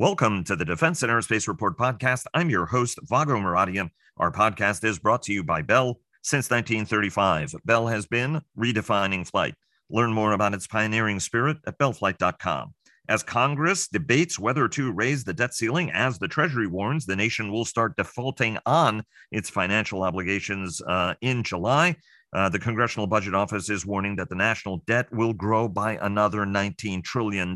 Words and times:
Welcome 0.00 0.42
to 0.44 0.56
the 0.56 0.64
Defense 0.64 1.04
and 1.04 1.12
Aerospace 1.12 1.46
Report 1.46 1.78
podcast. 1.78 2.24
I'm 2.34 2.50
your 2.50 2.66
host, 2.66 2.98
Vago 3.04 3.36
Muradian. 3.36 3.90
Our 4.16 4.32
podcast 4.32 4.82
is 4.82 4.98
brought 4.98 5.22
to 5.22 5.32
you 5.32 5.44
by 5.44 5.62
Bell. 5.62 6.00
Since 6.20 6.50
1935, 6.50 7.54
Bell 7.64 7.86
has 7.86 8.04
been 8.04 8.42
redefining 8.58 9.24
flight. 9.24 9.54
Learn 9.88 10.12
more 10.12 10.32
about 10.32 10.52
its 10.52 10.66
pioneering 10.66 11.20
spirit 11.20 11.58
at 11.68 11.78
bellflight.com. 11.78 12.74
As 13.08 13.22
Congress 13.22 13.86
debates 13.86 14.36
whether 14.36 14.66
to 14.66 14.90
raise 14.90 15.22
the 15.22 15.32
debt 15.32 15.54
ceiling, 15.54 15.92
as 15.92 16.18
the 16.18 16.26
Treasury 16.26 16.66
warns, 16.66 17.06
the 17.06 17.14
nation 17.14 17.52
will 17.52 17.64
start 17.64 17.96
defaulting 17.96 18.58
on 18.66 19.04
its 19.30 19.48
financial 19.48 20.02
obligations 20.02 20.82
uh, 20.88 21.14
in 21.20 21.44
July. 21.44 21.94
Uh, 22.34 22.48
the 22.48 22.58
Congressional 22.58 23.06
Budget 23.06 23.34
Office 23.34 23.70
is 23.70 23.86
warning 23.86 24.16
that 24.16 24.28
the 24.28 24.34
national 24.34 24.78
debt 24.88 25.06
will 25.12 25.32
grow 25.32 25.68
by 25.68 25.98
another 26.02 26.40
$19 26.40 27.04
trillion 27.04 27.54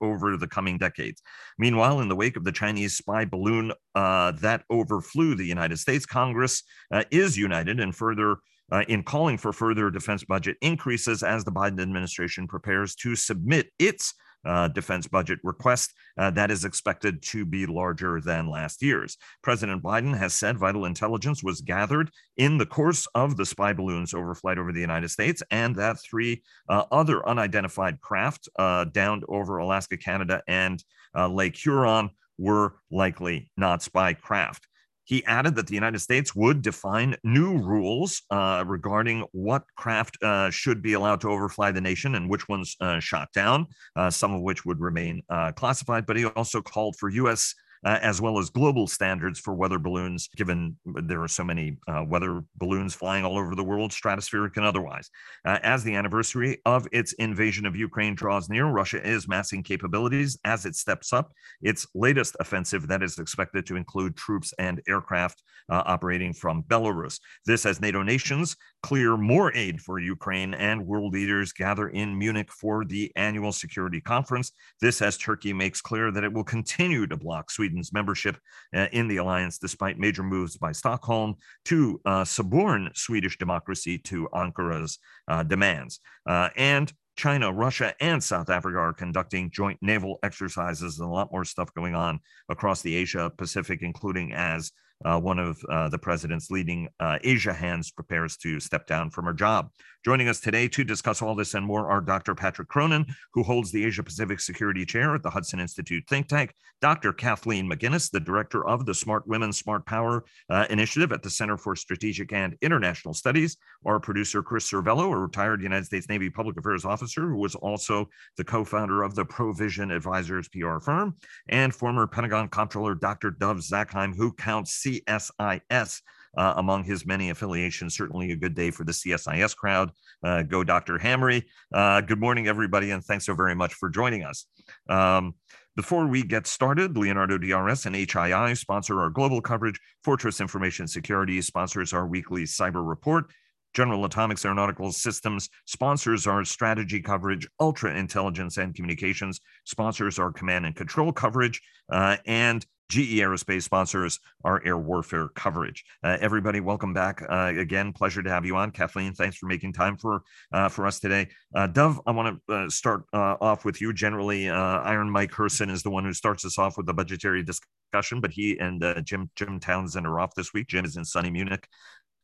over 0.00 0.36
the 0.36 0.46
coming 0.48 0.78
decades. 0.78 1.20
Meanwhile, 1.58 2.00
in 2.00 2.08
the 2.08 2.14
wake 2.14 2.36
of 2.36 2.44
the 2.44 2.52
Chinese 2.52 2.96
spy 2.96 3.24
balloon 3.24 3.72
uh, 3.96 4.32
that 4.40 4.62
overflew 4.70 5.34
the 5.34 5.44
United 5.44 5.78
States, 5.78 6.06
Congress 6.06 6.62
uh, 6.92 7.02
is 7.10 7.36
united 7.36 7.80
in 7.80 7.92
further. 7.92 8.36
Uh, 8.70 8.84
in 8.88 9.02
calling 9.02 9.36
for 9.36 9.52
further 9.52 9.90
defense 9.90 10.24
budget 10.24 10.56
increases 10.62 11.22
as 11.22 11.44
the 11.44 11.52
Biden 11.52 11.82
administration 11.82 12.48
prepares 12.48 12.94
to 12.94 13.14
submit 13.14 13.68
its 13.78 14.14
uh, 14.44 14.68
defense 14.68 15.06
budget 15.06 15.38
request 15.42 15.92
uh, 16.18 16.30
that 16.30 16.50
is 16.50 16.64
expected 16.64 17.22
to 17.22 17.44
be 17.44 17.66
larger 17.66 18.20
than 18.20 18.48
last 18.48 18.82
year's. 18.82 19.16
President 19.42 19.82
Biden 19.82 20.16
has 20.16 20.34
said 20.34 20.58
vital 20.58 20.84
intelligence 20.84 21.42
was 21.42 21.60
gathered 21.60 22.10
in 22.36 22.58
the 22.58 22.66
course 22.66 23.06
of 23.14 23.36
the 23.36 23.46
spy 23.46 23.72
balloon's 23.72 24.12
overflight 24.12 24.58
over 24.58 24.72
the 24.72 24.80
United 24.80 25.08
States, 25.08 25.42
and 25.50 25.76
that 25.76 26.00
three 26.00 26.42
uh, 26.68 26.84
other 26.90 27.26
unidentified 27.28 28.00
craft 28.00 28.48
uh, 28.58 28.84
downed 28.84 29.24
over 29.28 29.58
Alaska, 29.58 29.96
Canada, 29.96 30.42
and 30.46 30.82
uh, 31.16 31.28
Lake 31.28 31.56
Huron 31.56 32.10
were 32.38 32.76
likely 32.90 33.50
not 33.56 33.82
spy 33.82 34.14
craft. 34.14 34.66
He 35.04 35.24
added 35.24 35.56
that 35.56 35.66
the 35.66 35.74
United 35.74 35.98
States 35.98 36.34
would 36.34 36.62
define 36.62 37.16
new 37.24 37.58
rules 37.58 38.22
uh, 38.30 38.64
regarding 38.66 39.24
what 39.32 39.64
craft 39.76 40.16
uh, 40.22 40.50
should 40.50 40.82
be 40.82 40.92
allowed 40.92 41.20
to 41.22 41.28
overfly 41.28 41.72
the 41.72 41.80
nation 41.80 42.14
and 42.14 42.30
which 42.30 42.48
ones 42.48 42.76
uh, 42.80 43.00
shot 43.00 43.32
down, 43.32 43.66
uh, 43.96 44.10
some 44.10 44.32
of 44.32 44.42
which 44.42 44.64
would 44.64 44.80
remain 44.80 45.22
uh, 45.28 45.52
classified. 45.52 46.06
But 46.06 46.16
he 46.16 46.24
also 46.24 46.62
called 46.62 46.96
for 46.96 47.08
U.S 47.08 47.54
uh, 47.84 47.98
as 48.02 48.20
well 48.20 48.38
as 48.38 48.50
global 48.50 48.86
standards 48.86 49.38
for 49.38 49.54
weather 49.54 49.78
balloons, 49.78 50.28
given 50.36 50.76
there 50.84 51.22
are 51.22 51.28
so 51.28 51.44
many 51.44 51.78
uh, 51.88 52.04
weather 52.06 52.42
balloons 52.56 52.94
flying 52.94 53.24
all 53.24 53.38
over 53.38 53.54
the 53.54 53.64
world, 53.64 53.90
stratospheric 53.90 54.56
and 54.56 54.64
otherwise. 54.64 55.10
Uh, 55.44 55.58
as 55.62 55.82
the 55.82 55.94
anniversary 55.94 56.60
of 56.64 56.86
its 56.92 57.12
invasion 57.14 57.66
of 57.66 57.76
Ukraine 57.76 58.14
draws 58.14 58.48
near, 58.48 58.66
Russia 58.66 59.04
is 59.06 59.28
massing 59.28 59.62
capabilities 59.62 60.38
as 60.44 60.66
it 60.66 60.76
steps 60.76 61.12
up 61.12 61.32
its 61.60 61.86
latest 61.94 62.36
offensive 62.40 62.88
that 62.88 63.02
is 63.02 63.18
expected 63.18 63.66
to 63.66 63.76
include 63.76 64.16
troops 64.16 64.52
and 64.58 64.80
aircraft 64.88 65.42
uh, 65.70 65.82
operating 65.86 66.32
from 66.32 66.62
Belarus. 66.64 67.18
This 67.46 67.66
as 67.66 67.80
NATO 67.80 68.02
nations 68.02 68.56
clear 68.82 69.16
more 69.16 69.54
aid 69.54 69.80
for 69.80 69.98
Ukraine 69.98 70.54
and 70.54 70.86
world 70.86 71.12
leaders 71.12 71.52
gather 71.52 71.88
in 71.88 72.18
Munich 72.18 72.50
for 72.50 72.84
the 72.84 73.12
annual 73.16 73.52
security 73.52 74.00
conference. 74.00 74.52
This 74.80 75.00
as 75.00 75.16
Turkey 75.16 75.52
makes 75.52 75.80
clear 75.80 76.10
that 76.10 76.24
it 76.24 76.32
will 76.32 76.44
continue 76.44 77.06
to 77.06 77.16
block 77.16 77.50
Sweden 77.50 77.71
Sweden's 77.72 77.92
membership 77.92 78.36
uh, 78.76 78.88
in 78.92 79.08
the 79.08 79.16
alliance, 79.16 79.58
despite 79.58 79.98
major 79.98 80.22
moves 80.22 80.56
by 80.56 80.72
Stockholm 80.72 81.36
to 81.64 82.00
uh, 82.04 82.24
suborn 82.24 82.90
Swedish 82.94 83.38
democracy 83.38 83.98
to 83.98 84.28
Ankara's 84.34 84.98
uh, 85.28 85.42
demands. 85.42 86.00
And 86.26 86.92
China, 87.16 87.52
Russia, 87.52 87.94
and 88.00 88.22
South 88.22 88.50
Africa 88.50 88.78
are 88.78 88.92
conducting 88.92 89.50
joint 89.50 89.78
naval 89.82 90.18
exercises 90.22 90.98
and 90.98 91.08
a 91.08 91.12
lot 91.12 91.30
more 91.32 91.44
stuff 91.44 91.72
going 91.74 91.94
on 91.94 92.20
across 92.48 92.82
the 92.82 92.94
Asia 92.94 93.30
Pacific, 93.36 93.80
including 93.82 94.32
as 94.32 94.72
uh, 95.04 95.18
one 95.18 95.38
of 95.38 95.62
uh, 95.70 95.88
the 95.88 95.98
president's 95.98 96.50
leading 96.50 96.88
uh, 97.00 97.18
Asia 97.22 97.52
hands 97.52 97.90
prepares 97.90 98.36
to 98.38 98.60
step 98.60 98.86
down 98.86 99.10
from 99.10 99.24
her 99.24 99.32
job. 99.32 99.70
Joining 100.04 100.28
us 100.28 100.40
today 100.40 100.66
to 100.66 100.82
discuss 100.82 101.22
all 101.22 101.36
this 101.36 101.54
and 101.54 101.64
more 101.64 101.88
are 101.88 102.00
Dr. 102.00 102.34
Patrick 102.34 102.66
Cronin, 102.66 103.06
who 103.34 103.44
holds 103.44 103.70
the 103.70 103.84
Asia 103.84 104.02
Pacific 104.02 104.40
Security 104.40 104.84
Chair 104.84 105.14
at 105.14 105.22
the 105.22 105.30
Hudson 105.30 105.60
Institute 105.60 106.02
think 106.08 106.26
tank, 106.26 106.52
Dr. 106.80 107.12
Kathleen 107.12 107.70
McInnis, 107.70 108.10
the 108.10 108.18
director 108.18 108.66
of 108.66 108.84
the 108.84 108.94
Smart 108.94 109.28
Women, 109.28 109.52
Smart 109.52 109.86
Power 109.86 110.24
uh, 110.50 110.66
initiative 110.70 111.12
at 111.12 111.22
the 111.22 111.30
Center 111.30 111.56
for 111.56 111.76
Strategic 111.76 112.32
and 112.32 112.56
International 112.60 113.14
Studies, 113.14 113.56
our 113.86 114.00
producer, 114.00 114.42
Chris 114.42 114.68
Servello, 114.68 115.12
a 115.12 115.16
retired 115.16 115.62
United 115.62 115.84
States 115.84 116.08
Navy 116.08 116.28
public 116.28 116.58
affairs 116.58 116.84
officer 116.84 117.28
who 117.28 117.36
was 117.36 117.54
also 117.54 118.08
the 118.36 118.42
co 118.42 118.64
founder 118.64 119.04
of 119.04 119.14
the 119.14 119.24
Provision 119.24 119.92
Advisors 119.92 120.48
PR 120.48 120.80
firm, 120.80 121.14
and 121.48 121.72
former 121.72 122.08
Pentagon 122.08 122.48
Comptroller 122.48 122.96
Dr. 122.96 123.30
Dov 123.30 123.58
Zakheim, 123.58 124.16
who 124.16 124.32
counts 124.32 124.82
CSIS 125.00 126.02
uh, 126.36 126.54
among 126.56 126.84
his 126.84 127.06
many 127.06 127.30
affiliations. 127.30 127.94
Certainly 127.94 128.32
a 128.32 128.36
good 128.36 128.54
day 128.54 128.70
for 128.70 128.84
the 128.84 128.92
CSIS 128.92 129.56
crowd. 129.56 129.90
Uh, 130.22 130.42
go, 130.42 130.64
Dr. 130.64 130.98
Hamre. 130.98 131.42
Uh, 131.72 132.00
good 132.00 132.20
morning, 132.20 132.46
everybody, 132.46 132.90
and 132.90 133.04
thanks 133.04 133.26
so 133.26 133.34
very 133.34 133.54
much 133.54 133.74
for 133.74 133.88
joining 133.88 134.24
us. 134.24 134.46
Um, 134.88 135.34
before 135.74 136.06
we 136.06 136.22
get 136.22 136.46
started, 136.46 136.96
Leonardo 136.96 137.38
DRS 137.38 137.86
and 137.86 137.96
HII 137.96 138.56
sponsor 138.56 139.00
our 139.00 139.08
global 139.08 139.40
coverage. 139.40 139.80
Fortress 140.04 140.40
Information 140.40 140.86
Security 140.86 141.40
sponsors 141.40 141.94
our 141.94 142.06
weekly 142.06 142.42
cyber 142.42 142.86
report. 142.86 143.32
General 143.74 144.04
Atomics 144.04 144.44
Aeronautical 144.44 144.92
Systems 144.92 145.48
sponsors 145.66 146.26
our 146.26 146.44
strategy 146.44 147.00
coverage, 147.00 147.48
ultra 147.58 147.96
intelligence 147.96 148.58
and 148.58 148.74
communications, 148.74 149.40
sponsors 149.64 150.18
our 150.18 150.30
command 150.30 150.66
and 150.66 150.76
control 150.76 151.10
coverage, 151.10 151.60
uh, 151.90 152.18
and 152.26 152.66
GE 152.92 153.20
Aerospace 153.20 153.62
sponsors 153.62 154.20
our 154.44 154.62
air 154.66 154.76
warfare 154.76 155.28
coverage. 155.28 155.82
Uh, 156.04 156.18
everybody, 156.20 156.60
welcome 156.60 156.92
back 156.92 157.22
uh, 157.26 157.50
again. 157.56 157.90
Pleasure 157.90 158.22
to 158.22 158.28
have 158.28 158.44
you 158.44 158.54
on, 158.56 158.70
Kathleen. 158.70 159.14
Thanks 159.14 159.38
for 159.38 159.46
making 159.46 159.72
time 159.72 159.96
for 159.96 160.22
uh, 160.52 160.68
for 160.68 160.86
us 160.86 161.00
today. 161.00 161.28
Uh, 161.54 161.68
Dov, 161.68 162.02
I 162.06 162.10
want 162.10 162.38
to 162.46 162.54
uh, 162.54 162.68
start 162.68 163.04
uh, 163.14 163.36
off 163.40 163.64
with 163.64 163.80
you. 163.80 163.94
Generally, 163.94 164.50
Iron 164.50 165.08
Mike 165.08 165.30
Herson 165.30 165.70
is 165.70 165.82
the 165.82 165.88
one 165.88 166.04
who 166.04 166.12
starts 166.12 166.44
us 166.44 166.58
off 166.58 166.76
with 166.76 166.84
the 166.84 166.92
budgetary 166.92 167.42
discussion, 167.42 168.20
but 168.20 168.30
he 168.30 168.58
and 168.58 168.84
Jim 169.06 169.30
Jim 169.36 169.58
Townsend 169.58 170.06
are 170.06 170.20
off 170.20 170.34
this 170.34 170.52
week. 170.52 170.66
Jim 170.66 170.84
is 170.84 170.98
in 170.98 171.06
sunny 171.06 171.30
Munich 171.30 171.66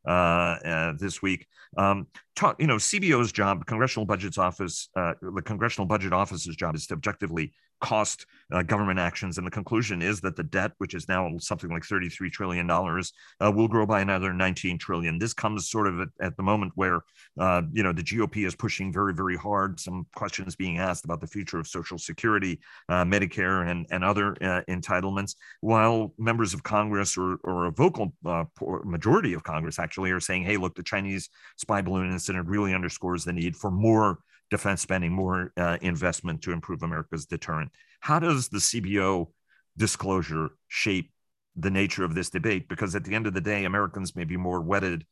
this 0.05 1.23
week. 1.23 1.47
Um, 1.79 2.09
talk, 2.37 2.61
you 2.61 2.67
know, 2.67 2.77
CBO's 2.77 3.33
job, 3.33 3.65
Congressional 3.65 4.05
Budget's 4.05 4.37
Office, 4.37 4.91
the 4.95 5.43
Congressional 5.47 5.87
Budget 5.87 6.13
Office's 6.13 6.57
job 6.57 6.75
is 6.75 6.87
to 6.89 6.95
objectively 6.95 7.55
cost 7.81 8.27
uh, 8.53 8.63
government 8.63 8.99
actions. 8.99 9.39
And 9.39 9.47
the 9.47 9.51
conclusion 9.51 10.01
is 10.03 10.21
that 10.23 10.37
the 10.37 10.43
debt, 10.43 10.73
which 10.79 10.95
is 10.95 11.09
now 11.09 11.31
something 11.39 11.71
like 11.71 11.83
$33 11.83 12.31
trillion, 12.31 12.71
uh, 12.71 13.53
will 13.53 13.69
grow 13.69 13.87
by 13.87 14.01
another 14.01 14.33
19 14.33 14.79
trillion. 14.79 15.19
This 15.19 15.35
comes 15.35 15.69
sort 15.69 15.87
of 15.87 16.01
at, 16.01 16.09
at 16.21 16.37
the 16.37 16.43
moment 16.43 16.73
where, 16.75 17.03
uh, 17.39 17.63
you 17.73 17.83
know, 17.83 17.93
the 17.93 18.03
GOP 18.03 18.47
is 18.47 18.55
pushing 18.55 18.93
very, 18.93 19.15
very 19.15 19.37
hard. 19.37 19.79
Some 19.79 20.07
questions 20.15 20.57
being 20.57 20.79
asked 20.79 21.05
about 21.05 21.21
the 21.21 21.27
future 21.27 21.59
of 21.59 21.67
Social 21.67 21.99
Security, 21.99 22.59
uh, 22.89 23.05
Medicare, 23.05 23.69
and, 23.71 23.87
and 23.91 24.03
other 24.03 24.33
uh, 24.41 24.63
entitlements, 24.69 25.35
while 25.61 26.15
members 26.19 26.55
of 26.55 26.63
Congress 26.63 27.17
or, 27.17 27.39
or 27.45 27.67
a 27.67 27.71
vocal 27.71 28.15
uh, 28.25 28.45
majority 28.85 29.35
of 29.35 29.43
Congress 29.43 29.79
actually 29.79 30.11
are 30.11 30.21
saying, 30.21 30.43
hey, 30.43 30.57
look, 30.57 30.75
the 30.75 30.83
Chinese 30.83 31.29
spy 31.57 31.83
balloon 31.83 32.11
incident 32.11 32.49
really 32.49 32.75
underscores 32.75 33.25
the 33.25 33.33
need 33.33 33.57
for 33.57 33.71
more 33.71 34.19
defense 34.51 34.83
spending, 34.83 35.13
more 35.13 35.53
uh, 35.57 35.79
investment 35.81 36.43
to 36.43 36.53
improve 36.53 36.83
America's 36.83 37.27
deterrent. 37.27 37.71
How 38.01 38.19
does 38.19 38.49
the 38.49 38.59
CBO 38.59 39.29
disclosure 39.77 40.51
shape 40.69 41.11
the 41.57 41.71
nature 41.71 42.05
of 42.05 42.15
this 42.15 42.31
debate? 42.31 42.69
Because 42.69 42.95
at 42.95 43.05
the 43.05 43.15
end 43.15 43.27
of 43.27 43.35
the 43.35 43.41
day, 43.41 43.65
Americans 43.65 44.17
may 44.17 44.25
be 44.25 44.37
more 44.37 44.61
wedded 44.61 45.05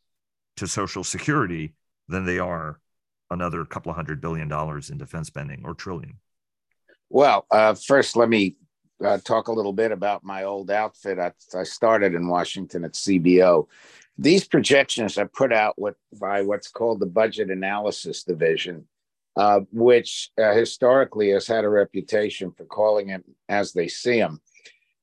to 0.56 0.66
Social 0.66 1.04
Security 1.04 1.74
than 2.08 2.24
they 2.24 2.38
are 2.38 2.80
another 3.30 3.64
couple 3.64 3.90
of 3.90 3.96
hundred 3.96 4.20
billion 4.20 4.48
dollars 4.48 4.90
in 4.90 4.98
defense 4.98 5.26
spending 5.26 5.62
or 5.64 5.74
trillion. 5.74 6.18
Well, 7.10 7.46
uh, 7.50 7.74
first, 7.74 8.16
let 8.16 8.28
me 8.28 8.56
uh, 9.04 9.18
talk 9.18 9.48
a 9.48 9.52
little 9.52 9.72
bit 9.72 9.92
about 9.92 10.24
my 10.24 10.44
old 10.44 10.70
outfit. 10.70 11.18
I, 11.18 11.32
I, 11.56 11.64
started 11.64 12.14
in 12.14 12.28
Washington 12.28 12.84
at 12.84 12.94
CBO. 12.94 13.66
These 14.16 14.48
projections 14.48 15.18
are 15.18 15.28
put 15.28 15.52
out 15.52 15.76
by 16.18 16.42
what's 16.42 16.68
called 16.68 17.00
the 17.00 17.06
Budget 17.06 17.50
Analysis 17.50 18.24
Division 18.24 18.86
uh, 19.36 19.60
which 19.72 20.30
uh, 20.42 20.54
historically 20.54 21.30
has 21.30 21.46
had 21.46 21.64
a 21.64 21.68
reputation 21.68 22.50
for 22.52 22.64
calling 22.64 23.10
it 23.10 23.24
as 23.48 23.72
they 23.72 23.88
see 23.88 24.18
them. 24.18 24.40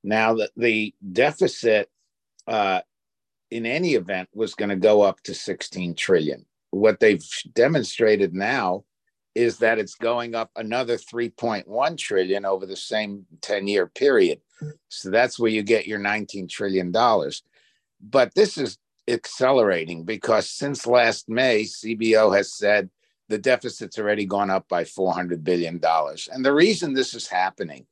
Now, 0.04 0.34
the, 0.34 0.50
the 0.58 0.94
deficit 1.12 1.90
uh, 2.48 2.82
in 3.52 3.66
any 3.66 3.94
event 3.94 4.30
was 4.34 4.56
going 4.56 4.70
to 4.70 4.76
go 4.76 5.02
up 5.02 5.22
to 5.24 5.34
16 5.34 5.96
trillion. 5.96 6.46
What 6.72 7.00
they've 7.00 7.24
demonstrated 7.54 8.34
now 8.34 8.84
is 9.36 9.58
that 9.60 9.80
it's 9.80 9.96
going 9.96 10.36
up 10.36 10.52
another 10.56 10.98
3.1 10.98 11.98
trillion 11.98 12.46
over 12.46 12.66
the 12.66 12.76
same 12.76 13.26
10 13.42 13.68
year 13.68 13.88
period. 13.88 14.42
So 14.90 15.10
that's 15.10 15.40
where 15.40 15.52
you 15.52 15.64
get 15.64 15.88
your 15.88 16.00
19 16.00 16.48
trillion 16.48 16.92
dollars. 16.92 17.44
But 18.02 18.34
this 18.36 18.58
is 18.58 18.78
accelerating 19.08 20.04
because 20.04 20.50
since 20.50 20.88
last 20.88 21.30
May, 21.30 21.64
CBO 21.64 22.36
has 22.36 22.54
said 22.54 22.90
the 23.34 23.40
deficit's 23.40 23.98
already 23.98 24.28
gone 24.28 24.52
up 24.52 24.70
by 24.70 24.84
$400 24.84 25.44
billion. 25.44 25.82
And 26.32 26.46
the 26.46 26.54
reason 26.54 26.94
this 26.94 27.16
is 27.16 27.28
happening 27.28 27.88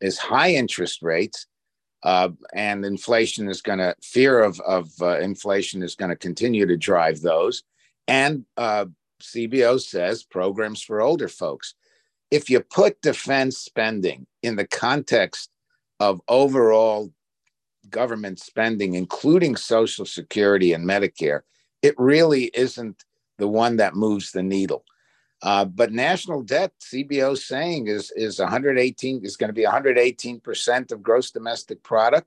is 0.00 0.16
high 0.16 0.52
interest 0.52 1.02
rates, 1.02 1.46
uh, 2.02 2.30
and 2.54 2.82
inflation 2.82 3.46
is 3.46 3.60
going 3.60 3.78
to 3.78 3.94
fear 4.02 4.40
of 4.40 4.58
of 4.60 4.88
uh, 5.02 5.18
inflation 5.20 5.82
is 5.82 5.96
going 5.96 6.08
to 6.08 6.16
continue 6.16 6.64
to 6.64 6.78
drive 6.78 7.20
those. 7.20 7.62
And 8.08 8.46
uh, 8.56 8.86
CBO 9.20 9.78
says 9.78 10.22
programs 10.24 10.80
for 10.82 11.02
older 11.02 11.28
folks. 11.28 11.74
If 12.30 12.48
you 12.48 12.60
put 12.60 13.02
defense 13.02 13.58
spending 13.58 14.26
in 14.42 14.56
the 14.56 14.66
context 14.66 15.50
of 16.00 16.22
overall 16.26 17.12
government 17.90 18.40
spending, 18.40 18.94
including 18.94 19.56
Social 19.56 20.06
Security 20.06 20.72
and 20.72 20.88
Medicare, 20.88 21.40
it 21.82 21.94
really 21.98 22.44
isn't 22.54 23.04
the 23.38 23.48
one 23.48 23.76
that 23.76 23.94
moves 23.94 24.32
the 24.32 24.42
needle. 24.42 24.84
Uh, 25.42 25.64
but 25.64 25.92
national 25.92 26.42
debt, 26.42 26.72
CBO 26.80 27.36
saying 27.36 27.88
is 27.88 28.10
is 28.16 28.38
118 28.38 29.24
is 29.24 29.36
going 29.36 29.48
to 29.48 29.54
be 29.54 29.64
118 29.64 30.40
percent 30.40 30.92
of 30.92 31.02
gross 31.02 31.30
domestic 31.30 31.82
product. 31.82 32.26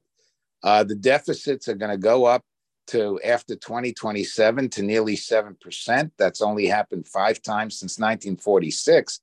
Uh, 0.62 0.84
the 0.84 0.96
deficits 0.96 1.68
are 1.68 1.76
going 1.76 1.92
to 1.92 1.98
go 1.98 2.26
up 2.26 2.44
to 2.88 3.20
after 3.24 3.56
2027 3.56 4.70
to 4.70 4.84
nearly 4.84 5.16
seven 5.16 5.58
percent. 5.60 6.14
That's 6.18 6.42
only 6.42 6.68
happened 6.68 7.08
five 7.08 7.42
times 7.42 7.80
since 7.80 7.98
1946. 7.98 9.22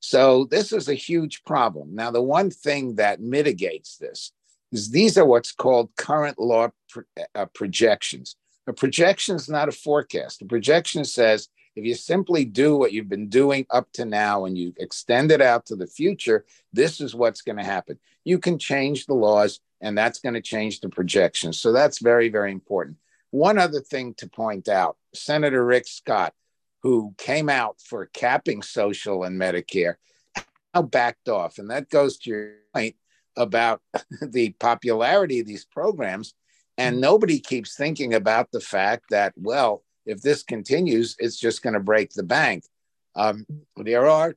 So 0.00 0.44
this 0.44 0.72
is 0.72 0.88
a 0.88 0.94
huge 0.94 1.44
problem. 1.44 1.94
Now, 1.94 2.10
the 2.10 2.22
one 2.22 2.50
thing 2.50 2.96
that 2.96 3.20
mitigates 3.20 3.96
this 3.96 4.32
is 4.70 4.90
these 4.90 5.16
are 5.16 5.24
what's 5.24 5.52
called 5.52 5.96
current 5.96 6.38
law 6.38 6.68
uh, 7.34 7.46
projections. 7.54 8.36
A 8.66 8.72
projection 8.72 9.36
is 9.36 9.48
not 9.48 9.68
a 9.68 9.72
forecast. 9.72 10.42
A 10.42 10.46
projection 10.46 11.04
says 11.04 11.48
if 11.76 11.84
you 11.84 11.94
simply 11.94 12.44
do 12.44 12.76
what 12.76 12.92
you've 12.92 13.08
been 13.08 13.28
doing 13.28 13.66
up 13.70 13.90
to 13.94 14.04
now 14.04 14.44
and 14.44 14.56
you 14.56 14.72
extend 14.78 15.32
it 15.32 15.42
out 15.42 15.66
to 15.66 15.76
the 15.76 15.86
future, 15.86 16.44
this 16.72 17.00
is 17.00 17.14
what's 17.14 17.42
going 17.42 17.58
to 17.58 17.64
happen. 17.64 17.98
You 18.24 18.38
can 18.38 18.58
change 18.58 19.06
the 19.06 19.14
laws, 19.14 19.60
and 19.80 19.98
that's 19.98 20.20
going 20.20 20.34
to 20.34 20.40
change 20.40 20.80
the 20.80 20.88
projections. 20.88 21.58
So 21.58 21.72
that's 21.72 21.98
very, 21.98 22.28
very 22.28 22.52
important. 22.52 22.96
One 23.30 23.58
other 23.58 23.80
thing 23.80 24.14
to 24.18 24.28
point 24.28 24.68
out 24.68 24.96
Senator 25.12 25.64
Rick 25.64 25.88
Scott, 25.88 26.32
who 26.82 27.14
came 27.18 27.48
out 27.48 27.80
for 27.80 28.06
capping 28.06 28.62
social 28.62 29.24
and 29.24 29.40
Medicare, 29.40 29.96
now 30.74 30.82
backed 30.82 31.28
off. 31.28 31.58
And 31.58 31.70
that 31.70 31.90
goes 31.90 32.18
to 32.18 32.30
your 32.30 32.52
point 32.72 32.94
about 33.36 33.80
the 34.22 34.50
popularity 34.60 35.40
of 35.40 35.46
these 35.46 35.64
programs. 35.64 36.34
And 36.76 37.00
nobody 37.00 37.38
keeps 37.38 37.76
thinking 37.76 38.14
about 38.14 38.50
the 38.50 38.60
fact 38.60 39.04
that, 39.10 39.32
well, 39.36 39.84
if 40.06 40.20
this 40.22 40.42
continues, 40.42 41.14
it's 41.18 41.38
just 41.38 41.62
going 41.62 41.74
to 41.74 41.80
break 41.80 42.10
the 42.10 42.22
bank. 42.22 42.64
Um, 43.14 43.46
there 43.76 44.08
are 44.08 44.34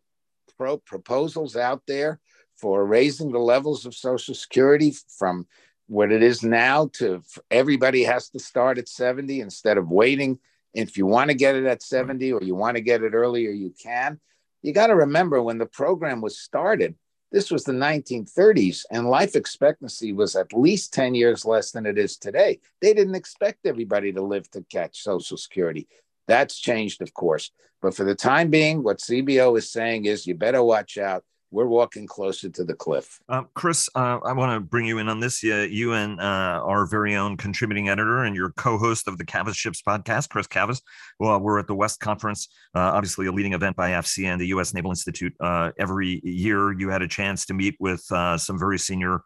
pro- 0.57 0.77
proposals 0.77 1.55
out 1.55 1.81
there 1.87 2.19
for 2.57 2.85
raising 2.85 3.31
the 3.31 3.39
levels 3.39 3.85
of 3.85 3.95
Social 3.95 4.33
Security 4.33 4.93
from 5.17 5.47
what 5.87 6.11
it 6.11 6.21
is 6.21 6.43
now 6.43 6.89
to 6.93 7.21
everybody 7.49 8.03
has 8.03 8.29
to 8.29 8.39
start 8.39 8.77
at 8.77 8.89
70 8.89 9.39
instead 9.41 9.77
of 9.77 9.89
waiting. 9.89 10.37
If 10.73 10.97
you 10.97 11.05
want 11.05 11.29
to 11.29 11.35
get 11.35 11.55
it 11.55 11.65
at 11.65 11.81
70 11.81 12.33
or 12.33 12.41
you 12.43 12.55
want 12.55 12.75
to 12.75 12.81
get 12.81 13.03
it 13.03 13.13
earlier, 13.13 13.51
you 13.51 13.73
can. 13.81 14.19
You 14.61 14.73
got 14.73 14.87
to 14.87 14.95
remember 14.95 15.41
when 15.41 15.57
the 15.57 15.65
program 15.65 16.19
was 16.19 16.39
started, 16.39 16.95
this 17.31 17.51
was 17.51 17.63
the 17.63 17.73
1930s, 17.73 18.85
and 18.89 19.09
life 19.09 19.35
expectancy 19.35 20.13
was 20.13 20.35
at 20.35 20.53
least 20.53 20.93
10 20.93 21.13
years 21.13 21.45
less 21.45 21.71
than 21.71 21.85
it 21.85 21.97
is 21.97 22.17
today. 22.17 22.59
They 22.81 22.93
didn't 22.93 23.15
expect 23.15 23.65
everybody 23.65 24.13
to 24.13 24.21
live 24.21 24.49
to 24.51 24.63
catch 24.71 25.01
Social 25.01 25.37
Security. 25.37 25.87
That's 26.27 26.57
changed, 26.57 27.01
of 27.01 27.13
course. 27.13 27.51
But 27.81 27.95
for 27.95 28.05
the 28.05 28.15
time 28.15 28.49
being, 28.49 28.83
what 28.83 28.99
CBO 28.99 29.57
is 29.57 29.71
saying 29.71 30.05
is 30.05 30.25
you 30.25 30.35
better 30.35 30.63
watch 30.63 30.97
out 30.97 31.23
we're 31.51 31.67
walking 31.67 32.05
closer 32.05 32.49
to 32.49 32.63
the 32.63 32.73
cliff. 32.73 33.19
Uh, 33.29 33.43
Chris, 33.53 33.89
uh, 33.95 34.19
I 34.23 34.33
want 34.33 34.51
to 34.51 34.59
bring 34.59 34.85
you 34.85 34.97
in 34.97 35.07
on 35.07 35.19
this. 35.19 35.43
Uh, 35.43 35.67
you 35.69 35.93
and 35.93 36.19
uh, 36.19 36.61
our 36.63 36.85
very 36.85 37.15
own 37.15 37.37
contributing 37.37 37.89
editor 37.89 38.23
and 38.23 38.35
your 38.35 38.51
co-host 38.51 39.07
of 39.07 39.17
the 39.17 39.25
Cavas 39.25 39.55
Ships 39.55 39.81
podcast, 39.81 40.29
Chris 40.29 40.47
Cavas. 40.47 40.81
Well, 41.19 41.39
we're 41.39 41.59
at 41.59 41.67
the 41.67 41.75
West 41.75 41.99
Conference, 41.99 42.49
uh, 42.75 42.79
obviously 42.79 43.27
a 43.27 43.31
leading 43.31 43.53
event 43.53 43.75
by 43.75 43.91
AFCEA 43.91 44.27
and 44.27 44.41
the 44.41 44.47
U.S. 44.47 44.73
Naval 44.73 44.91
Institute. 44.91 45.33
Uh, 45.39 45.71
every 45.79 46.21
year, 46.23 46.77
you 46.77 46.89
had 46.89 47.01
a 47.01 47.07
chance 47.07 47.45
to 47.45 47.53
meet 47.53 47.75
with 47.79 48.01
some 48.01 48.59
very 48.59 48.77
senior 48.79 49.21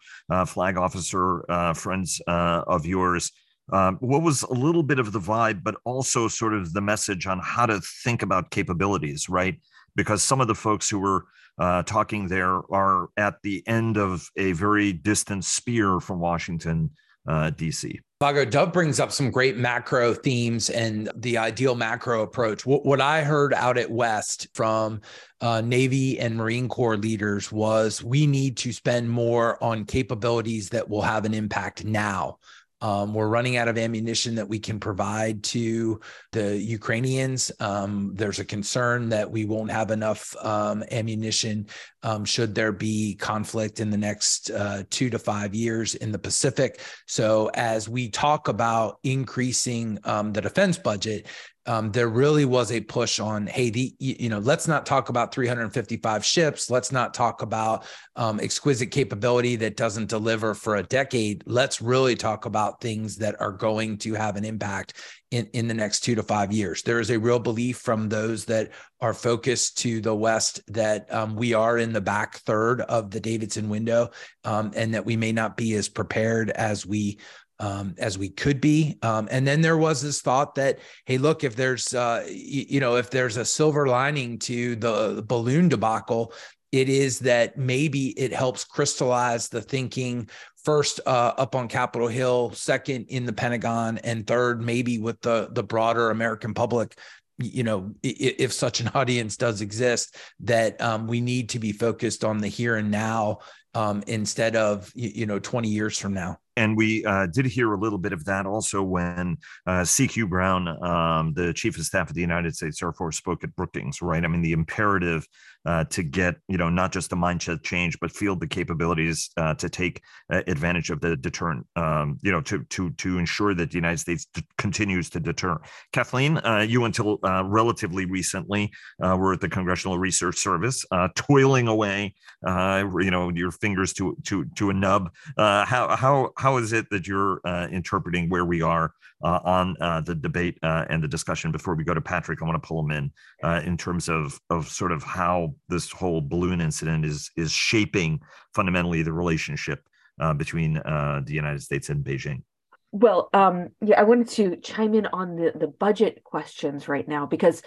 flag 0.45 0.77
officer 0.77 1.44
friends 1.75 2.21
of 2.27 2.85
yours. 2.85 3.31
Um, 3.71 3.97
what 4.01 4.21
was 4.21 4.44
a 4.44 4.53
little 4.53 4.83
bit 4.83 5.00
of 5.00 5.12
the 5.12 5.19
vibe, 5.19 5.63
but 5.63 5.75
also 5.85 6.27
sort 6.27 6.53
of 6.53 6.73
the 6.73 6.81
message 6.81 7.25
on 7.25 7.39
how 7.39 7.65
to 7.65 7.79
think 8.03 8.21
about 8.21 8.51
capabilities, 8.51 9.29
right? 9.29 9.59
Because 9.95 10.23
some 10.23 10.41
of 10.41 10.47
the 10.47 10.56
folks 10.56 10.89
who 10.89 11.00
were 11.00 11.25
uh, 11.57 11.83
talking 11.83 12.27
there 12.27 12.62
are 12.74 13.09
at 13.18 13.36
the 13.44 13.63
end 13.68 13.98
of 13.98 14.30
a 14.36 14.51
very 14.53 14.94
distant 14.94 15.45
spear 15.45 16.00
from 16.00 16.19
Washington, 16.19 16.92
uh, 17.27 17.51
D.C. 17.51 18.00
Vago, 18.21 18.45
Dov 18.45 18.71
brings 18.71 19.00
up 19.00 19.12
some 19.12 19.31
great 19.31 19.57
macro 19.57 20.13
themes 20.13 20.69
and 20.69 21.09
the 21.15 21.39
ideal 21.39 21.74
macro 21.74 22.21
approach. 22.21 22.68
What, 22.68 22.86
what 22.86 23.01
I 23.01 23.24
heard 23.24 23.51
out 23.51 23.80
at 23.80 23.89
West 23.89 24.48
from 24.53 25.01
uh, 25.42 25.62
Navy 25.62 26.19
and 26.19 26.36
Marine 26.36 26.68
Corps 26.69 26.98
leaders 26.98 27.51
was 27.51 28.04
we 28.04 28.27
need 28.27 28.57
to 28.57 28.71
spend 28.71 29.09
more 29.09 29.62
on 29.63 29.86
capabilities 29.86 30.69
that 30.69 30.88
will 30.88 31.01
have 31.01 31.25
an 31.25 31.33
impact 31.33 31.83
now 31.83 32.38
um, 32.81 33.13
we're 33.13 33.28
running 33.28 33.57
out 33.57 33.68
of 33.68 33.78
ammunition 33.78 34.36
that 34.36 34.48
we 34.48 34.60
can 34.60 34.80
provide 34.80 35.44
to 35.44 36.00
the 36.31 36.57
Ukrainians. 36.57 37.51
Um, 37.60 38.12
there's 38.16 38.39
a 38.39 38.45
concern 38.45 39.10
that 39.10 39.30
we 39.30 39.45
won't 39.45 39.72
have 39.72 39.92
enough 39.92 40.36
um, 40.44 40.83
ammunition 40.92 41.68
um, 42.03 42.25
should 42.25 42.56
there 42.56 42.71
be 42.71 43.15
conflict 43.15 43.80
in 43.80 43.89
the 43.89 43.98
next 43.98 44.50
uh, 44.51 44.83
two 44.89 45.09
to 45.09 45.19
five 45.19 45.53
years 45.53 45.95
in 45.95 46.12
the 46.12 46.19
Pacific. 46.19 46.81
So, 47.07 47.50
as 47.53 47.88
we 47.88 48.09
talk 48.09 48.48
about 48.48 49.00
increasing 49.03 50.00
um, 50.03 50.33
the 50.33 50.42
defense 50.42 50.77
budget, 50.77 51.27
um, 51.68 51.92
there 51.92 52.07
really 52.07 52.45
was 52.45 52.71
a 52.71 52.81
push 52.81 53.19
on 53.19 53.45
hey 53.45 53.69
the 53.69 53.94
you 54.00 54.30
know 54.30 54.39
let's 54.39 54.68
not 54.68 54.86
talk 54.86 55.09
about 55.09 55.31
355 55.33 56.25
ships 56.25 56.71
let's 56.71 56.92
not 56.92 57.13
talk 57.13 57.44
about 57.44 57.86
um, 58.15 58.39
exquisite 58.39 58.89
capability 58.89 59.56
that 59.57 59.77
doesn't 59.77 60.09
deliver 60.09 60.56
for 60.56 60.77
a 60.77 60.83
decade 60.83 61.44
let's 61.45 61.81
really 61.81 62.15
talk 62.15 62.45
about 62.45 62.81
things 62.81 63.18
that 63.18 63.39
are 63.39 63.51
going 63.51 63.97
to 63.97 64.15
have 64.15 64.38
an 64.38 64.45
impact 64.45 64.95
in, 65.31 65.48
in 65.54 65.68
the 65.68 65.74
next 65.74 66.01
two 66.01 66.16
to 66.16 66.24
five 66.24 66.51
years 66.51 66.83
there 66.83 67.00
is 67.00 67.10
a 67.10 67.19
real 67.19 67.39
belief 67.39 67.78
from 67.78 68.10
those 68.10 68.45
that 68.45 68.69
are 69.00 69.13
focused 69.13 69.78
to 69.80 70.01
the 70.01 70.16
west 70.16 70.62
that 70.68 71.12
um, 71.13 71.36
we 71.36 71.54
are 71.54 71.78
in 71.78 71.94
the 71.94 72.01
back 72.01 72.38
third 72.39 72.81
of 72.81 73.10
the 73.10 73.19
davidson 73.19 73.69
window 73.69 74.10
um, 74.44 74.72
and 74.75 74.94
that 74.94 75.06
we 75.06 75.16
may 75.16 75.31
not 75.31 75.57
be 75.57 75.74
as 75.74 75.89
prepared 75.89 76.50
as 76.51 76.86
we 76.86 77.18
um, 77.61 77.94
as 78.00 78.18
we 78.18 78.30
could 78.30 78.59
be. 78.59 78.97
Um, 79.04 79.28
and 79.30 79.47
then 79.47 79.61
there 79.61 79.78
was 79.78 80.02
this 80.02 80.19
thought 80.19 80.56
that, 80.56 80.80
hey, 81.06 81.19
look, 81.19 81.44
if 81.44 81.56
there's, 81.56 81.94
uh, 81.94 82.26
you, 82.28 82.80
know, 82.80 82.95
if 82.95 83.11
there's 83.11 83.38
a 83.38 83.45
silver 83.45 83.85
lining 83.85 84.40
to 84.40 84.76
the 84.78 85.23
balloon 85.28 85.69
debacle, 85.69 86.33
it 86.71 86.90
is 86.90 87.19
that 87.19 87.57
maybe 87.57 88.19
it 88.19 88.33
helps 88.33 88.64
crystallize 88.64 89.50
the 89.50 89.61
thinking 89.61 90.30
first 90.63 90.99
uh, 91.06 91.33
up 91.37 91.56
on 91.56 91.68
Capitol 91.68 92.07
Hill, 92.07 92.51
second 92.51 93.06
in 93.09 93.25
the 93.25 93.33
Pentagon, 93.33 93.97
and 93.99 94.25
third 94.25 94.61
maybe 94.61 94.97
with 94.97 95.21
the 95.21 95.49
the 95.51 95.63
broader 95.63 96.09
American 96.09 96.53
public. 96.53 96.97
You 97.37 97.63
know, 97.63 97.95
if, 98.03 98.35
if 98.39 98.53
such 98.53 98.81
an 98.81 98.87
audience 98.95 99.37
does 99.37 99.61
exist, 99.61 100.18
that 100.41 100.80
um, 100.81 101.07
we 101.07 101.21
need 101.21 101.49
to 101.49 101.59
be 101.59 101.71
focused 101.71 102.23
on 102.23 102.39
the 102.39 102.47
here 102.47 102.75
and 102.75 102.91
now 102.91 103.39
um, 103.73 104.03
instead 104.07 104.56
of 104.56 104.91
you 104.95 105.25
know 105.25 105.39
20 105.39 105.69
years 105.69 105.97
from 105.97 106.13
now 106.13 106.37
and 106.57 106.75
we 106.75 107.06
uh, 107.06 107.27
did 107.27 107.45
hear 107.45 107.73
a 107.73 107.80
little 107.80 107.97
bit 107.97 108.13
of 108.13 108.25
that 108.25 108.45
also 108.45 108.83
when 108.83 109.37
uh, 109.65 109.81
CQ 109.81 110.30
Brown, 110.30 110.68
um, 110.83 111.33
the 111.33 111.53
chief 111.53 111.77
of 111.77 111.85
staff 111.85 112.09
of 112.09 112.15
the 112.15 112.21
United 112.21 112.56
States 112.56 112.81
Air 112.83 112.91
Force, 112.91 113.18
spoke 113.18 113.44
at 113.44 113.56
Brookings, 113.56 114.01
right? 114.01 114.23
I 114.23 114.27
mean, 114.27 114.41
the 114.41 114.51
imperative 114.51 115.25
uh, 115.65 115.83
to 115.85 116.03
get, 116.03 116.35
you 116.47 116.57
know, 116.57 116.69
not 116.69 116.91
just 116.91 117.09
the 117.09 117.15
mindset 117.15 117.63
change, 117.63 117.99
but 117.99 118.11
field 118.11 118.39
the 118.39 118.47
capabilities 118.47 119.30
uh, 119.37 119.53
to 119.56 119.69
take 119.69 120.01
uh, 120.31 120.41
advantage 120.47 120.89
of 120.89 121.01
the 121.01 121.15
deterrent, 121.18 121.65
um, 121.75 122.18
you 122.21 122.31
know, 122.31 122.41
to 122.41 122.63
to 122.65 122.89
to 122.91 123.18
ensure 123.18 123.53
that 123.53 123.69
the 123.69 123.75
United 123.75 123.99
States 123.99 124.25
d- 124.33 124.44
continues 124.57 125.09
to 125.09 125.19
deter. 125.19 125.57
Kathleen, 125.94 126.37
uh, 126.37 126.65
you 126.68 126.85
until 126.85 127.19
relatively 127.45 128.06
recently 128.06 128.71
were 128.99 129.33
at 129.33 129.41
the 129.41 129.49
Congressional 129.49 129.97
Research 129.97 130.37
Service, 130.37 130.85
toiling 131.15 131.68
away, 131.68 132.13
you 132.45 133.11
know, 133.11 133.30
your 133.30 133.51
fingers 133.51 133.94
to 133.94 134.18
to 134.25 134.45
to 134.56 134.69
a 134.69 134.73
nub. 134.73 135.09
how 135.37 135.95
how 135.95 136.31
how 136.37 136.57
is 136.57 136.73
it 136.73 136.89
that 136.89 137.07
you're 137.07 137.39
interpreting 137.71 138.30
where 138.30 138.45
we 138.45 138.61
are 138.61 138.94
on 139.23 139.75
uh, 139.81 140.01
the 140.01 140.16
debate 140.16 140.57
uh, 140.63 140.85
and 140.90 141.04
the 141.04 141.07
discussion? 141.07 141.51
Before 141.51 141.75
we 141.75 141.83
go 141.83 141.94
to 141.94 142.01
Patrick, 142.01 142.42
I 142.42 142.45
want 142.45 142.61
to 142.61 142.68
pull 142.68 142.80
him 142.83 142.92
in 142.92 143.11
uh, 143.44 143.61
in 143.63 143.78
terms 143.78 144.09
of 144.09 144.40
of 144.49 144.68
sort 144.68 144.92
of 144.92 145.04
how 145.04 145.56
this 145.69 145.92
whole 145.92 146.21
balloon 146.21 146.61
incident 146.61 147.06
is 147.06 147.31
is 147.35 147.51
shaping 147.51 148.19
fundamentally 148.54 149.04
the 149.04 149.13
relationship 149.13 149.87
uh, 150.19 150.33
between 150.33 150.73
the 150.73 151.33
United 151.33 151.61
States 151.61 151.90
and 151.90 152.04
Beijing. 152.04 152.44
Well, 152.92 153.30
um, 153.33 153.69
yeah, 153.81 153.99
I 153.99 154.04
wanted 154.04 154.30
to 154.30 154.57
chime 154.57 154.94
in 154.95 155.07
on 155.07 155.35
the 155.35 155.51
the 155.57 155.68
budget 155.68 156.23
questions 156.23 156.87
right 156.87 157.07
now 157.07 157.25
because 157.25 157.61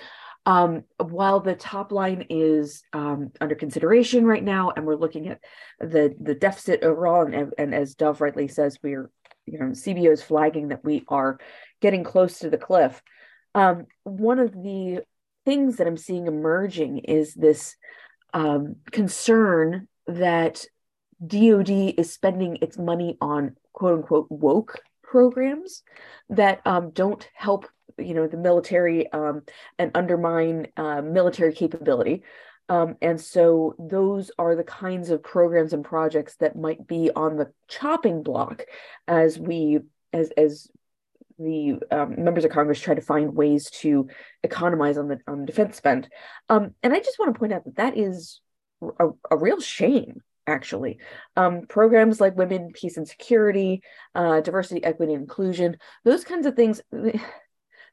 Um, 0.46 0.84
while 0.98 1.40
the 1.40 1.56
top 1.56 1.90
line 1.90 2.26
is 2.28 2.82
um, 2.92 3.32
under 3.40 3.56
consideration 3.56 4.26
right 4.26 4.44
now, 4.44 4.72
and 4.76 4.84
we're 4.84 5.04
looking 5.04 5.28
at 5.28 5.40
the 5.80 6.14
the 6.20 6.34
deficit 6.34 6.82
overall, 6.82 7.24
and, 7.24 7.54
and 7.56 7.74
as 7.74 7.94
Dov 7.94 8.20
rightly 8.20 8.48
says, 8.48 8.78
we're 8.82 9.08
you 9.46 9.58
know 9.58 9.66
CBO 9.66 10.12
is 10.12 10.22
flagging 10.22 10.68
that 10.68 10.84
we 10.84 11.04
are 11.08 11.38
getting 11.80 12.04
close 12.04 12.38
to 12.40 12.50
the 12.50 12.58
cliff. 12.58 13.02
Um, 13.54 13.86
one 14.04 14.38
of 14.38 14.52
the 14.52 15.02
things 15.44 15.76
that 15.76 15.86
I'm 15.86 15.96
seeing 15.96 16.26
emerging 16.26 16.98
is 16.98 17.34
this 17.34 17.76
um, 18.32 18.76
concern 18.90 19.88
that 20.06 20.64
DoD 21.24 21.70
is 21.70 22.12
spending 22.12 22.58
its 22.60 22.78
money 22.78 23.16
on 23.20 23.56
quote 23.72 23.94
unquote 23.94 24.26
woke 24.30 24.80
programs 25.02 25.82
that 26.30 26.60
um, 26.64 26.90
don't 26.90 27.28
help 27.34 27.66
you 27.98 28.14
know 28.14 28.26
the 28.26 28.36
military 28.36 29.10
um, 29.12 29.42
and 29.78 29.92
undermine 29.94 30.66
uh, 30.76 31.00
military 31.02 31.52
capability 31.52 32.22
um, 32.68 32.96
and 33.02 33.20
so 33.20 33.74
those 33.78 34.30
are 34.38 34.56
the 34.56 34.64
kinds 34.64 35.10
of 35.10 35.22
programs 35.22 35.72
and 35.72 35.84
projects 35.84 36.36
that 36.36 36.56
might 36.56 36.86
be 36.86 37.10
on 37.14 37.36
the 37.36 37.52
chopping 37.68 38.22
block 38.22 38.64
as 39.06 39.38
we 39.38 39.80
as 40.12 40.30
as 40.36 40.68
the 41.38 41.80
um, 41.90 42.22
members 42.22 42.44
of 42.44 42.52
Congress 42.52 42.80
try 42.80 42.94
to 42.94 43.00
find 43.00 43.34
ways 43.34 43.68
to 43.70 44.08
economize 44.42 44.96
on 44.96 45.08
the 45.08 45.18
on 45.26 45.44
defense 45.44 45.76
spend. 45.76 46.08
Um, 46.48 46.74
and 46.82 46.94
I 46.94 47.00
just 47.00 47.18
want 47.18 47.34
to 47.34 47.38
point 47.38 47.52
out 47.52 47.64
that 47.64 47.76
that 47.76 47.98
is 47.98 48.40
a, 48.98 49.08
a 49.30 49.36
real 49.36 49.60
shame 49.60 50.22
actually. 50.46 50.98
Um, 51.36 51.62
programs 51.68 52.20
like 52.20 52.36
Women, 52.36 52.70
Peace 52.74 52.98
and 52.98 53.08
Security, 53.08 53.82
uh, 54.14 54.42
Diversity, 54.42 54.84
Equity, 54.84 55.14
and 55.14 55.22
Inclusion, 55.22 55.78
those 56.04 56.24
kinds 56.24 56.46
of 56.46 56.54
things. 56.54 56.82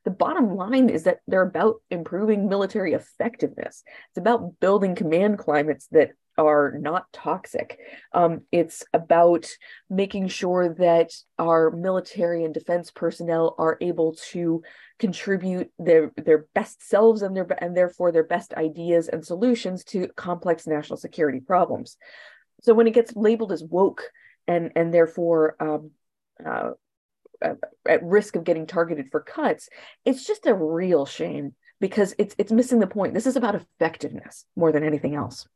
The 0.04 0.12
bottom 0.12 0.56
line 0.56 0.90
is 0.90 1.04
that 1.04 1.20
they're 1.28 1.42
about 1.42 1.82
improving 1.90 2.50
military 2.50 2.94
effectiveness. 2.94 3.84
It's 4.10 4.18
about 4.18 4.60
building 4.60 4.96
command 4.96 5.38
climates 5.38 5.88
that 5.92 6.12
are 6.38 6.74
not 6.80 7.12
toxic. 7.12 7.78
Um, 8.14 8.42
it's 8.52 8.84
about 8.94 9.48
making 9.90 10.30
sure 10.30 10.74
that 10.76 11.12
our 11.38 11.72
military 11.72 12.44
and 12.44 12.54
defense 12.54 12.92
personnel 12.92 13.56
are 13.58 13.78
able 13.82 14.16
to 14.32 14.64
contribute 14.98 15.72
their 15.78 16.12
their 16.16 16.46
best 16.54 16.88
selves 16.88 17.22
and 17.22 17.36
their 17.36 17.48
and 17.62 17.76
therefore 17.76 18.12
their 18.12 18.24
best 18.24 18.54
ideas 18.54 19.08
and 19.08 19.26
solutions 19.26 19.84
to 19.86 20.08
complex 20.16 20.68
national 20.68 20.98
security 20.98 21.40
problems. 21.40 21.98
So 22.62 22.74
when 22.74 22.88
it 22.88 22.94
gets 22.94 23.16
labeled 23.16 23.52
as 23.52 23.64
woke 23.64 24.04
and 24.48 24.72
and 24.76 24.94
therefore 24.94 25.56
um, 25.60 25.92
uh, 26.46 26.72
at 27.42 28.04
risk 28.04 28.36
of 28.36 28.44
getting 28.44 28.68
targeted 28.68 29.10
for 29.12 29.20
cuts, 29.20 29.70
it's 30.06 30.26
just 30.26 30.46
a 30.46 30.54
real 30.54 31.06
shame 31.06 31.54
because 31.80 32.14
it's 32.18 32.36
it's 32.38 32.52
missing 32.52 32.80
the 32.80 32.88
point. 32.88 33.14
This 33.14 33.26
is 33.26 33.36
about 33.36 33.56
effectiveness 33.56 34.46
more 34.56 34.72
than 34.72 34.84
anything 34.84 35.16
else. 35.16 35.48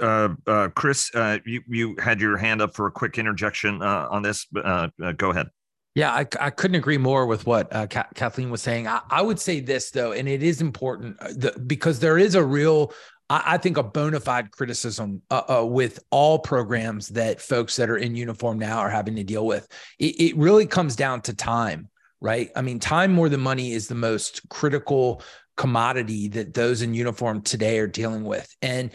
Uh, 0.00 0.28
uh, 0.46 0.68
Chris, 0.74 1.14
uh, 1.14 1.38
you 1.46 1.62
you 1.68 1.96
had 1.98 2.20
your 2.20 2.36
hand 2.36 2.60
up 2.60 2.74
for 2.74 2.86
a 2.86 2.90
quick 2.90 3.18
interjection 3.18 3.82
uh, 3.82 4.08
on 4.10 4.22
this. 4.22 4.46
Uh, 4.54 4.88
uh, 5.02 5.12
go 5.12 5.30
ahead. 5.30 5.48
Yeah, 5.94 6.12
I, 6.12 6.26
I 6.38 6.50
couldn't 6.50 6.74
agree 6.74 6.98
more 6.98 7.24
with 7.24 7.46
what 7.46 7.70
Kathleen 8.14 8.50
was 8.50 8.60
saying. 8.60 8.86
I, 8.86 9.00
I, 9.08 9.22
would 9.22 9.40
say 9.40 9.60
this 9.60 9.90
though, 9.90 10.12
and 10.12 10.28
it 10.28 10.42
is 10.42 10.60
important 10.60 11.18
the, 11.20 11.58
because 11.66 12.00
there 12.00 12.18
is 12.18 12.34
a 12.34 12.44
real 12.44 12.92
I, 13.28 13.58
think 13.58 13.76
a 13.76 13.82
bona 13.82 14.20
fide 14.20 14.52
criticism 14.52 15.22
uh, 15.30 15.42
uh, 15.48 15.64
with 15.64 15.98
all 16.10 16.38
programs 16.38 17.08
that 17.08 17.40
folks 17.40 17.74
that 17.76 17.90
are 17.90 17.96
in 17.96 18.14
uniform 18.14 18.58
now 18.58 18.78
are 18.78 18.90
having 18.90 19.16
to 19.16 19.24
deal 19.24 19.44
with. 19.44 19.66
It, 19.98 20.20
it 20.20 20.36
really 20.36 20.66
comes 20.66 20.94
down 20.94 21.22
to 21.22 21.34
time, 21.34 21.88
right? 22.20 22.50
I 22.54 22.62
mean, 22.62 22.78
time 22.78 23.12
more 23.12 23.28
than 23.28 23.40
money 23.40 23.72
is 23.72 23.88
the 23.88 23.96
most 23.96 24.48
critical 24.48 25.22
commodity 25.56 26.28
that 26.28 26.54
those 26.54 26.82
in 26.82 26.94
uniform 26.94 27.42
today 27.42 27.78
are 27.78 27.88
dealing 27.88 28.24
with. 28.24 28.48
And 28.62 28.92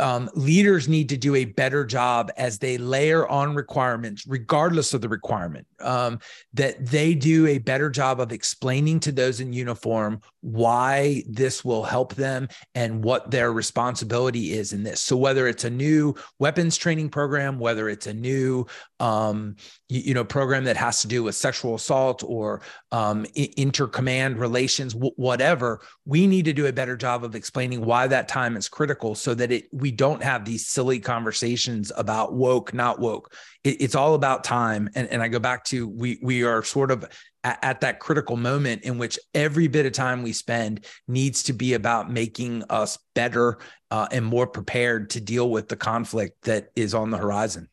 um, 0.00 0.30
leaders 0.34 0.88
need 0.88 1.08
to 1.10 1.16
do 1.16 1.34
a 1.34 1.44
better 1.44 1.84
job 1.84 2.30
as 2.36 2.58
they 2.58 2.78
layer 2.78 3.28
on 3.28 3.54
requirements, 3.54 4.26
regardless 4.26 4.94
of 4.94 5.00
the 5.00 5.08
requirement, 5.08 5.66
um, 5.80 6.18
that 6.54 6.84
they 6.86 7.14
do 7.14 7.46
a 7.46 7.58
better 7.58 7.90
job 7.90 8.20
of 8.20 8.32
explaining 8.32 8.98
to 9.00 9.12
those 9.12 9.40
in 9.40 9.52
uniform 9.52 10.20
why 10.40 11.22
this 11.28 11.64
will 11.64 11.82
help 11.82 12.14
them 12.14 12.48
and 12.74 13.04
what 13.04 13.30
their 13.30 13.52
responsibility 13.52 14.52
is 14.52 14.72
in 14.72 14.82
this. 14.82 15.02
So, 15.02 15.16
whether 15.16 15.46
it's 15.46 15.64
a 15.64 15.70
new 15.70 16.14
weapons 16.38 16.76
training 16.76 17.10
program, 17.10 17.58
whether 17.58 17.88
it's 17.88 18.06
a 18.06 18.14
new 18.14 18.66
um, 19.00 19.56
you, 19.88 20.00
you, 20.00 20.14
know 20.14 20.24
program 20.24 20.64
that 20.64 20.76
has 20.76 21.02
to 21.02 21.08
do 21.08 21.22
with 21.22 21.34
sexual 21.34 21.74
assault 21.74 22.22
or 22.26 22.62
um, 22.92 23.24
intercommand 23.34 24.38
relations, 24.38 24.94
w- 24.94 25.12
whatever, 25.16 25.80
we 26.06 26.26
need 26.26 26.44
to 26.46 26.52
do 26.52 26.66
a 26.66 26.72
better 26.72 26.96
job 26.96 27.24
of 27.24 27.34
explaining 27.34 27.84
why 27.84 28.06
that 28.06 28.28
time 28.28 28.56
is 28.56 28.68
critical, 28.68 29.14
so 29.14 29.34
that 29.34 29.52
it 29.52 29.68
we 29.72 29.89
don't 29.90 30.22
have 30.22 30.44
these 30.44 30.66
silly 30.66 31.00
conversations 31.00 31.92
about 31.96 32.32
woke, 32.32 32.74
not 32.74 33.00
woke. 33.00 33.34
It, 33.64 33.80
it's 33.80 33.94
all 33.94 34.14
about 34.14 34.44
time, 34.44 34.88
and 34.94 35.08
and 35.08 35.22
I 35.22 35.28
go 35.28 35.38
back 35.38 35.64
to 35.66 35.88
we 35.88 36.18
we 36.22 36.44
are 36.44 36.62
sort 36.62 36.90
of 36.90 37.04
at, 37.44 37.58
at 37.62 37.80
that 37.82 38.00
critical 38.00 38.36
moment 38.36 38.82
in 38.82 38.98
which 38.98 39.18
every 39.34 39.68
bit 39.68 39.86
of 39.86 39.92
time 39.92 40.22
we 40.22 40.32
spend 40.32 40.84
needs 41.08 41.42
to 41.44 41.52
be 41.52 41.74
about 41.74 42.10
making 42.10 42.64
us 42.70 42.98
better 43.14 43.58
uh, 43.90 44.08
and 44.12 44.24
more 44.24 44.46
prepared 44.46 45.10
to 45.10 45.20
deal 45.20 45.50
with 45.50 45.68
the 45.68 45.76
conflict 45.76 46.42
that 46.42 46.70
is 46.76 46.94
on 46.94 47.10
the 47.10 47.18
horizon 47.18 47.68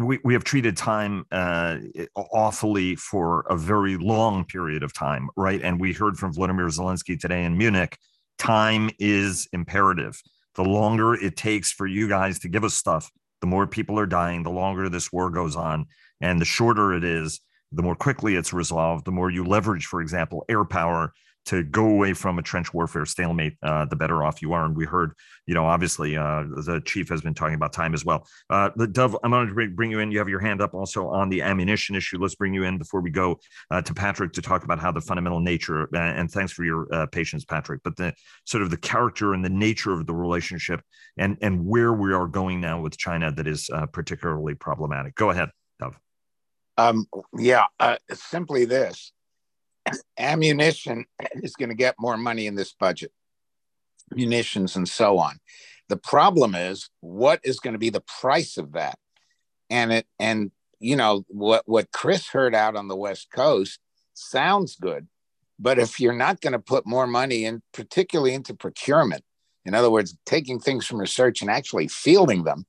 we, 0.00 0.18
we 0.24 0.32
have 0.32 0.44
treated 0.44 0.76
time 0.76 1.24
uh, 1.30 1.78
awfully 2.16 2.96
for 2.96 3.42
a 3.48 3.56
very 3.56 3.96
long 3.96 4.44
period 4.44 4.82
of 4.82 4.92
time, 4.92 5.28
right? 5.36 5.62
And 5.62 5.80
we 5.80 5.92
heard 5.92 6.16
from 6.16 6.32
Vladimir 6.32 6.66
Zelensky 6.66 7.18
today 7.18 7.44
in 7.44 7.56
Munich 7.56 7.96
time 8.38 8.90
is 8.98 9.48
imperative. 9.52 10.20
The 10.58 10.64
longer 10.64 11.14
it 11.14 11.36
takes 11.36 11.70
for 11.70 11.86
you 11.86 12.08
guys 12.08 12.40
to 12.40 12.48
give 12.48 12.64
us 12.64 12.74
stuff, 12.74 13.12
the 13.40 13.46
more 13.46 13.68
people 13.68 13.96
are 13.96 14.06
dying, 14.06 14.42
the 14.42 14.50
longer 14.50 14.88
this 14.88 15.12
war 15.12 15.30
goes 15.30 15.54
on. 15.54 15.86
And 16.20 16.40
the 16.40 16.44
shorter 16.44 16.92
it 16.92 17.04
is, 17.04 17.40
the 17.70 17.84
more 17.84 17.94
quickly 17.94 18.34
it's 18.34 18.52
resolved, 18.52 19.04
the 19.04 19.12
more 19.12 19.30
you 19.30 19.44
leverage, 19.44 19.86
for 19.86 20.00
example, 20.00 20.44
air 20.48 20.64
power 20.64 21.12
to 21.46 21.64
go 21.64 21.86
away 21.86 22.12
from 22.12 22.38
a 22.38 22.42
trench 22.42 22.74
warfare 22.74 23.06
stalemate, 23.06 23.56
uh, 23.62 23.86
the 23.86 23.96
better 23.96 24.22
off 24.22 24.42
you 24.42 24.52
are. 24.52 24.66
And 24.66 24.76
we 24.76 24.84
heard, 24.84 25.12
you 25.46 25.54
know, 25.54 25.64
obviously 25.64 26.14
uh, 26.14 26.42
the 26.42 26.82
chief 26.84 27.08
has 27.08 27.22
been 27.22 27.32
talking 27.32 27.54
about 27.54 27.72
time 27.72 27.94
as 27.94 28.04
well. 28.04 28.26
Uh, 28.50 28.68
the 28.76 28.86
Dov, 28.86 29.16
I'm 29.22 29.30
going 29.30 29.48
to 29.48 29.68
bring 29.70 29.90
you 29.90 30.00
in. 30.00 30.12
You 30.12 30.18
have 30.18 30.28
your 30.28 30.40
hand 30.40 30.60
up 30.60 30.74
also 30.74 31.08
on 31.08 31.30
the 31.30 31.40
ammunition 31.40 31.94
issue. 31.94 32.18
Let's 32.20 32.34
bring 32.34 32.52
you 32.52 32.64
in 32.64 32.76
before 32.76 33.00
we 33.00 33.10
go 33.10 33.40
uh, 33.70 33.80
to 33.80 33.94
Patrick 33.94 34.34
to 34.34 34.42
talk 34.42 34.64
about 34.64 34.78
how 34.78 34.92
the 34.92 35.00
fundamental 35.00 35.40
nature. 35.40 35.88
Uh, 35.94 35.98
and 35.98 36.30
thanks 36.30 36.52
for 36.52 36.64
your 36.64 36.86
uh, 36.92 37.06
patience, 37.06 37.46
Patrick. 37.46 37.80
But 37.82 37.96
the 37.96 38.12
sort 38.44 38.62
of 38.62 38.70
the 38.70 38.76
character 38.76 39.32
and 39.32 39.42
the 39.42 39.48
nature 39.48 39.92
of 39.92 40.06
the 40.06 40.14
relationship 40.14 40.82
and 41.16 41.38
and 41.40 41.64
where 41.64 41.94
we 41.94 42.12
are 42.12 42.26
going 42.26 42.60
now 42.60 42.82
with 42.82 42.98
China 42.98 43.32
that 43.32 43.46
is 43.46 43.70
particularly 43.92 44.54
problematic. 44.54 45.14
Go 45.14 45.30
ahead, 45.30 45.48
Dov. 45.80 45.98
Um, 46.76 47.06
yeah, 47.36 47.64
simply 48.12 48.64
this 48.66 49.12
ammunition 50.18 51.04
is 51.34 51.54
going 51.54 51.68
to 51.68 51.74
get 51.74 51.96
more 51.98 52.16
money 52.16 52.46
in 52.46 52.54
this 52.54 52.72
budget, 52.72 53.12
munitions 54.10 54.76
and 54.76 54.88
so 54.88 55.18
on. 55.18 55.38
The 55.88 55.96
problem 55.96 56.54
is 56.54 56.90
what 57.00 57.40
is 57.44 57.60
going 57.60 57.72
to 57.72 57.78
be 57.78 57.90
the 57.90 58.04
price 58.20 58.56
of 58.56 58.72
that? 58.72 58.98
And 59.70 59.92
it 59.92 60.06
and 60.18 60.50
you 60.80 60.96
know 60.96 61.24
what 61.28 61.62
what 61.66 61.92
Chris 61.92 62.28
heard 62.28 62.54
out 62.54 62.76
on 62.76 62.88
the 62.88 62.96
West 62.96 63.28
Coast 63.34 63.80
sounds 64.14 64.76
good, 64.76 65.08
but 65.58 65.78
if 65.78 66.00
you're 66.00 66.12
not 66.12 66.40
going 66.40 66.52
to 66.52 66.58
put 66.58 66.86
more 66.86 67.06
money 67.06 67.44
in, 67.44 67.62
particularly 67.72 68.34
into 68.34 68.54
procurement, 68.54 69.22
in 69.64 69.74
other 69.74 69.90
words, 69.90 70.16
taking 70.24 70.58
things 70.58 70.86
from 70.86 70.98
research 70.98 71.42
and 71.42 71.50
actually 71.50 71.88
fielding 71.88 72.44
them, 72.44 72.64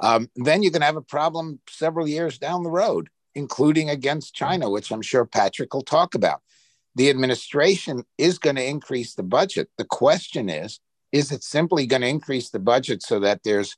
um, 0.00 0.28
then 0.36 0.62
you're 0.62 0.72
going 0.72 0.80
to 0.80 0.86
have 0.86 0.96
a 0.96 1.02
problem 1.02 1.60
several 1.68 2.08
years 2.08 2.38
down 2.38 2.62
the 2.62 2.70
road, 2.70 3.08
including 3.34 3.90
against 3.90 4.34
China, 4.34 4.70
which 4.70 4.90
I'm 4.90 5.02
sure 5.02 5.24
Patrick 5.24 5.74
will 5.74 5.82
talk 5.82 6.14
about 6.14 6.40
the 6.94 7.10
administration 7.10 8.04
is 8.18 8.38
going 8.38 8.56
to 8.56 8.64
increase 8.64 9.14
the 9.14 9.22
budget. 9.22 9.68
The 9.78 9.84
question 9.84 10.48
is, 10.48 10.80
is 11.12 11.32
it 11.32 11.42
simply 11.42 11.86
going 11.86 12.02
to 12.02 12.08
increase 12.08 12.50
the 12.50 12.58
budget 12.58 13.02
so 13.02 13.20
that 13.20 13.42
there's 13.44 13.76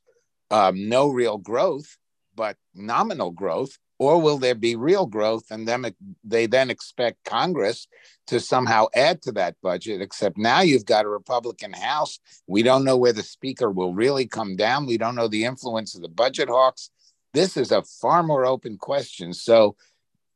um, 0.51 0.87
no 0.87 1.09
real 1.09 1.37
growth, 1.37 1.97
but 2.35 2.57
nominal 2.73 3.31
growth? 3.31 3.77
Or 3.99 4.21
will 4.21 4.37
there 4.37 4.53
be 4.53 4.75
real 4.75 5.07
growth 5.07 5.45
and 5.49 5.67
then 5.67 5.91
they 6.23 6.45
then 6.45 6.69
expect 6.69 7.23
Congress 7.23 7.87
to 8.27 8.39
somehow 8.39 8.85
add 8.93 9.23
to 9.23 9.31
that 9.31 9.55
budget? 9.63 10.01
Except 10.01 10.37
now 10.37 10.61
you've 10.61 10.85
got 10.85 11.05
a 11.05 11.09
Republican 11.09 11.73
House. 11.73 12.19
We 12.45 12.61
don't 12.61 12.83
know 12.83 12.97
where 12.97 13.13
the 13.13 13.23
speaker 13.23 13.71
will 13.71 13.95
really 13.95 14.27
come 14.27 14.55
down. 14.55 14.85
We 14.85 14.99
don't 14.99 15.15
know 15.15 15.27
the 15.27 15.45
influence 15.45 15.95
of 15.95 16.03
the 16.03 16.09
budget 16.09 16.47
hawks. 16.47 16.91
This 17.37 17.55
is 17.55 17.71
a 17.71 17.83
far 18.01 18.23
more 18.23 18.45
open 18.45 18.77
question. 18.77 19.31
So, 19.33 19.75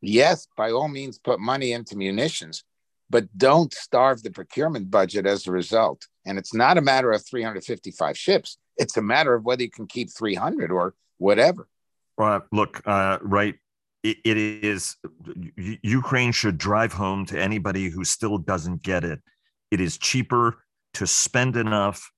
yes, 0.01 0.47
by 0.55 0.71
all 0.71 0.87
means, 0.87 1.17
put 1.17 1.39
money 1.39 1.71
into 1.71 1.97
munitions 1.97 2.63
but 3.11 3.25
don't 3.37 3.73
starve 3.73 4.23
the 4.23 4.31
procurement 4.31 4.89
budget 4.89 5.27
as 5.27 5.45
a 5.45 5.51
result. 5.51 6.07
And 6.25 6.37
it's 6.37 6.53
not 6.53 6.77
a 6.77 6.81
matter 6.81 7.11
of 7.11 7.23
355 7.25 8.17
ships. 8.17 8.57
It's 8.77 8.95
a 8.95 9.01
matter 9.01 9.33
of 9.35 9.43
whether 9.43 9.61
you 9.61 9.69
can 9.69 9.85
keep 9.85 10.09
300 10.09 10.71
or 10.71 10.95
whatever. 11.17 11.67
Well, 12.17 12.45
look, 12.51 12.81
uh, 12.85 13.17
right. 13.21 13.55
It, 14.03 14.17
it 14.23 14.37
is 14.37 14.95
Ukraine 15.83 16.31
should 16.31 16.57
drive 16.57 16.93
home 16.93 17.25
to 17.27 17.39
anybody 17.39 17.89
who 17.89 18.03
still 18.03 18.37
doesn't 18.39 18.81
get 18.81 19.03
it. 19.03 19.19
It 19.69 19.81
is 19.81 19.97
cheaper 19.97 20.63
to 20.95 21.05
spend 21.05 21.55
enough 21.55 22.11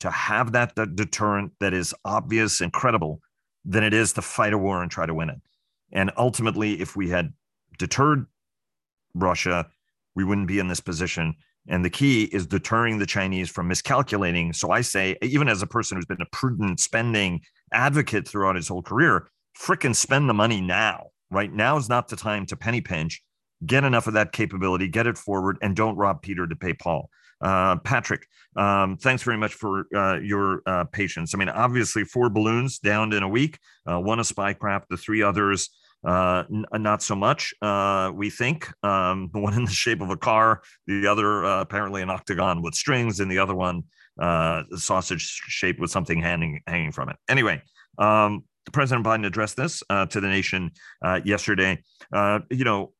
to 0.00 0.10
have 0.10 0.52
that, 0.52 0.76
that 0.76 0.94
deterrent 0.94 1.52
that 1.60 1.72
is 1.72 1.94
obvious 2.04 2.60
and 2.60 2.72
credible 2.72 3.20
than 3.66 3.82
it 3.82 3.92
is 3.92 4.12
to 4.14 4.22
fight 4.22 4.52
a 4.52 4.58
war 4.58 4.80
and 4.80 4.90
try 4.90 5.04
to 5.04 5.14
win 5.14 5.28
it. 5.28 5.40
And 5.92 6.12
ultimately, 6.16 6.80
if 6.80 6.96
we 6.96 7.10
had 7.10 7.32
deterred 7.78 8.26
Russia, 9.14 9.66
we 10.14 10.24
wouldn't 10.24 10.48
be 10.48 10.58
in 10.58 10.68
this 10.68 10.80
position. 10.80 11.34
And 11.68 11.84
the 11.84 11.90
key 11.90 12.24
is 12.24 12.46
deterring 12.46 12.98
the 12.98 13.06
Chinese 13.06 13.50
from 13.50 13.68
miscalculating. 13.68 14.52
So 14.52 14.70
I 14.70 14.82
say, 14.82 15.16
even 15.20 15.48
as 15.48 15.62
a 15.62 15.66
person 15.66 15.96
who's 15.96 16.06
been 16.06 16.22
a 16.22 16.26
prudent 16.26 16.78
spending 16.78 17.40
advocate 17.72 18.26
throughout 18.26 18.54
his 18.54 18.68
whole 18.68 18.82
career, 18.82 19.28
frickin' 19.58 19.96
spend 19.96 20.28
the 20.28 20.34
money 20.34 20.60
now. 20.60 21.08
Right 21.30 21.52
now 21.52 21.76
is 21.76 21.88
not 21.88 22.06
the 22.06 22.16
time 22.16 22.46
to 22.46 22.56
penny 22.56 22.80
pinch. 22.80 23.20
Get 23.64 23.82
enough 23.82 24.06
of 24.06 24.14
that 24.14 24.32
capability, 24.32 24.86
get 24.86 25.08
it 25.08 25.18
forward, 25.18 25.58
and 25.60 25.74
don't 25.74 25.96
rob 25.96 26.22
Peter 26.22 26.46
to 26.46 26.54
pay 26.54 26.72
Paul. 26.72 27.10
Uh, 27.40 27.76
Patrick, 27.76 28.26
um, 28.56 28.96
thanks 28.96 29.22
very 29.22 29.36
much 29.36 29.54
for 29.54 29.86
uh, 29.94 30.18
your 30.18 30.62
uh, 30.66 30.84
patience. 30.84 31.34
I 31.34 31.38
mean, 31.38 31.48
obviously, 31.48 32.04
four 32.04 32.30
balloons 32.30 32.78
downed 32.78 33.12
in 33.12 33.22
a 33.22 33.28
week, 33.28 33.58
uh, 33.86 34.00
one 34.00 34.18
a 34.18 34.22
spycraft, 34.22 34.84
the 34.88 34.96
three 34.96 35.22
others 35.22 35.70
uh, 36.06 36.44
n- 36.50 36.64
not 36.82 37.02
so 37.02 37.14
much. 37.14 37.52
We 38.14 38.30
think 38.30 38.68
um, 38.82 39.28
one 39.32 39.54
in 39.54 39.64
the 39.64 39.70
shape 39.70 40.00
of 40.00 40.10
a 40.10 40.16
car, 40.16 40.62
the 40.86 41.06
other 41.06 41.42
apparently 41.44 42.02
an 42.02 42.10
octagon 42.10 42.62
with 42.62 42.74
strings, 42.74 43.20
and 43.20 43.30
the 43.30 43.38
other 43.38 43.54
one 43.54 43.84
sausage 44.76 45.22
shaped 45.22 45.80
with 45.80 45.90
something 45.90 46.20
hanging 46.20 46.62
hanging 46.66 46.92
from 46.92 47.10
it. 47.10 47.16
Anyway, 47.28 47.60
um, 47.98 48.44
President 48.72 49.06
Biden 49.06 49.26
addressed 49.26 49.56
this 49.56 49.82
to 49.90 50.20
the 50.20 50.28
nation 50.28 50.70
yesterday. 51.24 51.82
You 52.14 52.64
know, 52.64 52.92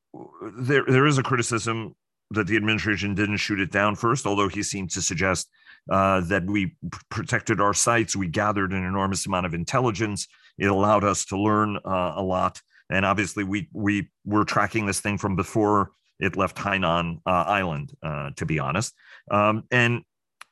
there 0.59 0.85
there 0.87 1.07
is 1.07 1.16
a 1.16 1.23
criticism 1.23 1.95
that 2.30 2.47
the 2.47 2.56
administration 2.56 3.14
didn't 3.14 3.37
shoot 3.37 3.61
it 3.61 3.71
down 3.71 3.95
first, 3.95 4.26
although 4.26 4.49
he 4.49 4.62
seemed 4.62 4.90
to 4.90 5.02
suggest 5.02 5.49
uh, 5.90 6.21
that 6.23 6.45
we 6.47 6.76
protected 7.11 7.61
our 7.61 7.75
sites. 7.75 8.16
We 8.16 8.28
gathered 8.28 8.73
an 8.73 8.85
enormous 8.85 9.26
amount 9.26 9.47
of 9.47 9.54
intelligence. 9.54 10.26
It 10.59 10.66
allowed 10.66 11.04
us 11.04 11.25
to 11.26 11.38
learn 11.38 11.76
uh, 11.85 12.14
a 12.16 12.23
lot. 12.23 12.61
And 12.90 13.04
obviously, 13.04 13.45
we 13.45 13.68
we 13.73 14.11
were 14.25 14.45
tracking 14.45 14.87
this 14.87 15.00
thing 15.00 15.18
from 15.18 15.37
before 15.37 15.90
it 16.18 16.37
left 16.37 16.56
Hainan 16.56 17.18
uh, 17.26 17.30
Island, 17.30 17.92
uh, 18.02 18.30
to 18.37 18.47
be 18.47 18.59
honest. 18.59 18.95
Um, 19.30 19.64
and 19.71 20.02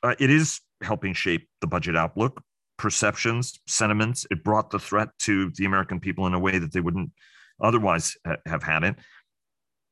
uh, 0.03 0.15
it 0.19 0.29
is 0.29 0.61
helping 0.83 1.13
shape 1.13 1.47
the 1.61 1.67
budget 1.67 1.95
outlook, 1.95 2.41
perceptions, 2.77 3.59
sentiments. 3.67 4.27
It 4.29 4.43
brought 4.43 4.69
the 4.69 4.79
threat 4.79 5.09
to 5.19 5.51
the 5.55 5.65
American 5.65 5.99
people 5.99 6.27
in 6.27 6.33
a 6.33 6.39
way 6.39 6.59
that 6.59 6.71
they 6.73 6.81
wouldn't 6.81 7.11
otherwise 7.61 8.15
ha- 8.25 8.35
have 8.45 8.63
had 8.63 8.83
it. 8.83 8.95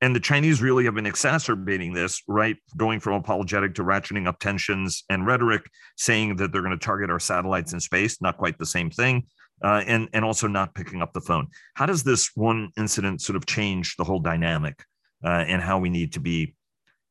And 0.04 0.14
the 0.14 0.20
Chinese 0.20 0.62
really 0.62 0.84
have 0.84 0.96
been 0.96 1.06
exacerbating 1.06 1.94
this, 1.94 2.22
right? 2.28 2.58
Going 2.76 3.00
from 3.00 3.14
apologetic 3.14 3.74
to 3.76 3.84
ratcheting 3.84 4.28
up 4.28 4.38
tensions 4.40 5.06
and 5.10 5.26
rhetoric, 5.26 5.64
saying 5.96 6.36
that 6.36 6.52
they're 6.52 6.62
going 6.62 6.78
to 6.78 6.86
target 6.86 7.10
our 7.10 7.20
satellites 7.20 7.72
in 7.72 7.80
space. 7.80 8.22
Not 8.22 8.38
quite 8.38 8.58
the 8.58 8.66
same 8.66 8.90
thing 8.90 9.26
uh, 9.64 9.84
and 9.88 10.10
and 10.14 10.26
also 10.26 10.48
not 10.48 10.76
picking 10.76 11.02
up 11.02 11.14
the 11.14 11.22
phone. 11.22 11.48
How 11.76 11.86
does 11.86 12.04
this 12.04 12.32
one 12.36 12.70
incident 12.78 13.22
sort 13.22 13.38
of 13.38 13.46
change 13.46 13.96
the 13.96 14.04
whole 14.04 14.20
dynamic 14.20 14.84
uh, 15.24 15.46
and 15.48 15.62
how 15.62 15.80
we 15.80 15.90
need 15.90 16.14
to 16.14 16.20
be 16.20 16.56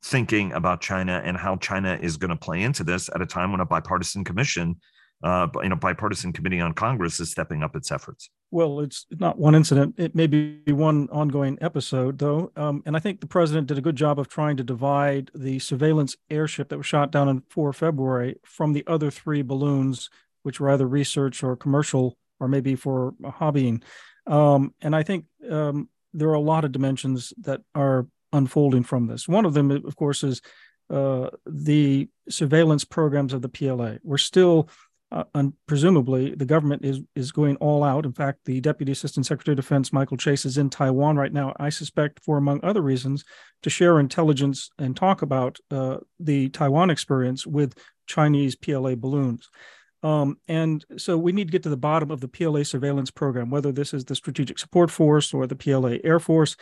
thinking 0.04 0.52
about 0.52 0.80
China 0.80 1.22
and 1.24 1.36
how 1.36 1.56
China 1.56 1.98
is 2.00 2.16
going 2.16 2.30
to 2.30 2.36
play 2.36 2.62
into 2.62 2.84
this 2.84 3.08
at 3.14 3.22
a 3.22 3.26
time 3.26 3.52
when 3.52 3.60
a 3.60 3.66
bipartisan 3.66 4.24
commission, 4.24 4.76
uh, 5.22 5.46
you 5.62 5.68
know, 5.68 5.76
bipartisan 5.76 6.32
committee 6.32 6.60
on 6.60 6.74
Congress 6.74 7.20
is 7.20 7.30
stepping 7.30 7.62
up 7.62 7.74
its 7.74 7.90
efforts? 7.90 8.30
Well, 8.52 8.80
it's 8.80 9.06
not 9.10 9.38
one 9.38 9.54
incident. 9.54 9.94
It 9.96 10.14
may 10.14 10.26
be 10.26 10.60
one 10.66 11.08
ongoing 11.10 11.56
episode, 11.62 12.18
though. 12.18 12.52
Um, 12.54 12.82
and 12.84 12.94
I 12.94 13.00
think 13.00 13.20
the 13.20 13.26
president 13.26 13.66
did 13.66 13.78
a 13.78 13.80
good 13.80 13.96
job 13.96 14.20
of 14.20 14.28
trying 14.28 14.58
to 14.58 14.62
divide 14.62 15.30
the 15.34 15.58
surveillance 15.58 16.16
airship 16.28 16.68
that 16.68 16.76
was 16.76 16.84
shot 16.84 17.10
down 17.10 17.30
in 17.30 17.42
4 17.48 17.72
February 17.72 18.36
from 18.44 18.74
the 18.74 18.84
other 18.86 19.10
three 19.10 19.40
balloons, 19.40 20.10
which 20.42 20.60
were 20.60 20.68
either 20.68 20.86
research 20.86 21.42
or 21.42 21.56
commercial 21.56 22.18
or 22.40 22.46
maybe 22.46 22.74
for 22.74 23.14
hobbying. 23.22 23.82
Um, 24.26 24.74
and 24.82 24.94
I 24.94 25.02
think 25.02 25.24
um, 25.50 25.88
there 26.12 26.28
are 26.28 26.34
a 26.34 26.40
lot 26.40 26.66
of 26.66 26.72
dimensions 26.72 27.32
that 27.40 27.62
are 27.74 28.06
unfolding 28.34 28.82
from 28.82 29.06
this. 29.06 29.26
One 29.26 29.46
of 29.46 29.54
them, 29.54 29.70
of 29.70 29.96
course, 29.96 30.22
is 30.22 30.42
uh, 30.90 31.30
the 31.46 32.10
surveillance 32.28 32.84
programs 32.84 33.32
of 33.32 33.40
the 33.40 33.48
PLA. 33.48 33.94
We're 34.02 34.18
still, 34.18 34.68
uh, 35.12 35.24
un- 35.34 35.52
presumably, 35.66 36.34
the 36.34 36.46
government 36.46 36.84
is 36.84 37.00
is 37.14 37.32
going 37.32 37.56
all 37.56 37.84
out. 37.84 38.06
In 38.06 38.12
fact, 38.12 38.40
the 38.46 38.60
Deputy 38.62 38.92
Assistant 38.92 39.26
Secretary 39.26 39.52
of 39.52 39.56
Defense 39.56 39.92
Michael 39.92 40.16
Chase 40.16 40.46
is 40.46 40.56
in 40.56 40.70
Taiwan 40.70 41.16
right 41.16 41.32
now. 41.32 41.54
I 41.60 41.68
suspect, 41.68 42.20
for 42.24 42.38
among 42.38 42.60
other 42.64 42.80
reasons, 42.80 43.22
to 43.62 43.70
share 43.70 44.00
intelligence 44.00 44.70
and 44.78 44.96
talk 44.96 45.20
about 45.20 45.58
uh, 45.70 45.98
the 46.18 46.48
Taiwan 46.48 46.88
experience 46.88 47.46
with 47.46 47.76
Chinese 48.06 48.56
PLA 48.56 48.94
balloons. 48.94 49.50
Um, 50.02 50.38
and 50.48 50.84
so 50.96 51.16
we 51.18 51.32
need 51.32 51.48
to 51.48 51.52
get 51.52 51.62
to 51.64 51.68
the 51.68 51.76
bottom 51.76 52.10
of 52.10 52.20
the 52.20 52.28
PLA 52.28 52.62
surveillance 52.62 53.10
program, 53.10 53.50
whether 53.50 53.70
this 53.70 53.94
is 53.94 54.06
the 54.06 54.16
Strategic 54.16 54.58
Support 54.58 54.90
Force 54.90 55.32
or 55.34 55.46
the 55.46 55.54
PLA 55.54 55.96
Air 56.02 56.18
Force 56.18 56.56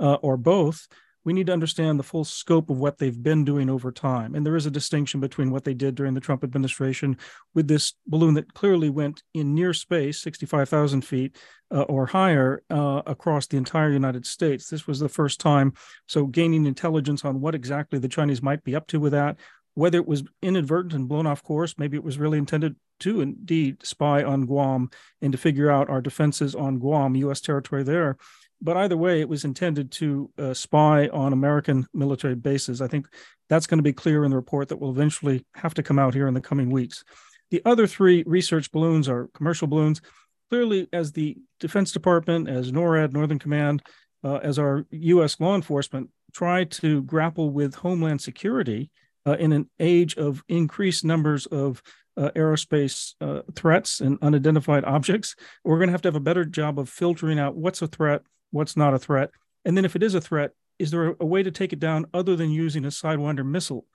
uh, 0.00 0.14
or 0.14 0.36
both. 0.36 0.88
We 1.24 1.32
need 1.32 1.46
to 1.46 1.52
understand 1.52 1.98
the 1.98 2.04
full 2.04 2.24
scope 2.24 2.70
of 2.70 2.78
what 2.78 2.98
they've 2.98 3.22
been 3.22 3.44
doing 3.44 3.70
over 3.70 3.92
time. 3.92 4.34
And 4.34 4.44
there 4.44 4.56
is 4.56 4.66
a 4.66 4.70
distinction 4.70 5.20
between 5.20 5.50
what 5.50 5.64
they 5.64 5.74
did 5.74 5.94
during 5.94 6.14
the 6.14 6.20
Trump 6.20 6.42
administration 6.42 7.16
with 7.54 7.68
this 7.68 7.94
balloon 8.06 8.34
that 8.34 8.54
clearly 8.54 8.90
went 8.90 9.22
in 9.34 9.54
near 9.54 9.72
space, 9.72 10.20
65,000 10.20 11.02
feet 11.02 11.36
uh, 11.70 11.82
or 11.82 12.06
higher, 12.06 12.62
uh, 12.70 13.02
across 13.06 13.46
the 13.46 13.56
entire 13.56 13.90
United 13.90 14.26
States. 14.26 14.68
This 14.68 14.86
was 14.86 14.98
the 14.98 15.08
first 15.08 15.40
time. 15.40 15.74
So, 16.06 16.26
gaining 16.26 16.66
intelligence 16.66 17.24
on 17.24 17.40
what 17.40 17.54
exactly 17.54 17.98
the 17.98 18.08
Chinese 18.08 18.42
might 18.42 18.64
be 18.64 18.74
up 18.74 18.86
to 18.88 19.00
with 19.00 19.12
that, 19.12 19.38
whether 19.74 19.98
it 19.98 20.08
was 20.08 20.24
inadvertent 20.42 20.94
and 20.94 21.08
blown 21.08 21.26
off 21.26 21.42
course, 21.42 21.78
maybe 21.78 21.96
it 21.96 22.04
was 22.04 22.18
really 22.18 22.38
intended 22.38 22.76
to 23.00 23.20
indeed 23.20 23.84
spy 23.84 24.22
on 24.22 24.46
Guam 24.46 24.90
and 25.20 25.32
to 25.32 25.38
figure 25.38 25.70
out 25.70 25.90
our 25.90 26.00
defenses 26.00 26.54
on 26.54 26.78
Guam, 26.78 27.16
U.S. 27.16 27.40
territory 27.40 27.82
there. 27.82 28.16
But 28.62 28.76
either 28.76 28.96
way, 28.96 29.20
it 29.20 29.28
was 29.28 29.44
intended 29.44 29.90
to 29.92 30.30
uh, 30.38 30.54
spy 30.54 31.08
on 31.08 31.32
American 31.32 31.86
military 31.92 32.36
bases. 32.36 32.80
I 32.80 32.86
think 32.86 33.06
that's 33.48 33.66
going 33.66 33.78
to 33.78 33.82
be 33.82 33.92
clear 33.92 34.24
in 34.24 34.30
the 34.30 34.36
report 34.36 34.68
that 34.68 34.78
will 34.78 34.90
eventually 34.90 35.44
have 35.54 35.74
to 35.74 35.82
come 35.82 35.98
out 35.98 36.14
here 36.14 36.28
in 36.28 36.34
the 36.34 36.40
coming 36.40 36.70
weeks. 36.70 37.02
The 37.50 37.60
other 37.64 37.86
three 37.86 38.22
research 38.24 38.70
balloons 38.70 39.08
are 39.08 39.28
commercial 39.34 39.66
balloons. 39.66 40.00
Clearly, 40.48 40.88
as 40.92 41.12
the 41.12 41.36
Defense 41.60 41.92
Department, 41.92 42.48
as 42.48 42.70
NORAD, 42.70 43.12
Northern 43.12 43.38
Command, 43.38 43.82
uh, 44.22 44.36
as 44.36 44.58
our 44.58 44.86
U.S. 44.90 45.40
law 45.40 45.54
enforcement 45.54 46.10
try 46.32 46.64
to 46.64 47.02
grapple 47.02 47.50
with 47.50 47.74
homeland 47.74 48.20
security 48.20 48.90
uh, 49.26 49.36
in 49.38 49.52
an 49.52 49.68
age 49.80 50.16
of 50.16 50.42
increased 50.48 51.04
numbers 51.04 51.46
of 51.46 51.82
uh, 52.16 52.30
aerospace 52.36 53.14
uh, 53.20 53.42
threats 53.54 54.00
and 54.00 54.18
unidentified 54.22 54.84
objects, 54.84 55.34
we're 55.64 55.78
going 55.78 55.88
to 55.88 55.92
have 55.92 56.02
to 56.02 56.08
have 56.08 56.16
a 56.16 56.20
better 56.20 56.44
job 56.44 56.78
of 56.78 56.88
filtering 56.88 57.38
out 57.38 57.56
what's 57.56 57.82
a 57.82 57.86
threat, 57.86 58.22
what's 58.52 58.76
not 58.76 58.94
a 58.94 58.98
threat. 58.98 59.30
And 59.64 59.76
then, 59.76 59.84
if 59.84 59.96
it 59.96 60.02
is 60.02 60.14
a 60.14 60.20
threat, 60.20 60.52
is 60.78 60.90
there 60.90 61.16
a, 61.18 61.26
way 61.26 61.42
to 61.42 61.50
take 61.50 61.72
it 61.72 61.80
down 61.80 62.06
other 62.14 62.36
than 62.36 62.50
using 62.50 62.84
a 62.84 62.88
Sidewinder 62.88 63.44
missile, 63.44 63.86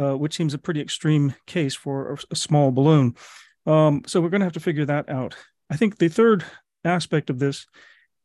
uh, 0.00 0.16
which 0.16 0.34
seems 0.34 0.54
a 0.54 0.58
pretty 0.58 0.80
extreme 0.80 1.34
case 1.46 1.74
for 1.74 2.18
a, 2.30 2.36
small 2.36 2.72
balloon? 2.72 3.14
Um, 3.66 4.02
so, 4.06 4.20
we're 4.20 4.30
going 4.30 4.40
to 4.40 4.46
have 4.46 4.52
to 4.54 4.60
figure 4.60 4.86
that 4.86 5.08
out. 5.08 5.36
I 5.70 5.76
think 5.76 5.98
the 5.98 6.08
third 6.08 6.44
aspect 6.84 7.30
of 7.30 7.38
this 7.38 7.66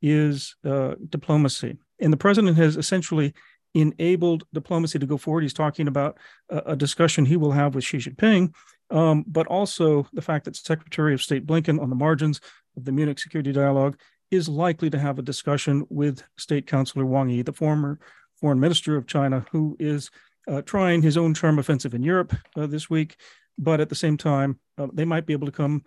is 0.01 0.55
uh, 0.65 0.95
diplomacy. 1.09 1.77
And 1.99 2.11
the 2.11 2.17
president 2.17 2.57
has 2.57 2.77
essentially 2.77 3.33
enabled 3.73 4.43
diplomacy 4.53 4.99
to 4.99 5.05
go 5.05 5.17
forward. 5.17 5.41
He's 5.41 5.53
talking 5.53 5.87
about 5.87 6.17
a, 6.49 6.57
a 6.57 6.75
discussion 6.75 7.25
he 7.25 7.37
will 7.37 7.51
have 7.51 7.75
with 7.75 7.83
Xi 7.83 7.97
Jinping, 7.97 8.53
um, 8.89 9.23
but 9.27 9.47
also 9.47 10.07
the 10.13 10.21
fact 10.21 10.45
that 10.45 10.55
Secretary 10.55 11.13
of 11.13 11.21
State 11.21 11.45
Blinken, 11.45 11.81
on 11.81 11.89
the 11.89 11.95
margins 11.95 12.41
of 12.75 12.85
the 12.85 12.91
Munich 12.91 13.19
Security 13.19 13.51
Dialogue, 13.51 13.97
is 14.31 14.49
likely 14.49 14.89
to 14.89 14.99
have 14.99 15.19
a 15.19 15.23
discussion 15.23 15.85
with 15.89 16.23
State 16.37 16.65
Councilor 16.65 17.05
Wang 17.05 17.29
Yi, 17.29 17.41
the 17.41 17.53
former 17.53 17.99
foreign 18.35 18.59
minister 18.59 18.95
of 18.95 19.05
China, 19.05 19.45
who 19.51 19.75
is 19.79 20.09
uh, 20.47 20.61
trying 20.61 21.01
his 21.01 21.17
own 21.17 21.33
charm 21.33 21.59
offensive 21.59 21.93
in 21.93 22.01
Europe 22.01 22.33
uh, 22.55 22.65
this 22.65 22.89
week. 22.89 23.17
But 23.57 23.79
at 23.79 23.89
the 23.89 23.95
same 23.95 24.17
time, 24.17 24.59
uh, 24.77 24.87
they 24.91 25.05
might 25.05 25.25
be 25.25 25.33
able 25.33 25.45
to 25.45 25.51
come 25.51 25.83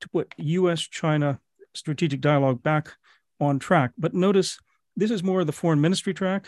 to 0.00 0.08
put 0.08 0.34
U.S. 0.36 0.82
China 0.82 1.40
strategic 1.74 2.20
dialogue 2.20 2.62
back 2.62 2.92
on 3.40 3.58
track. 3.58 3.92
But 3.96 4.12
notice 4.12 4.58
this 4.96 5.10
is 5.10 5.22
more 5.22 5.40
of 5.40 5.46
the 5.46 5.52
foreign 5.52 5.80
ministry 5.80 6.12
track 6.12 6.46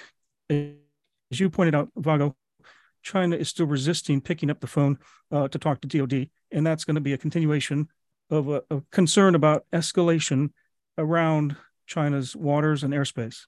as 1.30 1.40
you 1.40 1.50
pointed 1.50 1.74
out, 1.74 1.90
Vago, 1.96 2.37
China 3.02 3.37
is 3.37 3.48
still 3.48 3.66
resisting 3.66 4.20
picking 4.20 4.50
up 4.50 4.61
the 4.61 4.66
phone 4.66 4.98
uh, 5.30 5.48
to 5.48 5.59
talk 5.59 5.80
to 5.80 5.88
DoD, 5.88 6.28
and 6.50 6.66
that's 6.66 6.85
going 6.85 6.94
to 6.96 7.00
be 7.00 7.12
a 7.12 7.18
continuation 7.18 7.88
of 8.30 8.48
a, 8.48 8.62
a, 8.70 8.80
concern 8.90 9.35
about 9.35 9.64
escalation 9.72 10.50
around 10.98 11.56
China's 11.87 12.35
waters 12.35 12.82
and 12.82 12.92
airspace. 12.92 13.46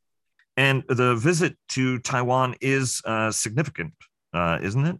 And 0.56 0.82
the 0.88 1.14
visit 1.14 1.56
to 1.70 1.98
Taiwan 2.00 2.56
is 2.60 3.00
uh, 3.04 3.30
significant, 3.30 3.92
uh, 4.32 4.58
isn't 4.60 4.84
it? 4.84 4.98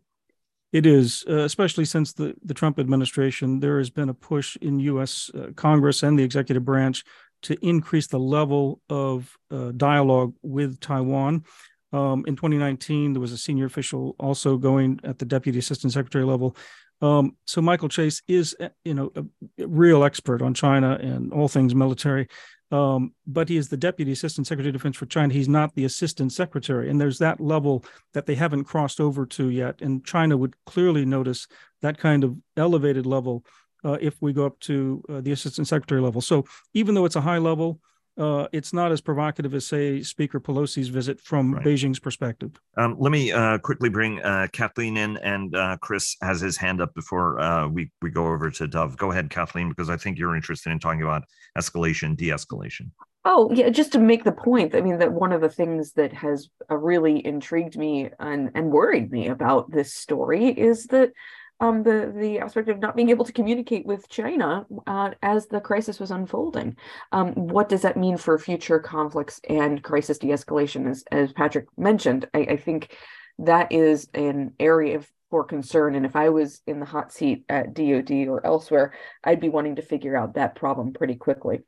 It 0.72 0.86
is, 0.86 1.24
uh, 1.28 1.38
especially 1.38 1.86
since 1.86 2.12
the, 2.12 2.34
the 2.44 2.54
Trump 2.54 2.78
administration. 2.78 3.58
There 3.58 3.78
has 3.78 3.90
been 3.90 4.10
a 4.10 4.14
push 4.14 4.56
in 4.56 4.78
U.S. 4.80 5.30
Uh, 5.34 5.48
Congress 5.56 6.02
and 6.02 6.18
the 6.18 6.22
executive 6.22 6.64
branch 6.64 7.04
to 7.42 7.56
increase 7.66 8.06
the 8.06 8.18
level 8.18 8.80
of 8.90 9.36
uh, 9.50 9.72
dialogue 9.72 10.34
with 10.42 10.78
Taiwan. 10.80 11.44
Um, 11.92 12.24
in 12.26 12.36
2019, 12.36 13.14
there 13.14 13.20
was 13.20 13.32
a 13.32 13.38
senior 13.38 13.64
official 13.64 14.14
also 14.18 14.58
going 14.58 15.00
at 15.04 15.18
the 15.18 15.24
deputy 15.24 15.58
assistant 15.58 15.92
secretary 15.92 16.24
level. 16.24 16.54
Um, 17.00 17.36
so 17.46 17.60
Michael 17.60 17.88
Chase 17.88 18.22
is, 18.26 18.56
uh, 18.60 18.68
you 18.84 18.94
know, 18.94 19.12
a, 19.14 19.24
real 19.66 20.04
expert 20.04 20.42
on 20.42 20.54
China 20.54 20.98
and 21.00 21.32
all 21.32 21.48
things 21.48 21.74
military. 21.74 22.28
Um, 22.70 23.12
but 23.26 23.48
he 23.48 23.56
is 23.56 23.68
the 23.68 23.76
deputy 23.76 24.12
assistant 24.12 24.46
secretary 24.46 24.70
of 24.70 24.74
defense 24.74 24.96
for 24.96 25.06
China. 25.06 25.32
He's 25.32 25.48
not 25.48 25.74
the 25.74 25.84
assistant 25.84 26.32
secretary, 26.32 26.90
and 26.90 27.00
there's 27.00 27.18
that 27.18 27.40
level 27.40 27.84
that 28.12 28.26
they 28.26 28.34
haven't 28.34 28.64
crossed 28.64 29.00
over 29.00 29.24
to 29.26 29.48
yet. 29.48 29.80
And 29.80 30.04
China 30.04 30.36
would 30.36 30.54
clearly 30.66 31.06
notice 31.06 31.46
that 31.80 31.98
kind 31.98 32.24
of 32.24 32.36
elevated 32.56 33.06
level 33.06 33.44
uh, 33.84 33.96
if 34.00 34.20
we 34.20 34.32
go 34.32 34.44
up 34.44 34.58
to 34.60 35.02
uh, 35.08 35.20
the 35.20 35.32
assistant 35.32 35.66
secretary 35.66 36.00
level. 36.00 36.20
So 36.20 36.44
even 36.74 36.94
though 36.94 37.06
it's 37.06 37.16
a 37.16 37.22
high 37.22 37.38
level, 37.38 37.80
uh, 38.18 38.48
it's 38.52 38.72
not 38.72 38.90
as 38.92 39.00
provocative 39.00 39.54
as, 39.54 39.66
say, 39.66 40.02
Speaker 40.02 40.40
Pelosi's 40.40 40.88
visit 40.88 41.20
from 41.20 41.54
right. 41.54 41.64
Beijing's 41.64 41.98
perspective. 41.98 42.52
Um, 42.76 42.96
let 42.98 43.10
me 43.12 43.32
uh, 43.32 43.58
quickly 43.58 43.88
bring 43.88 44.20
uh, 44.20 44.48
Kathleen 44.52 44.96
in, 44.96 45.16
and 45.18 45.54
uh, 45.54 45.76
Chris 45.80 46.16
has 46.22 46.40
his 46.40 46.56
hand 46.56 46.80
up 46.80 46.94
before 46.94 47.38
uh, 47.40 47.68
we 47.68 47.90
we 48.02 48.10
go 48.10 48.26
over 48.26 48.50
to 48.50 48.66
Dov. 48.66 48.96
Go 48.96 49.12
ahead, 49.12 49.30
Kathleen, 49.30 49.68
because 49.68 49.88
I 49.88 49.96
think 49.96 50.18
you're 50.18 50.36
interested 50.36 50.70
in 50.70 50.78
talking 50.78 51.02
about 51.02 51.22
escalation, 51.56 52.16
de-escalation. 52.16 52.90
Oh 53.24 53.50
yeah, 53.52 53.68
just 53.68 53.92
to 53.92 53.98
make 53.98 54.24
the 54.24 54.32
point. 54.32 54.74
I 54.74 54.80
mean 54.80 54.98
that 54.98 55.12
one 55.12 55.32
of 55.32 55.40
the 55.40 55.48
things 55.48 55.92
that 55.92 56.12
has 56.12 56.48
uh, 56.70 56.76
really 56.76 57.24
intrigued 57.24 57.76
me 57.76 58.10
and 58.18 58.50
and 58.54 58.70
worried 58.70 59.10
me 59.12 59.28
about 59.28 59.70
this 59.70 59.94
story 59.94 60.46
is 60.46 60.86
that 60.86 61.12
um, 61.60 61.82
the 61.82 62.12
the 62.14 62.38
aspect 62.38 62.68
of 62.68 62.78
not 62.78 62.96
being 62.96 63.10
able 63.10 63.24
to 63.24 63.32
communicate 63.32 63.86
with 63.86 64.08
China 64.08 64.66
uh, 64.86 65.10
as 65.22 65.46
the 65.46 65.60
crisis 65.60 65.98
was 65.98 66.10
unfolding. 66.10 66.76
Um, 67.12 67.32
what 67.34 67.68
does 67.68 67.82
that 67.82 67.96
mean 67.96 68.16
for 68.16 68.38
future 68.38 68.78
conflicts 68.78 69.40
and 69.48 69.82
crisis 69.82 70.18
de-escalation? 70.18 70.88
As 70.88 71.04
as 71.10 71.32
Patrick 71.32 71.66
mentioned, 71.76 72.28
I, 72.34 72.40
I 72.40 72.56
think 72.56 72.96
that 73.38 73.72
is 73.72 74.08
an 74.14 74.54
area 74.58 74.96
of 74.96 75.10
for 75.30 75.44
concern. 75.44 75.94
And 75.94 76.06
if 76.06 76.16
I 76.16 76.30
was 76.30 76.62
in 76.66 76.80
the 76.80 76.86
hot 76.86 77.12
seat 77.12 77.44
at 77.48 77.74
DoD 77.74 78.28
or 78.28 78.44
elsewhere, 78.44 78.94
I'd 79.22 79.40
be 79.40 79.48
wanting 79.48 79.76
to 79.76 79.82
figure 79.82 80.16
out 80.16 80.34
that 80.34 80.54
problem 80.54 80.92
pretty 80.92 81.16
quickly. 81.16 81.60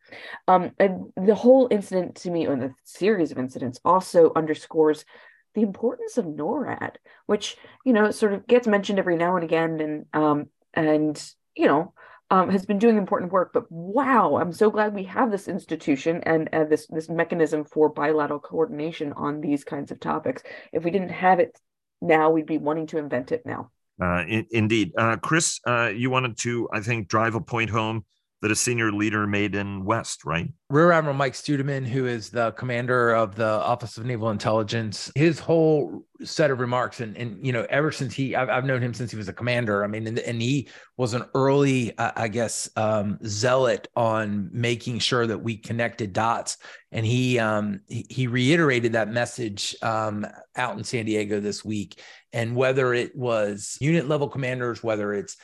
Um, 0.49 0.71
and 0.79 1.13
the 1.17 1.35
whole 1.35 1.69
incident 1.71 2.17
to 2.17 2.31
me, 2.31 2.47
or 2.47 2.57
the 2.57 2.75
series 2.85 3.33
of 3.33 3.39
incidents, 3.39 3.81
also 3.85 4.33
underscores 4.35 5.05
the 5.55 5.63
importance 5.63 6.19
of 6.19 6.25
NORAD, 6.25 6.97
which 7.27 7.57
you 7.85 7.93
know 7.93 8.11
sort 8.11 8.33
of 8.33 8.47
gets 8.47 8.67
mentioned 8.67 8.99
every 8.99 9.17
now 9.17 9.37
and 9.37 9.45
again, 9.45 9.81
and 9.81 10.07
um, 10.13 10.47
and 10.75 11.33
you 11.57 11.67
know 11.67 11.93
um, 12.31 12.51
has 12.51 12.65
been 12.65 12.79
doing 12.79 12.97
important 12.97 13.33
work. 13.33 13.53
But 13.53 13.71
wow, 13.71 14.37
I'm 14.37 14.53
so 14.53 14.71
glad 14.71 14.95
we 14.95 15.05
have 15.05 15.31
this 15.31 15.49
institution 15.49 16.23
and 16.25 16.49
uh, 16.53 16.65
this 16.65 16.87
this 16.89 17.09
mechanism 17.09 17.65
for 17.65 17.89
bilateral 17.89 18.41
coordination 18.41 19.13
on 19.15 19.41
these 19.41 19.65
kinds 19.65 19.91
of 19.91 20.01
topics. 20.01 20.43
If 20.73 20.85
we 20.85 20.91
didn't 20.91 21.11
have 21.11 21.41
it 21.41 21.59
now, 22.01 22.31
we'd 22.31 22.47
be 22.47 22.59
wanting 22.59 22.87
to 22.89 22.99
invent 22.99 23.33
it 23.33 23.45
now. 23.45 23.71
Uh, 24.01 24.25
in, 24.27 24.47
indeed, 24.51 24.93
uh, 24.97 25.17
Chris, 25.17 25.61
uh, 25.67 25.89
you 25.95 26.09
wanted 26.09 26.39
to, 26.39 26.69
I 26.73 26.81
think, 26.81 27.09
drive 27.09 27.35
a 27.35 27.41
point 27.41 27.69
home 27.69 28.07
that 28.43 28.51
a 28.51 28.57
senior 28.57 28.91
leader 28.91 29.27
made 29.27 29.55
in 29.55 29.85
West, 29.85 30.25
right? 30.25 30.49
Rear 30.71 30.93
Admiral 30.93 31.17
Mike 31.17 31.35
Studeman, 31.35 31.87
who 31.87 32.07
is 32.07 32.31
the 32.31 32.53
commander 32.53 33.11
of 33.11 33.35
the 33.35 33.47
Office 33.47 33.99
of 33.99 34.07
Naval 34.07 34.31
Intelligence, 34.31 35.13
his 35.15 35.39
whole 35.39 36.07
set 36.23 36.51
of 36.51 36.59
remarks, 36.59 37.01
and 37.01 37.17
and 37.17 37.45
you 37.45 37.53
know, 37.53 37.67
ever 37.69 37.93
since 37.93 38.15
he, 38.15 38.35
I've, 38.35 38.49
I've 38.49 38.65
known 38.65 38.83
him 38.83 38.95
since 38.95 39.11
he 39.11 39.17
was 39.17 39.29
a 39.29 39.33
commander. 39.33 39.85
I 39.85 39.89
mean, 39.89 40.07
and, 40.07 40.19
and 40.21 40.41
he 40.41 40.69
was 40.97 41.13
an 41.13 41.25
early, 41.35 41.93
I 41.99 42.29
guess, 42.29 42.71
um, 42.77 43.19
zealot 43.27 43.89
on 43.95 44.49
making 44.53 45.01
sure 45.01 45.27
that 45.27 45.39
we 45.39 45.57
connected 45.57 46.13
dots, 46.15 46.57
and 46.93 47.05
he 47.05 47.39
um, 47.39 47.81
he, 47.89 48.07
he 48.09 48.27
reiterated 48.27 48.93
that 48.93 49.11
message 49.11 49.77
um, 49.83 50.27
out 50.57 50.79
in 50.79 50.85
San 50.85 51.05
Diego 51.05 51.41
this 51.41 51.65
week. 51.65 52.01
And 52.33 52.55
whether 52.55 52.95
it 52.95 53.17
was 53.17 53.77
unit 53.81 54.09
level 54.09 54.29
commanders, 54.29 54.85
whether 54.85 55.13
it's 55.13 55.37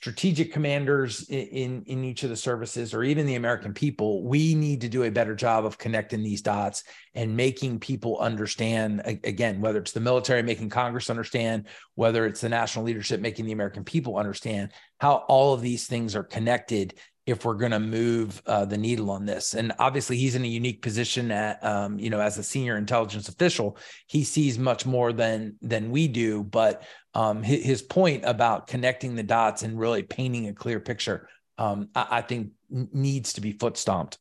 strategic 0.00 0.50
commanders 0.50 1.28
in, 1.28 1.82
in, 1.84 2.02
each 2.04 2.22
of 2.22 2.30
the 2.30 2.36
services 2.36 2.94
or 2.94 3.04
even 3.04 3.26
the 3.26 3.34
American 3.34 3.74
people, 3.74 4.24
we 4.24 4.54
need 4.54 4.80
to 4.80 4.88
do 4.88 5.02
a 5.02 5.10
better 5.10 5.34
job 5.34 5.66
of 5.66 5.76
connecting 5.76 6.22
these 6.22 6.40
dots 6.40 6.84
and 7.14 7.36
making 7.36 7.78
people 7.78 8.18
understand 8.18 9.02
again, 9.04 9.60
whether 9.60 9.78
it's 9.78 9.92
the 9.92 10.00
military 10.00 10.42
making 10.42 10.70
Congress 10.70 11.10
understand, 11.10 11.66
whether 11.96 12.24
it's 12.24 12.40
the 12.40 12.48
national 12.48 12.86
leadership 12.86 13.20
making 13.20 13.44
the 13.44 13.52
American 13.52 13.84
people 13.84 14.16
understand 14.16 14.72
how 15.00 15.16
all 15.28 15.52
of 15.52 15.60
these 15.60 15.86
things 15.86 16.16
are 16.16 16.24
connected 16.24 16.94
if 17.26 17.44
we're 17.44 17.54
going 17.54 17.72
to 17.72 17.80
move 17.80 18.42
uh, 18.46 18.64
the 18.64 18.78
needle 18.78 19.10
on 19.10 19.26
this. 19.26 19.54
And 19.54 19.72
obviously, 19.78 20.16
he's 20.16 20.34
in 20.34 20.44
a 20.44 20.48
unique 20.48 20.82
position 20.82 21.30
at, 21.30 21.62
um, 21.64 21.98
you 21.98 22.10
know, 22.10 22.20
as 22.20 22.38
a 22.38 22.42
senior 22.42 22.76
intelligence 22.76 23.28
official, 23.28 23.76
he 24.06 24.24
sees 24.24 24.58
much 24.58 24.86
more 24.86 25.12
than 25.12 25.56
than 25.60 25.90
we 25.90 26.08
do. 26.08 26.42
But 26.42 26.82
um, 27.14 27.42
his, 27.42 27.64
his, 27.64 27.82
point 27.82 28.24
about 28.24 28.66
connecting 28.66 29.16
the 29.16 29.22
dots 29.22 29.62
and 29.62 29.78
really 29.78 30.02
painting 30.02 30.48
a 30.48 30.52
clear 30.52 30.78
picture, 30.78 31.28
um, 31.58 31.88
I, 31.94 32.06
I, 32.10 32.22
think 32.22 32.52
needs 32.70 33.32
to 33.32 33.40
be 33.40 33.52
foot 33.52 33.76
stomped. 33.76 34.18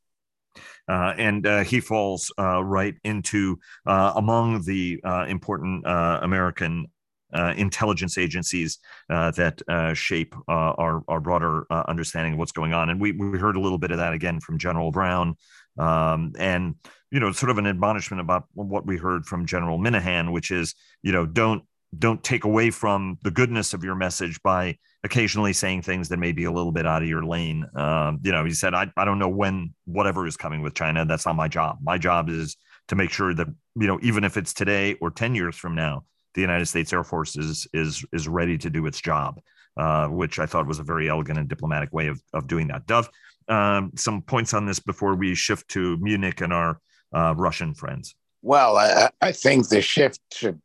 Uh, 0.87 1.13
and 1.17 1.45
uh, 1.45 1.63
he 1.63 1.79
falls 1.79 2.31
uh, 2.39 2.63
right 2.63 2.95
into 3.03 3.59
uh, 3.85 4.13
among 4.15 4.63
the 4.63 4.99
uh, 5.03 5.25
important 5.27 5.85
American 5.85 6.87
uh, 7.33 7.53
intelligence 7.57 8.17
agencies 8.17 8.79
uh, 9.09 9.31
that 9.31 9.61
uh, 9.67 9.93
shape 9.93 10.35
our, 10.47 11.03
our 11.07 11.19
broader 11.19 11.65
understanding 11.87 12.33
of 12.33 12.39
what's 12.39 12.51
going 12.51 12.73
on. 12.73 12.89
And 12.89 12.99
we, 12.99 13.11
we 13.11 13.37
heard 13.37 13.55
a 13.55 13.59
little 13.59 13.77
bit 13.77 13.91
of 13.91 13.97
that 13.97 14.13
again 14.13 14.39
from 14.39 14.57
General 14.57 14.91
Brown. 14.91 15.35
Um, 15.77 16.33
and, 16.37 16.75
you 17.11 17.19
know, 17.19 17.31
sort 17.31 17.49
of 17.49 17.57
an 17.57 17.67
admonishment 17.67 18.21
about 18.21 18.45
what 18.53 18.85
we 18.85 18.97
heard 18.97 19.25
from 19.25 19.45
General 19.45 19.79
Minihan, 19.79 20.31
which 20.31 20.51
is, 20.51 20.75
you 21.01 21.11
know, 21.11 21.25
don't 21.25 21.63
don't 21.97 22.23
take 22.23 22.43
away 22.43 22.69
from 22.69 23.17
the 23.23 23.31
goodness 23.31 23.73
of 23.73 23.83
your 23.83 23.95
message 23.95 24.39
by 24.43 24.77
occasionally 25.03 25.53
saying 25.53 25.81
things 25.81 26.09
that 26.09 26.17
may 26.17 26.31
be 26.31 26.43
a 26.43 26.51
little 26.51 26.71
bit 26.71 26.85
out 26.85 27.01
of 27.01 27.07
your 27.07 27.25
lane. 27.25 27.65
Um, 27.75 28.19
you 28.21 28.31
know, 28.31 28.45
he 28.45 28.53
said, 28.53 28.73
I, 28.73 28.91
I 28.95 29.05
don't 29.05 29.17
know 29.17 29.29
when 29.29 29.73
whatever 29.85 30.27
is 30.27 30.37
coming 30.37 30.61
with 30.61 30.75
China. 30.75 31.05
That's 31.05 31.25
not 31.25 31.35
my 31.35 31.47
job. 31.47 31.79
My 31.81 31.97
job 31.97 32.29
is 32.29 32.57
to 32.89 32.95
make 32.95 33.11
sure 33.11 33.33
that, 33.33 33.47
you 33.75 33.87
know, 33.87 33.99
even 34.03 34.23
if 34.23 34.37
it's 34.37 34.53
today 34.53 34.95
or 35.01 35.09
10 35.09 35.33
years 35.33 35.55
from 35.55 35.73
now, 35.73 36.03
the 36.39 36.41
United 36.41 36.67
States 36.67 36.93
Air 36.93 37.03
Force 37.03 37.35
is 37.35 37.67
is 37.73 38.05
is 38.13 38.27
ready 38.29 38.57
to 38.57 38.69
do 38.69 38.85
its 38.85 39.01
job, 39.01 39.41
uh, 39.75 40.07
which 40.07 40.39
I 40.39 40.45
thought 40.45 40.67
was 40.67 40.79
a 40.79 40.83
very 40.83 41.09
elegant 41.09 41.37
and 41.37 41.49
diplomatic 41.49 41.91
way 41.91 42.07
of 42.07 42.21
of 42.33 42.47
doing 42.47 42.67
that. 42.67 42.87
Dov, 42.87 43.09
um, 43.49 43.91
some 43.95 44.21
points 44.21 44.53
on 44.53 44.65
this 44.65 44.79
before 44.79 45.15
we 45.15 45.35
shift 45.35 45.67
to 45.71 45.97
Munich 45.97 46.39
and 46.39 46.53
our 46.53 46.79
uh, 47.13 47.33
Russian 47.35 47.73
friends. 47.73 48.15
Well, 48.41 48.77
I, 48.77 49.09
I 49.21 49.33
think 49.33 49.67
the 49.67 49.81
shift 49.81 50.21
should 50.33 50.61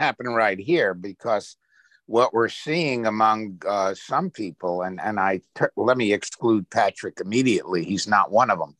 happen 0.00 0.26
right 0.26 0.58
here 0.58 0.92
because 0.92 1.56
what 2.06 2.34
we're 2.34 2.48
seeing 2.48 3.06
among 3.06 3.62
uh, 3.66 3.94
some 3.94 4.28
people, 4.28 4.82
and 4.82 5.00
and 5.00 5.20
I 5.20 5.40
let 5.76 5.96
me 5.96 6.12
exclude 6.12 6.68
Patrick 6.68 7.20
immediately. 7.20 7.84
He's 7.84 8.08
not 8.08 8.32
one 8.32 8.50
of 8.50 8.58
them, 8.58 8.76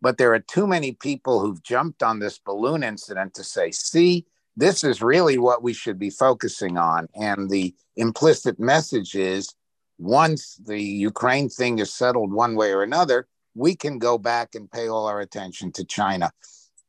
but 0.00 0.18
there 0.18 0.32
are 0.34 0.38
too 0.54 0.68
many 0.68 0.92
people 0.92 1.40
who've 1.40 1.64
jumped 1.64 2.04
on 2.04 2.20
this 2.20 2.38
balloon 2.38 2.84
incident 2.84 3.34
to 3.34 3.42
say, 3.42 3.72
"See, 3.72 4.26
this 4.60 4.84
is 4.84 5.02
really 5.02 5.38
what 5.38 5.62
we 5.62 5.72
should 5.72 5.98
be 5.98 6.10
focusing 6.10 6.76
on. 6.76 7.08
And 7.14 7.48
the 7.50 7.74
implicit 7.96 8.60
message 8.60 9.14
is 9.14 9.54
once 9.98 10.56
the 10.64 10.80
Ukraine 10.80 11.48
thing 11.48 11.78
is 11.78 11.92
settled 11.92 12.32
one 12.32 12.54
way 12.54 12.72
or 12.72 12.82
another, 12.82 13.26
we 13.54 13.74
can 13.74 13.98
go 13.98 14.18
back 14.18 14.54
and 14.54 14.70
pay 14.70 14.88
all 14.88 15.06
our 15.06 15.20
attention 15.20 15.72
to 15.72 15.84
China. 15.84 16.30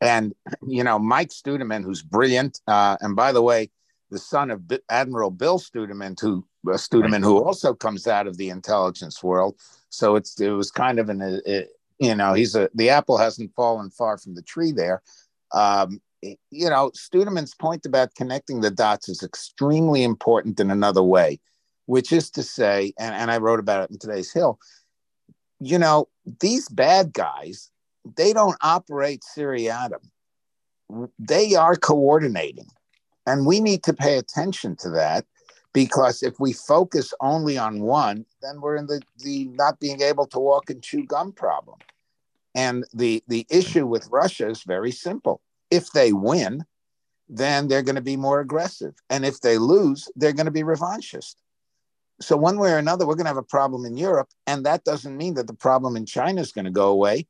And, 0.02 0.34
you 0.68 0.84
know, 0.84 1.00
Mike 1.00 1.30
Studeman, 1.30 1.84
who's 1.84 2.02
brilliant, 2.02 2.60
uh, 2.68 2.98
and 3.02 3.16
by 3.16 3.32
the 3.32 3.42
way, 3.42 3.70
the 4.10 4.20
son 4.20 4.52
of 4.52 4.68
B- 4.68 4.80
Admiral 4.90 5.32
Bill 5.32 5.58
Studeman, 5.58 6.20
who 6.20 6.46
uh, 6.68 6.74
Studeman, 6.74 7.24
who 7.24 7.44
also 7.44 7.74
comes 7.74 8.08
out 8.08 8.28
of 8.28 8.38
the 8.38 8.50
intelligence 8.50 9.24
world. 9.24 9.56
So 9.90 10.16
it's 10.16 10.40
it 10.40 10.50
was 10.50 10.72
kind 10.72 11.00
of 11.00 11.10
an, 11.10 11.22
uh, 11.22 11.62
you 12.00 12.16
know, 12.16 12.34
he's 12.34 12.56
a 12.56 12.70
the 12.76 12.90
apple 12.90 13.18
hasn't 13.18 13.56
fallen 13.56 13.90
far 13.90 14.18
from 14.18 14.36
the 14.36 14.42
tree 14.42 14.72
there. 14.72 15.02
Um, 15.54 16.02
you 16.22 16.70
know, 16.70 16.92
Studeman's 16.96 17.56
point 17.56 17.86
about 17.86 18.16
connecting 18.16 18.62
the 18.62 18.72
dots 18.72 19.10
is 19.10 19.24
extremely 19.24 20.04
important 20.04 20.60
in 20.60 20.70
another 20.70 21.04
way, 21.04 21.40
which 21.86 22.12
is 22.12 22.30
to 22.32 22.44
say, 22.44 22.94
and, 23.00 23.16
and 23.16 23.32
I 23.32 23.38
wrote 23.38 23.60
about 23.60 23.84
it 23.84 23.92
in 23.92 23.98
today's 23.98 24.32
Hill, 24.32 24.60
you 25.60 25.78
know, 25.78 26.08
these 26.40 26.68
bad 26.70 27.14
guys, 27.14 27.70
they 28.16 28.34
don't 28.34 28.58
operate 28.62 29.24
seriatim. 29.24 30.02
They 31.20 31.56
are 31.56 31.76
coordinating. 31.76 32.68
And 33.26 33.46
we 33.46 33.60
need 33.60 33.84
to 33.84 33.94
pay 33.94 34.18
attention 34.18 34.76
to 34.78 34.90
that 34.92 35.26
because 35.74 36.24
if 36.24 36.40
we 36.40 36.54
focus 36.54 37.14
only 37.22 37.58
on 37.58 37.82
one, 37.82 38.26
then 38.42 38.60
we're 38.60 38.76
in 38.76 38.88
the, 38.88 39.02
the 39.20 39.46
not 39.54 39.80
being 39.80 40.02
able 40.02 40.26
to 40.28 40.40
walk 40.40 40.70
and 40.70 40.82
chew 40.82 41.06
gum 41.06 41.32
problem. 41.32 41.78
And 42.56 42.84
the, 42.94 43.24
the 43.28 43.46
issue 43.50 43.88
with 43.88 44.10
Russia 44.12 44.50
is 44.50 44.64
very 44.64 44.92
simple 44.92 45.42
if 45.72 45.92
they 45.92 46.14
win, 46.14 46.64
then 47.30 47.68
they're 47.68 47.82
going 47.82 47.96
to 47.96 48.02
be 48.02 48.18
more 48.18 48.42
aggressive. 48.42 48.94
And 49.10 49.26
if 49.26 49.40
they 49.40 49.58
lose, 49.58 50.10
they're 50.16 50.34
going 50.34 50.46
to 50.46 50.52
be 50.52 50.64
revanchist. 50.64 51.36
So, 52.20 52.38
one 52.38 52.60
way 52.60 52.72
or 52.72 52.78
another, 52.78 53.08
we're 53.08 53.16
going 53.16 53.26
to 53.26 53.30
have 53.30 53.38
a 53.38 53.44
problem 53.44 53.86
in 53.86 53.98
Europe. 53.98 54.30
And 54.46 54.66
that 54.66 54.84
doesn't 54.84 55.18
mean 55.18 55.34
that 55.36 55.48
the 55.48 55.56
problem 55.56 55.96
in 55.96 56.06
China 56.06 56.42
is 56.42 56.52
going 56.52 56.66
to 56.66 56.72
go 56.72 56.90
away. 56.90 57.26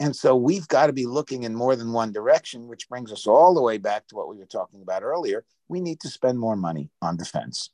And 0.00 0.16
so 0.16 0.34
we've 0.34 0.66
got 0.66 0.88
to 0.88 0.92
be 0.92 1.06
looking 1.06 1.44
in 1.44 1.54
more 1.54 1.76
than 1.76 1.92
one 1.92 2.10
direction, 2.10 2.66
which 2.66 2.88
brings 2.88 3.12
us 3.12 3.28
all 3.28 3.54
the 3.54 3.62
way 3.62 3.78
back 3.78 4.08
to 4.08 4.16
what 4.16 4.28
we 4.28 4.36
were 4.36 4.46
talking 4.46 4.82
about 4.82 5.04
earlier. 5.04 5.44
We 5.68 5.80
need 5.80 6.00
to 6.00 6.08
spend 6.08 6.40
more 6.40 6.56
money 6.56 6.90
on 7.00 7.16
defense. 7.16 7.70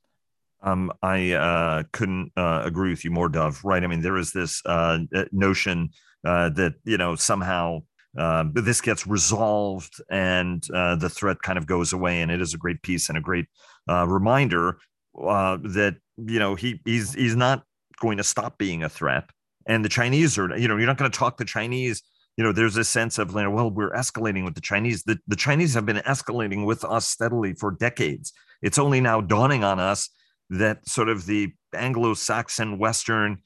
Um, 0.61 0.93
I 1.03 1.33
uh, 1.33 1.85
couldn't 1.93 2.33
uh, 2.37 2.63
agree 2.65 2.91
with 2.91 3.03
you 3.03 3.11
more, 3.11 3.31
Dov. 3.31 3.65
Right? 3.65 3.83
I 3.83 3.87
mean, 3.87 4.03
there 4.03 4.19
is 4.19 4.33
this 4.33 4.61
uh, 4.67 4.99
notion 5.33 5.89
uh, 6.23 6.51
that 6.51 6.75
you 6.85 6.99
know 6.99 7.15
somehow 7.15 7.83
uh, 8.17 8.45
this 8.55 8.81
gets 8.81 9.07
resolved 9.07 10.01
and 10.11 10.67
uh, 10.73 10.97
the 10.97 11.11
threat 11.11 11.43
kind 11.43 11.59
of 11.59 11.67
goes 11.67 11.93
away, 11.93 12.23
and 12.23 12.31
it 12.31 12.41
is 12.41 12.55
a 12.55 12.59
great 12.59 12.83
piece 12.83 13.09
and 13.09 13.19
a 13.19 13.21
great 13.21 13.47
reminder 13.89 14.79
that 15.15 15.97
you 16.17 16.39
know 16.39 16.55
he 16.55 16.81
he's 16.85 17.15
he's 17.15 17.37
not 17.37 17.63
going 18.01 18.17
to 18.17 18.25
stop 18.25 18.59
being 18.59 18.83
a 18.83 18.89
threat, 18.89 19.29
and 19.67 19.85
the 19.85 19.89
Chinese 19.89 20.39
are 20.39 20.57
you 20.57 20.69
know 20.69 20.77
you're 20.77 20.87
not 20.87 20.99
going 20.99 21.11
to 21.11 21.19
talk 21.19 21.37
the 21.37 21.45
Chinese 21.45 22.03
you 22.39 22.45
know, 22.45 22.53
there's 22.53 22.77
a 22.77 22.85
sense 22.85 23.19
of, 23.19 23.33
you 23.33 23.43
know, 23.43 23.51
well, 23.51 23.69
we're 23.69 23.91
escalating 23.91 24.45
with 24.45 24.55
the 24.55 24.61
Chinese. 24.61 25.03
The, 25.03 25.19
the 25.27 25.35
Chinese 25.35 25.75
have 25.75 25.85
been 25.85 25.97
escalating 25.97 26.65
with 26.65 26.85
us 26.85 27.05
steadily 27.05 27.53
for 27.53 27.73
decades. 27.73 28.33
It's 28.63 28.79
only 28.79 29.01
now 29.01 29.21
dawning 29.21 29.65
on 29.65 29.81
us 29.81 30.09
that 30.49 30.89
sort 30.89 31.09
of 31.09 31.27
the 31.27 31.53
Anglo-Saxon 31.75 32.79
Western, 32.79 33.39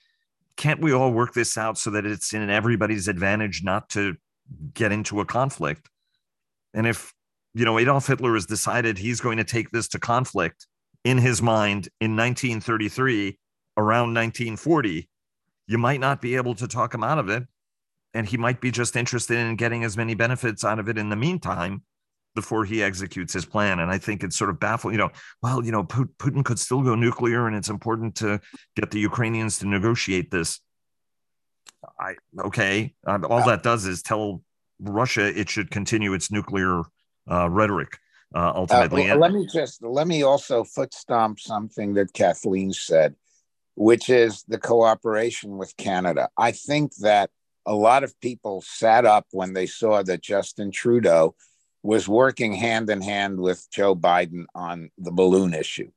can't 0.59 0.83
we 0.83 0.92
all 0.92 1.11
work 1.11 1.33
this 1.33 1.57
out 1.57 1.79
so 1.79 1.88
that 1.88 2.05
it's 2.05 2.35
in 2.35 2.51
everybody's 2.51 3.09
advantage 3.09 3.62
not 3.64 3.88
to 3.90 4.14
get 4.75 4.93
into 4.93 5.21
a 5.21 5.25
conflict? 5.25 5.88
And 6.75 6.87
if, 6.87 7.12
you 7.55 7.65
know, 7.65 7.79
Adolf 7.79 8.07
Hitler 8.07 8.35
has 8.35 8.47
decided 8.47 8.99
he's 8.99 9.21
going 9.21 9.38
to 9.38 9.45
take 9.45 9.71
this 9.71 9.88
to 9.88 9.99
conflict 9.99 10.67
in 11.05 11.19
his 11.19 11.43
mind 11.43 11.88
in 12.01 12.17
1933, 12.17 13.38
around 13.77 14.15
1940, 14.15 15.09
you 15.67 15.79
might 15.79 16.01
not 16.01 16.21
be 16.21 16.37
able 16.37 16.55
to 16.55 16.69
talk 16.69 16.95
him 16.95 17.03
out 17.05 17.19
of 17.19 17.29
it 17.29 17.45
and 18.15 18.27
he 18.27 18.37
might 18.37 18.61
be 18.61 18.71
just 18.71 18.97
interested 18.97 19.38
in 19.38 19.57
getting 19.57 19.85
as 19.85 19.97
many 19.97 20.15
benefits 20.15 20.65
out 20.65 20.79
of 20.79 20.88
it 20.88 20.99
in 20.99 21.09
the 21.09 21.17
meantime 21.17 21.83
before 22.35 22.65
he 22.65 22.83
executes 22.83 23.33
his 23.33 23.45
plan. 23.45 23.79
And 23.79 23.91
I 23.91 23.99
think 23.99 24.23
it's 24.23 24.37
sort 24.37 24.51
of 24.51 24.59
baffling, 24.59 24.95
you 24.95 24.99
know, 24.99 25.11
well, 25.43 25.65
you 25.65 25.73
know, 25.73 25.85
Putin 25.85 26.45
could 26.45 26.59
still 26.59 26.83
go 26.83 26.95
nuclear 26.95 27.47
and 27.47 27.57
it's 27.57 27.69
important 27.69 28.15
to 28.17 28.41
get 28.77 28.91
the 28.91 29.01
Ukrainians 29.01 29.59
to 29.59 29.67
negotiate 29.67 30.31
this. 30.31 30.61
I, 31.99 32.14
okay. 32.47 32.95
Um, 33.07 33.25
all 33.29 33.45
that 33.47 33.62
does 33.62 33.87
is 33.87 34.03
tell 34.03 34.42
Russia 34.81 35.38
it 35.38 35.49
should 35.49 35.71
continue 35.71 36.12
its 36.14 36.31
nuclear 36.31 36.83
uh, 37.31 37.49
rhetoric. 37.51 37.99
Uh, 38.35 38.53
ultimately, 38.55 39.11
uh, 39.11 39.18
well, 39.18 39.31
let 39.31 39.33
me 39.33 39.47
just 39.47 39.83
let 39.83 40.07
me 40.07 40.23
also 40.23 40.64
foot 40.64 40.95
stomp 40.95 41.38
something 41.38 41.95
that 41.95 42.14
Kathleen 42.14 42.73
said, 42.73 43.14
which 43.75 44.09
is 44.09 44.42
the 44.49 44.59
cooperation 44.59 45.59
with 45.59 45.77
Canada. 45.77 46.31
I 46.38 46.53
think 46.53 46.95
that 46.97 47.31
a 47.66 47.75
lot 47.75 48.05
of 48.05 48.18
people 48.21 48.62
sat 48.62 49.05
up 49.05 49.27
when 49.33 49.53
they 49.53 49.66
saw 49.66 50.03
that 50.03 50.23
Justin 50.23 50.71
Trudeau 50.71 51.35
was 51.83 52.09
working 52.09 52.55
hand 52.55 52.88
in 52.90 53.03
hand 53.03 53.38
with 53.38 53.66
Joe 53.71 53.95
Biden 53.95 54.45
on 54.55 54.90
the 54.99 55.12
balloon 55.12 55.53
issue. 55.53 55.90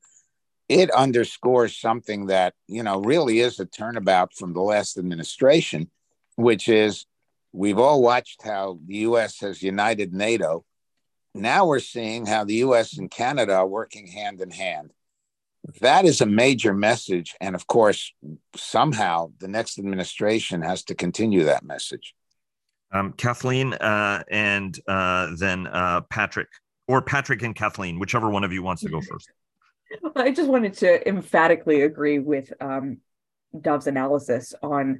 It 0.67 0.89
underscores 0.91 1.77
something 1.77 2.27
that, 2.27 2.53
you 2.67 2.83
know, 2.83 2.99
really 3.01 3.39
is 3.39 3.59
a 3.59 3.65
turnabout 3.65 4.33
from 4.33 4.53
the 4.53 4.61
last 4.61 4.97
administration, 4.97 5.89
which 6.35 6.67
is 6.67 7.05
we've 7.51 7.79
all 7.79 8.01
watched 8.01 8.41
how 8.43 8.79
the 8.85 8.97
US 8.97 9.39
has 9.41 9.61
united 9.61 10.13
NATO. 10.13 10.65
Now 11.33 11.67
we're 11.67 11.79
seeing 11.79 12.25
how 12.25 12.45
the 12.45 12.55
US 12.55 12.97
and 12.97 13.11
Canada 13.11 13.55
are 13.55 13.67
working 13.67 14.07
hand 14.07 14.41
in 14.41 14.51
hand 14.51 14.91
that 15.81 16.05
is 16.05 16.21
a 16.21 16.25
major 16.25 16.73
message. 16.73 17.35
And 17.41 17.55
of 17.55 17.67
course, 17.67 18.13
somehow 18.55 19.31
the 19.39 19.47
next 19.47 19.79
administration 19.79 20.61
has 20.61 20.83
to 20.85 20.95
continue 20.95 21.45
that 21.45 21.63
message. 21.63 22.13
Um, 22.91 23.13
Kathleen 23.13 23.73
uh, 23.73 24.23
and 24.29 24.79
uh, 24.87 25.31
then 25.37 25.67
uh, 25.67 26.01
Patrick, 26.01 26.47
or 26.87 27.01
Patrick 27.01 27.41
and 27.41 27.55
Kathleen, 27.55 27.99
whichever 27.99 28.29
one 28.29 28.43
of 28.43 28.53
you 28.53 28.61
wants 28.61 28.83
to 28.83 28.89
go 28.89 29.01
first. 29.01 29.29
I 30.15 30.31
just 30.31 30.49
wanted 30.49 30.73
to 30.75 31.07
emphatically 31.07 31.81
agree 31.81 32.19
with 32.19 32.51
um, 32.59 32.97
Dov's 33.59 33.87
analysis 33.87 34.53
on 34.61 34.99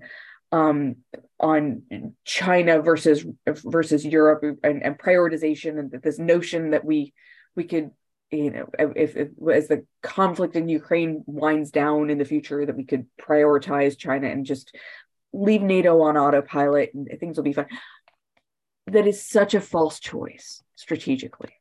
um, 0.52 0.98
on 1.39 1.84
China 2.24 2.82
versus 2.82 3.26
versus 3.45 4.06
Europe 4.06 4.60
and, 4.63 4.84
and 4.84 4.98
prioritization, 4.98 5.80
and 5.80 5.91
this 5.91 6.19
notion 6.19 6.71
that 6.71 6.86
we 6.86 7.13
we 7.56 7.65
could 7.65 7.91
you 8.32 8.52
know, 8.52 8.69
if, 8.95 9.15
if 9.15 9.30
as 9.54 9.67
the 9.67 9.86
conflict 10.02 10.56
in 10.56 10.67
Ukraine 10.67 11.24
winds 11.26 11.71
down 11.71 12.10
in 12.10 12.17
the 12.17 12.26
future, 12.26 12.65
that 12.65 12.76
we 12.76 12.84
could 12.84 13.06
prioritize 13.19 13.98
China 13.98 14.28
and 14.28 14.45
just 14.45 14.76
leave 15.32 15.62
NATO 15.62 16.02
on 16.02 16.17
autopilot 16.17 16.93
and 16.93 17.08
things 17.19 17.38
will 17.38 17.43
be 17.43 17.54
fine. 17.54 17.67
That 18.88 19.08
is 19.08 19.26
such 19.26 19.54
a 19.54 19.62
false 19.62 20.00
choice 20.00 20.63
strategically 20.76 21.54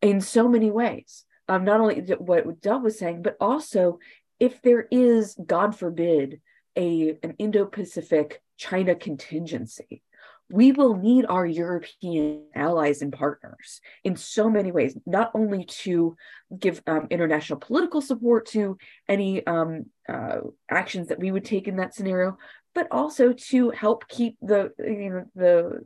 in 0.00 0.20
so 0.20 0.48
many 0.48 0.70
ways. 0.70 1.24
Um, 1.52 1.64
not 1.64 1.80
only 1.80 2.00
what 2.00 2.62
Dov 2.62 2.82
was 2.82 2.98
saying, 2.98 3.20
but 3.20 3.36
also 3.38 3.98
if 4.40 4.62
there 4.62 4.88
is, 4.90 5.36
God 5.44 5.76
forbid, 5.76 6.40
a 6.76 7.18
an 7.22 7.34
Indo-Pacific 7.38 8.40
China 8.56 8.94
contingency, 8.94 10.02
we 10.50 10.72
will 10.72 10.96
need 10.96 11.26
our 11.26 11.44
European 11.44 12.44
allies 12.54 13.02
and 13.02 13.12
partners 13.12 13.82
in 14.02 14.16
so 14.16 14.48
many 14.48 14.72
ways, 14.72 14.96
not 15.04 15.30
only 15.34 15.64
to 15.64 16.16
give 16.58 16.82
um, 16.86 17.06
international 17.10 17.58
political 17.58 18.00
support 18.00 18.46
to 18.46 18.78
any 19.06 19.46
um, 19.46 19.84
uh, 20.08 20.38
actions 20.70 21.08
that 21.08 21.18
we 21.18 21.30
would 21.32 21.44
take 21.44 21.68
in 21.68 21.76
that 21.76 21.94
scenario, 21.94 22.38
but 22.74 22.88
also 22.90 23.34
to 23.34 23.68
help 23.70 24.08
keep 24.08 24.38
the 24.40 24.72
you 24.78 25.10
know 25.10 25.24
the 25.34 25.82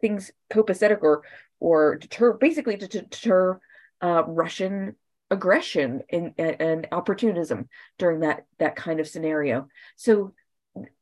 things 0.00 0.30
copacetic 0.52 1.02
or 1.02 1.24
or 1.58 1.96
deter 1.96 2.34
basically 2.34 2.76
to, 2.76 2.86
to 2.86 3.02
deter 3.02 3.60
uh, 4.02 4.24
Russian 4.26 4.96
aggression 5.30 6.02
and, 6.10 6.34
and 6.38 6.86
opportunism 6.92 7.68
during 7.98 8.20
that 8.20 8.44
that 8.58 8.76
kind 8.76 9.00
of 9.00 9.08
scenario. 9.08 9.68
So 9.96 10.34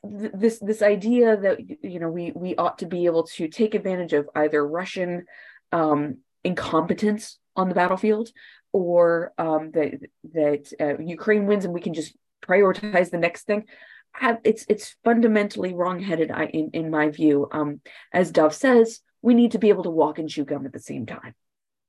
this 0.02 0.58
this 0.58 0.82
idea 0.82 1.36
that 1.36 1.58
you 1.82 2.00
know 2.00 2.08
we 2.08 2.32
we 2.34 2.56
ought 2.56 2.78
to 2.78 2.86
be 2.86 3.06
able 3.06 3.24
to 3.24 3.48
take 3.48 3.74
advantage 3.74 4.12
of 4.12 4.28
either 4.34 4.66
Russian 4.66 5.26
um, 5.72 6.18
incompetence 6.44 7.38
on 7.56 7.68
the 7.68 7.74
battlefield 7.74 8.30
or 8.72 9.32
um, 9.38 9.70
that 9.72 10.00
that 10.32 10.72
uh, 10.80 10.98
Ukraine 11.02 11.46
wins 11.46 11.64
and 11.64 11.74
we 11.74 11.80
can 11.80 11.94
just 11.94 12.16
prioritize 12.42 13.10
the 13.10 13.18
next 13.18 13.44
thing. 13.44 13.64
Have, 14.12 14.38
it's 14.44 14.64
it's 14.68 14.96
fundamentally 15.04 15.72
wrongheaded 15.72 16.30
in 16.52 16.70
in 16.72 16.90
my 16.90 17.10
view. 17.10 17.48
Um, 17.52 17.80
as 18.12 18.32
Dov 18.32 18.54
says, 18.54 19.00
we 19.22 19.34
need 19.34 19.52
to 19.52 19.58
be 19.58 19.68
able 19.68 19.84
to 19.84 19.90
walk 19.90 20.18
and 20.18 20.28
chew 20.28 20.44
gum 20.44 20.66
at 20.66 20.72
the 20.72 20.80
same 20.80 21.06
time. 21.06 21.34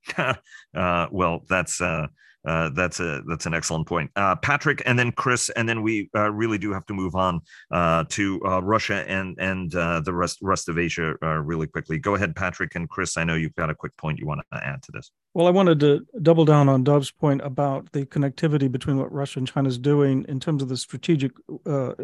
uh, 0.17 1.07
well, 1.11 1.43
that's 1.49 1.81
uh, 1.81 2.07
uh, 2.45 2.69
that's 2.73 2.99
a 2.99 3.21
that's 3.27 3.45
an 3.45 3.53
excellent 3.53 3.87
point, 3.87 4.09
uh, 4.15 4.35
Patrick, 4.35 4.81
and 4.85 4.97
then 4.97 5.11
Chris, 5.11 5.49
and 5.51 5.69
then 5.69 5.81
we 5.81 6.09
uh, 6.15 6.31
really 6.31 6.57
do 6.57 6.73
have 6.73 6.85
to 6.87 6.93
move 6.93 7.15
on 7.15 7.39
uh, 7.71 8.03
to 8.09 8.41
uh, 8.45 8.61
Russia 8.61 9.07
and 9.07 9.37
and 9.39 9.71
the 9.71 10.13
rest 10.13 10.39
rest 10.41 10.67
of 10.67 10.79
Asia 10.79 11.15
really 11.43 11.67
quickly. 11.67 11.99
Go 11.99 12.15
ahead, 12.15 12.35
Patrick 12.35 12.75
and 12.75 12.89
Chris. 12.89 13.17
I 13.17 13.23
know 13.23 13.35
you've 13.35 13.55
got 13.55 13.69
a 13.69 13.75
quick 13.75 13.95
point 13.97 14.19
you 14.19 14.25
want 14.25 14.41
to 14.51 14.65
add 14.65 14.81
to 14.83 14.91
this. 14.91 15.11
Well, 15.33 15.47
I 15.47 15.51
wanted 15.51 15.79
to 15.81 16.05
double 16.21 16.43
down 16.43 16.67
on 16.67 16.83
Dov's 16.83 17.11
point 17.11 17.41
about 17.41 17.91
the 17.93 18.05
connectivity 18.05 18.69
between 18.69 18.97
what 18.97 19.11
Russia 19.13 19.39
and 19.39 19.47
China 19.47 19.69
is 19.69 19.77
doing 19.77 20.25
in 20.27 20.39
terms 20.39 20.61
of 20.61 20.67
the 20.67 20.75
strategic 20.75 21.31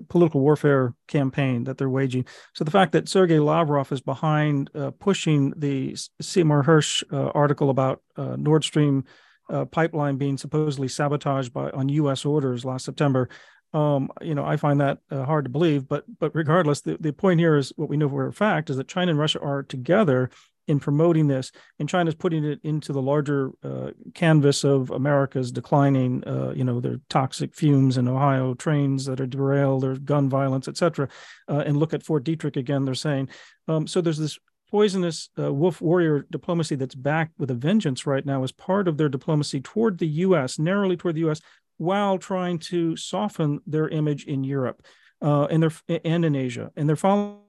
political 0.07 0.41
warfare 0.41 0.93
campaign 1.07 1.63
that 1.65 1.77
they're 1.77 1.89
waging. 1.89 2.25
So 2.53 2.63
the 2.63 2.71
fact 2.71 2.91
that 2.93 3.09
Sergei 3.09 3.39
Lavrov 3.39 3.91
is 3.91 4.01
behind 4.01 4.69
pushing 4.99 5.53
the 5.57 5.97
Seymour 6.21 6.63
Hersh 6.63 7.03
article 7.11 7.69
about 7.69 8.01
Nord 8.17 8.63
Stream 8.63 9.03
uh, 9.49 9.65
pipeline 9.65 10.17
being 10.17 10.37
supposedly 10.37 10.87
sabotaged 10.87 11.53
by 11.53 11.69
on 11.71 11.89
U.S. 11.89 12.25
orders 12.25 12.65
last 12.65 12.85
September. 12.85 13.29
Um, 13.73 14.09
you 14.21 14.33
know, 14.33 14.45
I 14.45 14.57
find 14.57 14.79
that 14.79 14.99
uh, 15.11 15.25
hard 15.25 15.45
to 15.45 15.51
believe. 15.51 15.87
But 15.87 16.05
but 16.19 16.33
regardless, 16.33 16.81
the, 16.81 16.97
the 16.99 17.13
point 17.13 17.39
here 17.39 17.55
is 17.55 17.73
what 17.75 17.89
we 17.89 17.97
know 17.97 18.09
for 18.09 18.27
a 18.27 18.33
fact 18.33 18.69
is 18.69 18.77
that 18.77 18.87
China 18.87 19.11
and 19.11 19.19
Russia 19.19 19.39
are 19.41 19.63
together 19.63 20.29
in 20.67 20.79
promoting 20.79 21.27
this, 21.27 21.51
and 21.79 21.87
China's 21.87 22.15
putting 22.15 22.43
it 22.43 22.59
into 22.63 22.91
the 22.91 23.01
larger 23.01 23.51
uh, 23.63 23.91
canvas 24.13 24.65
of 24.65 24.91
America's 24.91 25.51
declining, 25.51 26.23
uh, 26.27 26.51
you 26.53 26.63
know, 26.63 26.81
their 26.81 26.99
toxic 27.09 27.55
fumes 27.55 27.97
in 27.97 28.07
Ohio, 28.07 28.53
trains 28.53 29.05
that 29.05 29.21
are 29.21 29.27
derailed, 29.27 29.83
there's 29.83 29.99
gun 29.99 30.29
violence, 30.29 30.67
et 30.67 30.75
cetera. 30.75 31.07
Uh, 31.47 31.63
and 31.65 31.77
look 31.77 31.93
at 31.93 32.03
Fort 32.03 32.25
Detrick 32.25 32.57
again, 32.57 32.83
they're 32.83 32.95
saying. 32.95 33.29
Um, 33.69 33.87
so 33.87 34.01
there's 34.01 34.17
this 34.17 34.37
poisonous 34.69 35.29
uh, 35.39 35.53
wolf 35.53 35.81
warrior 35.81 36.25
diplomacy 36.29 36.75
that's 36.75 36.95
backed 36.95 37.33
with 37.37 37.51
a 37.51 37.55
vengeance 37.55 38.05
right 38.05 38.25
now 38.25 38.43
is 38.43 38.51
part 38.51 38.87
of 38.87 38.97
their 38.97 39.09
diplomacy 39.09 39.61
toward 39.61 39.97
the 39.97 40.07
U.S., 40.07 40.59
narrowly 40.59 40.97
toward 40.97 41.15
the 41.15 41.21
U.S., 41.21 41.41
while 41.77 42.17
trying 42.17 42.59
to 42.59 42.95
soften 42.95 43.59
their 43.65 43.87
image 43.87 44.25
in 44.25 44.43
Europe 44.43 44.85
uh, 45.21 45.45
and 45.45 45.63
their 45.63 45.99
and 46.03 46.25
in 46.25 46.35
Asia. 46.35 46.71
And 46.75 46.87
they're 46.87 46.95
following. 46.95 47.41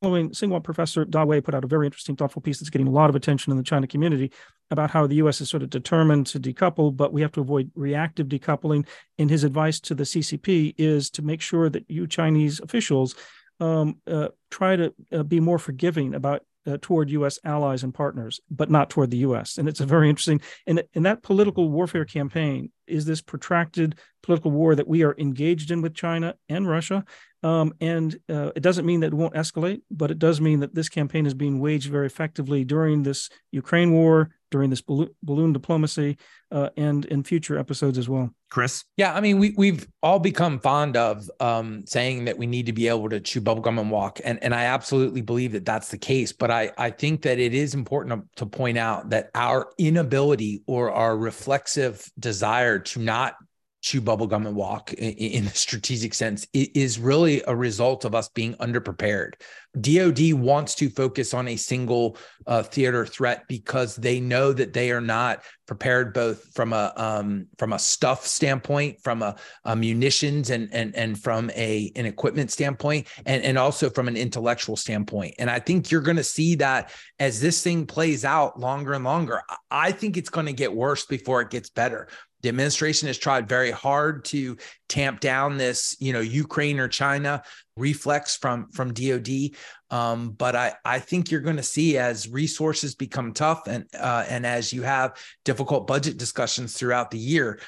Tsinghua 0.00 0.62
Professor 0.62 1.04
Da 1.04 1.24
Wei 1.24 1.40
put 1.40 1.56
out 1.56 1.64
a 1.64 1.66
very 1.66 1.84
interesting, 1.84 2.14
thoughtful 2.14 2.40
piece 2.40 2.60
that's 2.60 2.70
getting 2.70 2.86
a 2.86 2.92
lot 2.92 3.10
of 3.10 3.16
attention 3.16 3.50
in 3.50 3.56
the 3.56 3.64
China 3.64 3.84
community 3.84 4.30
about 4.70 4.90
how 4.90 5.08
the 5.08 5.16
U.S. 5.16 5.40
is 5.40 5.50
sort 5.50 5.64
of 5.64 5.70
determined 5.70 6.28
to 6.28 6.38
decouple, 6.38 6.96
but 6.96 7.12
we 7.12 7.20
have 7.20 7.32
to 7.32 7.40
avoid 7.40 7.72
reactive 7.74 8.28
decoupling. 8.28 8.86
And 9.18 9.28
his 9.28 9.42
advice 9.42 9.80
to 9.80 9.96
the 9.96 10.04
CCP 10.04 10.76
is 10.78 11.10
to 11.10 11.22
make 11.22 11.40
sure 11.40 11.68
that 11.68 11.84
you 11.88 12.06
Chinese 12.06 12.60
officials 12.60 13.16
um, 13.60 13.96
uh, 14.06 14.28
try 14.50 14.76
to 14.76 14.94
uh, 15.12 15.22
be 15.24 15.40
more 15.40 15.58
forgiving 15.58 16.14
about 16.14 16.42
uh, 16.66 16.78
toward 16.80 17.10
U.S. 17.10 17.38
allies 17.44 17.82
and 17.82 17.94
partners, 17.94 18.40
but 18.50 18.70
not 18.70 18.90
toward 18.90 19.10
the 19.10 19.18
U.S. 19.18 19.58
And 19.58 19.68
it's 19.68 19.80
a 19.80 19.86
very 19.86 20.08
interesting. 20.08 20.40
And 20.66 20.82
in 20.92 21.04
that 21.04 21.22
political 21.22 21.70
warfare 21.70 22.04
campaign 22.04 22.70
is 22.86 23.04
this 23.04 23.20
protracted 23.20 23.98
political 24.22 24.50
war 24.50 24.74
that 24.74 24.88
we 24.88 25.02
are 25.04 25.14
engaged 25.18 25.70
in 25.70 25.82
with 25.82 25.94
China 25.94 26.34
and 26.48 26.68
Russia. 26.68 27.04
Um, 27.42 27.72
and 27.80 28.18
uh, 28.28 28.50
it 28.56 28.62
doesn't 28.62 28.86
mean 28.86 29.00
that 29.00 29.08
it 29.08 29.14
won't 29.14 29.34
escalate, 29.34 29.82
but 29.90 30.10
it 30.10 30.18
does 30.18 30.40
mean 30.40 30.60
that 30.60 30.74
this 30.74 30.88
campaign 30.88 31.24
is 31.24 31.34
being 31.34 31.60
waged 31.60 31.90
very 31.90 32.06
effectively 32.06 32.64
during 32.64 33.04
this 33.04 33.30
Ukraine 33.52 33.92
war, 33.92 34.30
during 34.50 34.70
this 34.70 34.80
balloon, 34.80 35.10
balloon 35.22 35.52
diplomacy, 35.52 36.16
uh, 36.50 36.70
and 36.76 37.04
in 37.04 37.22
future 37.22 37.58
episodes 37.58 37.96
as 37.96 38.08
well. 38.08 38.30
Chris? 38.50 38.84
Yeah, 38.96 39.14
I 39.14 39.20
mean, 39.20 39.38
we 39.38 39.54
we've 39.56 39.86
all 40.02 40.18
become 40.18 40.58
fond 40.58 40.96
of 40.96 41.30
um, 41.38 41.84
saying 41.86 42.24
that 42.24 42.38
we 42.38 42.46
need 42.46 42.66
to 42.66 42.72
be 42.72 42.88
able 42.88 43.08
to 43.10 43.20
chew 43.20 43.40
bubblegum 43.40 43.78
and 43.78 43.90
walk, 43.90 44.20
and 44.24 44.42
and 44.42 44.54
I 44.54 44.64
absolutely 44.64 45.20
believe 45.20 45.52
that 45.52 45.64
that's 45.64 45.90
the 45.90 45.98
case. 45.98 46.32
But 46.32 46.50
I 46.50 46.72
I 46.78 46.90
think 46.90 47.22
that 47.22 47.38
it 47.38 47.54
is 47.54 47.74
important 47.74 48.32
to, 48.36 48.44
to 48.44 48.46
point 48.46 48.78
out 48.78 49.10
that 49.10 49.30
our 49.34 49.70
inability 49.78 50.62
or 50.66 50.90
our 50.90 51.16
reflexive 51.16 52.10
desire 52.18 52.78
to 52.78 53.00
not 53.00 53.36
chew 53.80 54.02
bubblegum 54.02 54.46
and 54.46 54.56
walk 54.56 54.92
in, 54.94 55.44
the 55.44 55.50
strategic 55.50 56.14
sense 56.14 56.46
is 56.52 56.98
really 56.98 57.42
a 57.46 57.54
result 57.54 58.04
of 58.04 58.14
us 58.14 58.28
being 58.28 58.54
underprepared. 58.54 59.34
DoD 59.80 60.32
wants 60.32 60.74
to 60.76 60.88
focus 60.88 61.34
on 61.34 61.46
a 61.46 61.56
single 61.56 62.16
uh, 62.46 62.62
theater 62.62 63.06
threat 63.06 63.44
because 63.48 63.94
they 63.96 64.18
know 64.18 64.52
that 64.52 64.72
they 64.72 64.90
are 64.90 65.00
not 65.00 65.42
prepared 65.66 66.14
both 66.14 66.52
from 66.54 66.72
a 66.72 66.92
um, 66.96 67.46
from 67.58 67.74
a 67.74 67.78
stuff 67.78 68.26
standpoint, 68.26 68.98
from 69.04 69.22
a, 69.22 69.36
a, 69.64 69.76
munitions 69.76 70.50
and 70.50 70.68
and 70.72 70.96
and 70.96 71.22
from 71.22 71.50
a 71.50 71.92
an 71.94 72.06
equipment 72.06 72.50
standpoint, 72.50 73.06
and 73.26 73.44
and 73.44 73.58
also 73.58 73.90
from 73.90 74.08
an 74.08 74.16
intellectual 74.16 74.74
standpoint. 74.74 75.34
And 75.38 75.50
I 75.50 75.60
think 75.60 75.90
you're 75.90 76.00
going 76.00 76.16
to 76.16 76.24
see 76.24 76.56
that 76.56 76.90
as 77.20 77.40
this 77.40 77.62
thing 77.62 77.86
plays 77.86 78.24
out 78.24 78.58
longer 78.58 78.94
and 78.94 79.04
longer. 79.04 79.42
I 79.70 79.92
think 79.92 80.16
it's 80.16 80.30
going 80.30 80.46
to 80.46 80.52
get 80.52 80.74
worse 80.74 81.04
before 81.04 81.42
it 81.42 81.50
gets 81.50 81.68
better 81.68 82.08
the 82.42 82.48
administration 82.48 83.08
has 83.08 83.18
tried 83.18 83.48
very 83.48 83.70
hard 83.70 84.24
to 84.26 84.56
tamp 84.88 85.20
down 85.20 85.56
this, 85.56 85.96
you 85.98 86.12
know, 86.12 86.20
Ukraine 86.20 86.78
or 86.78 86.88
China 86.88 87.42
reflex 87.76 88.36
from 88.36 88.68
from 88.70 88.92
DoD. 88.92 89.50
Um, 89.90 90.30
but 90.30 90.54
I 90.54 90.74
I 90.84 90.98
think 90.98 91.30
you're 91.30 91.40
going 91.40 91.56
to 91.56 91.62
see 91.62 91.98
as 91.98 92.28
resources 92.28 92.94
become 92.94 93.32
tough 93.32 93.66
and 93.66 93.84
uh, 93.98 94.24
and 94.28 94.46
as 94.46 94.72
you 94.72 94.82
have 94.82 95.16
difficult 95.44 95.86
budget 95.86 96.18
discussions 96.18 96.74
throughout 96.74 97.10
the 97.10 97.18
year. 97.18 97.60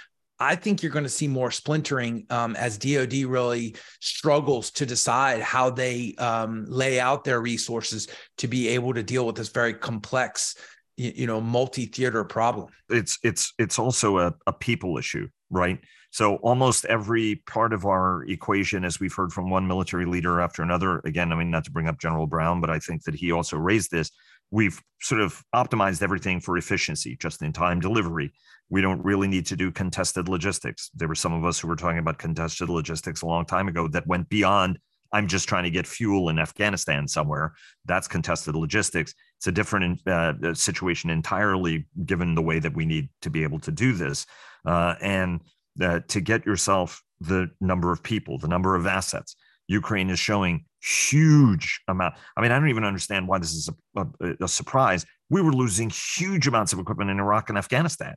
I 0.43 0.57
think 0.57 0.83
you're 0.83 0.91
going 0.91 1.05
to 1.05 1.11
see 1.11 1.29
more 1.29 1.51
splintering 1.51 2.25
um, 2.31 2.57
as 2.57 2.79
DoD 2.79 3.13
really 3.25 3.77
struggles 4.01 4.71
to 4.71 4.87
decide 4.87 5.43
how 5.43 5.69
they 5.69 6.15
um, 6.17 6.65
lay 6.67 6.99
out 6.99 7.25
their 7.25 7.43
resources 7.43 8.09
to 8.39 8.49
be 8.49 8.69
able 8.69 8.95
to 8.95 9.03
deal 9.03 9.27
with 9.27 9.37
this 9.37 9.51
very 9.51 9.75
complex 9.75 10.55
you 10.97 11.27
know 11.27 11.41
multi-theater 11.41 12.25
problem 12.25 12.69
it's 12.89 13.19
it's 13.23 13.53
it's 13.59 13.79
also 13.79 14.19
a, 14.19 14.35
a 14.47 14.53
people 14.53 14.99
issue 14.99 15.27
right 15.51 15.81
so 16.11 16.37
almost 16.37 16.85
every 16.87 17.37
part 17.47 17.73
of 17.73 17.87
our 17.87 18.25
equation 18.25 18.85
as 18.85 19.01
we've 19.01 19.15
heard 19.15 19.33
from 19.33 19.51
one 19.51 19.67
military 19.67 20.05
leader 20.05 20.41
after 20.41 20.63
another 20.63 20.99
again 21.05 21.33
i 21.33 21.37
mean 21.37 21.51
not 21.51 21.65
to 21.65 21.71
bring 21.71 21.89
up 21.89 21.99
general 21.99 22.27
brown 22.27 22.61
but 22.61 22.71
i 22.71 22.79
think 22.79 23.03
that 23.05 23.15
he 23.15 23.33
also 23.33 23.57
raised 23.57 23.91
this 23.91 24.11
we've 24.51 24.83
sort 25.01 25.21
of 25.21 25.43
optimized 25.55 26.03
everything 26.03 26.41
for 26.41 26.57
efficiency 26.57 27.17
just 27.17 27.43
in 27.43 27.53
time 27.53 27.81
delivery 27.81 28.33
we 28.69 28.81
don't 28.81 29.03
really 29.05 29.29
need 29.29 29.47
to 29.47 29.57
do 29.57 29.71
contested 29.71 30.29
logistics 30.29 30.91
there 30.95 31.09
were 31.09 31.15
some 31.15 31.33
of 31.33 31.45
us 31.45 31.59
who 31.59 31.69
were 31.69 31.77
talking 31.77 31.99
about 31.99 32.19
contested 32.19 32.69
logistics 32.69 33.23
a 33.23 33.27
long 33.27 33.47
time 33.47 33.69
ago 33.69 33.89
that 33.89 34.07
went 34.07 34.29
beyond 34.29 34.79
I'm 35.13 35.27
just 35.27 35.49
trying 35.49 35.65
to 35.65 35.71
get 35.71 35.87
fuel 35.87 36.29
in 36.29 36.39
Afghanistan 36.39 37.09
somewhere. 37.09 37.55
That's 37.85 38.09
contested 38.09 38.55
logistics. 38.55 39.15
It's 39.41 39.47
a 39.47 39.53
different 39.53 40.01
uh, 40.07 40.35
uh, 40.45 40.55
situation 40.55 41.09
entirely, 41.09 41.87
given 42.05 42.35
the 42.35 42.43
way 42.43 42.59
that 42.59 42.75
we 42.75 42.85
need 42.85 43.09
to 43.23 43.31
be 43.31 43.43
able 43.43 43.59
to 43.61 43.73
do 43.73 43.95
this. 43.95 44.27
Uh, 44.67 44.97
and 45.01 45.41
uh, 45.81 46.01
to 46.09 46.21
get 46.21 46.45
yourself 46.45 47.03
the 47.21 47.51
number 47.59 47.91
of 47.91 48.03
people, 48.03 48.37
the 48.37 48.49
number 48.49 48.77
of 48.77 48.87
assets, 48.87 49.35
Ukraine 49.67 50.11
is 50.11 50.19
showing 50.19 50.67
huge 50.83 51.81
amount. 51.89 52.17
I 52.37 52.43
mean, 52.43 52.53
I 52.53 52.59
don't 52.59 52.69
even 52.69 52.85
understand 52.85 53.29
why 53.29 53.39
this 53.39 53.55
is 53.55 53.71
a, 53.97 54.07
a, 54.21 54.35
a 54.43 54.49
surprise. 54.49 55.07
We 55.31 55.41
were 55.41 55.53
losing 55.53 55.91
huge 55.91 56.47
amounts 56.47 56.75
of 56.75 56.79
equipment 56.79 57.09
in 57.09 57.19
Iraq 57.19 57.49
and 57.49 57.57
Afghanistan. 57.57 58.17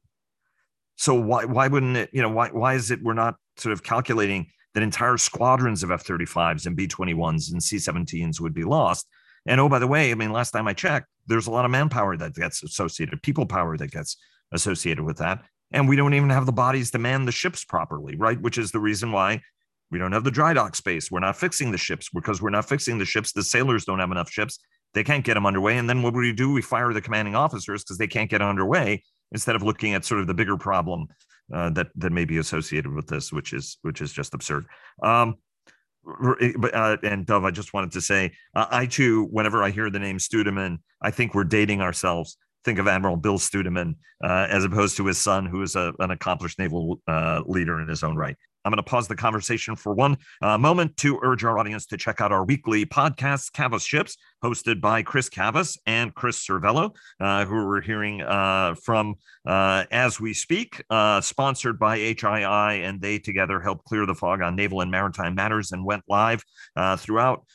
So 0.97 1.13
why 1.13 1.45
why 1.45 1.69
wouldn't 1.69 1.95
it? 1.95 2.09
You 2.12 2.21
know, 2.21 2.29
why 2.29 2.49
why 2.49 2.73
is 2.73 2.91
it 2.91 3.01
we're 3.01 3.13
not 3.13 3.36
sort 3.57 3.71
of 3.71 3.81
calculating 3.81 4.47
that 4.73 4.83
entire 4.83 5.17
squadrons 5.17 5.83
of 5.83 5.91
F 5.91 6.03
35s 6.03 6.65
and 6.65 6.75
B 6.75 6.88
21s 6.88 7.51
and 7.51 7.62
C 7.62 7.77
17s 7.77 8.41
would 8.41 8.53
be 8.53 8.63
lost. 8.63 9.07
And 9.45 9.60
oh, 9.60 9.69
by 9.69 9.79
the 9.79 9.88
way, 9.88 10.12
I 10.12 10.15
mean, 10.15 10.32
last 10.32 10.51
time 10.51 10.67
I 10.67 10.73
checked, 10.73 11.08
there's 11.27 11.47
a 11.47 11.51
lot 11.51 11.65
of 11.65 11.71
manpower 11.71 12.17
that 12.17 12.34
gets 12.34 12.63
associated, 12.63 13.21
people 13.21 13.45
power 13.45 13.77
that 13.77 13.91
gets 13.91 14.17
associated 14.51 15.03
with 15.03 15.17
that. 15.17 15.43
And 15.71 15.89
we 15.89 15.95
don't 15.95 16.13
even 16.13 16.29
have 16.29 16.45
the 16.45 16.51
bodies 16.51 16.91
to 16.91 16.99
man 16.99 17.25
the 17.25 17.32
ships 17.32 17.65
properly, 17.65 18.15
right? 18.15 18.39
Which 18.39 18.58
is 18.58 18.71
the 18.71 18.79
reason 18.79 19.12
why 19.12 19.41
we 19.91 19.99
don't 19.99 20.12
have 20.12 20.23
the 20.23 20.32
dry 20.32 20.53
dock 20.53 20.75
space. 20.75 21.12
We're 21.12 21.19
not 21.19 21.38
fixing 21.38 21.71
the 21.71 21.77
ships 21.77 22.10
because 22.13 22.41
we're 22.41 22.51
not 22.51 22.67
fixing 22.67 22.97
the 22.97 23.06
ships. 23.06 23.32
The 23.32 23.43
sailors 23.43 23.86
don't 23.86 23.99
have 23.99 24.12
enough 24.12 24.29
ships. 24.29 24.60
They 24.93 25.03
can't 25.03 25.25
get 25.25 25.34
them 25.34 25.45
underway. 25.45 25.77
And 25.77 25.89
then 25.89 26.03
what 26.03 26.13
do 26.13 26.19
we 26.19 26.32
do? 26.32 26.51
We 26.51 26.62
fire 26.62 26.93
the 26.93 27.01
commanding 27.01 27.36
officers 27.36 27.84
because 27.84 27.97
they 27.97 28.08
can't 28.08 28.29
get 28.29 28.41
underway 28.41 29.03
instead 29.32 29.56
of 29.56 29.63
looking 29.63 29.93
at 29.93 30.06
sort 30.06 30.21
of 30.21 30.27
the 30.27 30.34
bigger 30.34 30.58
problem 30.58 31.08
uh, 31.53 31.69
that 31.71 31.88
that 31.95 32.12
may 32.12 32.25
be 32.25 32.38
associated 32.38 32.93
with 32.93 33.08
this, 33.08 33.34
which 33.34 33.53
is 33.53 33.77
which 33.82 34.01
is 34.01 34.13
just 34.13 34.34
absurd. 34.34 34.65
Um, 35.01 35.36
uh, 36.05 36.97
and 37.03 37.25
Dov, 37.25 37.45
I 37.45 37.51
just 37.51 37.73
wanted 37.73 37.91
to 37.93 38.01
say, 38.01 38.31
uh, 38.55 38.65
I 38.69 38.85
too, 38.85 39.25
whenever 39.31 39.63
I 39.63 39.69
hear 39.69 39.89
the 39.89 39.99
name 39.99 40.17
Studeman, 40.17 40.77
I 41.01 41.11
think 41.11 41.33
we're 41.33 41.43
dating 41.43 41.81
ourselves. 41.81 42.37
Think 42.63 42.79
of 42.79 42.87
Admiral 42.87 43.17
Bill 43.17 43.37
Studeman 43.37 43.95
uh, 44.23 44.47
as 44.49 44.63
opposed 44.63 44.95
to 44.97 45.05
his 45.05 45.17
son, 45.17 45.45
who 45.45 45.61
is 45.61 45.75
a, 45.75 45.93
an 45.99 46.11
accomplished 46.11 46.59
naval 46.59 47.01
uh, 47.07 47.41
leader 47.45 47.81
in 47.81 47.89
his 47.89 48.03
own 48.03 48.15
right. 48.15 48.37
I'm 48.65 48.71
going 48.71 48.77
to 48.77 48.89
pause 48.89 49.09
the 49.09 49.15
conversation 49.15 49.75
for 49.75 49.93
one 49.93 50.17
uh, 50.41 50.57
moment 50.57 50.95
to 50.97 51.19
urge 51.21 51.43
our 51.43 51.59
audience 51.59 51.85
to 51.87 51.97
check 51.97 52.21
out 52.21 52.31
our 52.31 52.45
weekly 52.45 52.85
podcast, 52.85 53.51
Cavas 53.51 53.85
Ships, 53.85 54.17
hosted 54.43 54.82
by 54.82 55.01
Chris 55.01 55.29
Cavas 55.29 55.77
and 55.86 56.13
Chris 56.13 56.45
Servello, 56.45 56.93
uh, 57.19 57.45
who 57.45 57.56
we're 57.65 57.82
hearing 57.82 58.21
uh, 58.21 58.75
from 58.84 59.15
uh, 59.45 59.86
as 59.91 60.19
we 60.19 60.34
speak, 60.34 60.84
uh, 60.89 61.21
sponsored 61.21 61.79
by 61.79 61.97
HII, 61.97 62.88
and 62.88 63.01
they 63.01 63.19
together 63.19 63.60
helped 63.60 63.86
clear 63.86 64.06
the 64.06 64.15
fog 64.15 64.41
on 64.41 64.56
naval 64.56 64.82
and 64.82 64.91
maritime 64.91 65.36
matters 65.36 65.71
and 65.71 65.86
went 65.86 66.03
live 66.08 66.43
uh, 66.75 66.97
throughout 66.97 67.45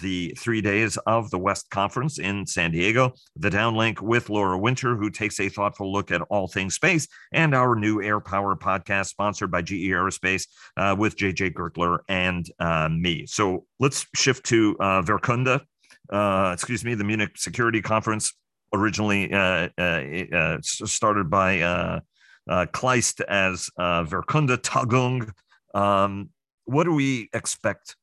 the 0.00 0.34
three 0.38 0.62
days 0.62 0.96
of 1.06 1.30
the 1.30 1.38
West 1.38 1.68
Conference 1.70 2.18
in 2.18 2.46
San 2.46 2.70
Diego. 2.70 3.12
The 3.36 3.50
downlink 3.50 4.00
with 4.00 4.30
Laura 4.30 4.58
Winter, 4.58 4.96
who 4.96 5.10
takes 5.10 5.38
a 5.38 5.48
thoughtful 5.48 5.92
look 5.92 6.10
at 6.10 6.22
all 6.22 6.48
things 6.48 6.74
space, 6.74 7.06
and 7.32 7.54
our 7.54 7.74
new 7.74 8.02
Air 8.02 8.20
Power 8.20 8.56
podcast, 8.56 9.06
sponsored 9.06 9.50
by 9.50 9.62
GE 9.62 9.72
Aerospace 9.72 10.46
uh, 10.76 10.94
with 10.98 11.16
JJ 11.16 11.52
Gertler 11.52 11.98
and 12.08 12.46
uh, 12.58 12.88
me. 12.88 13.26
So 13.26 13.66
let's 13.78 14.06
shift 14.14 14.46
to 14.46 14.76
uh, 14.80 15.02
Wehrkunde, 15.02 15.60
uh, 16.10 16.50
excuse 16.52 16.84
me, 16.84 16.94
the 16.94 17.04
Munich 17.04 17.36
Security 17.36 17.80
Conference, 17.82 18.32
originally 18.74 19.32
uh, 19.32 19.68
uh, 19.78 20.58
started 20.62 21.30
by 21.30 22.00
Kleist 22.48 23.20
as 23.22 23.70
Wehrkunde 23.78 24.56
Tagung. 24.58 25.32
Um, 25.74 26.30
what 26.64 26.84
do 26.84 26.94
we 26.94 27.28
expect 27.32 27.96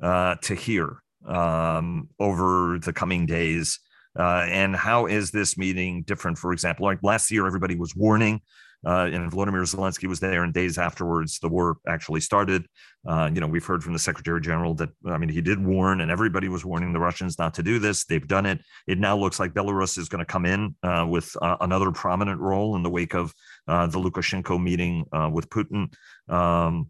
to 0.00 0.54
hear 0.56 1.02
um, 1.26 2.08
over 2.18 2.78
the 2.78 2.92
coming 2.92 3.26
days? 3.26 3.78
Uh, 4.18 4.44
and 4.46 4.76
how 4.76 5.06
is 5.06 5.30
this 5.30 5.56
meeting 5.56 6.02
different? 6.02 6.38
For 6.38 6.52
example, 6.52 6.84
like 6.84 6.98
last 7.02 7.30
year, 7.30 7.46
everybody 7.46 7.76
was 7.76 7.96
warning 7.96 8.42
uh, 8.84 9.08
and 9.12 9.30
Vladimir 9.30 9.62
Zelensky 9.62 10.08
was 10.08 10.20
there, 10.20 10.42
and 10.42 10.52
days 10.52 10.76
afterwards, 10.76 11.38
the 11.38 11.48
war 11.48 11.78
actually 11.86 12.20
started. 12.20 12.66
Uh, 13.06 13.30
you 13.32 13.40
know, 13.40 13.46
we've 13.46 13.64
heard 13.64 13.82
from 13.82 13.92
the 13.92 13.98
Secretary 13.98 14.40
General 14.40 14.74
that 14.74 14.90
I 15.06 15.18
mean, 15.18 15.28
he 15.28 15.40
did 15.40 15.64
warn, 15.64 16.00
and 16.00 16.10
everybody 16.10 16.48
was 16.48 16.64
warning 16.64 16.92
the 16.92 16.98
Russians 16.98 17.38
not 17.38 17.54
to 17.54 17.62
do 17.62 17.78
this. 17.78 18.04
They've 18.04 18.26
done 18.26 18.46
it. 18.46 18.60
It 18.88 18.98
now 18.98 19.16
looks 19.16 19.38
like 19.38 19.54
Belarus 19.54 19.98
is 19.98 20.08
going 20.08 20.18
to 20.18 20.24
come 20.24 20.46
in 20.46 20.74
uh, 20.82 21.06
with 21.08 21.34
uh, 21.40 21.56
another 21.60 21.92
prominent 21.92 22.40
role 22.40 22.74
in 22.74 22.82
the 22.82 22.90
wake 22.90 23.14
of 23.14 23.32
uh, 23.68 23.86
the 23.86 23.98
Lukashenko 23.98 24.60
meeting 24.60 25.04
uh, 25.12 25.30
with 25.32 25.48
Putin. 25.48 25.92
Um, 26.28 26.88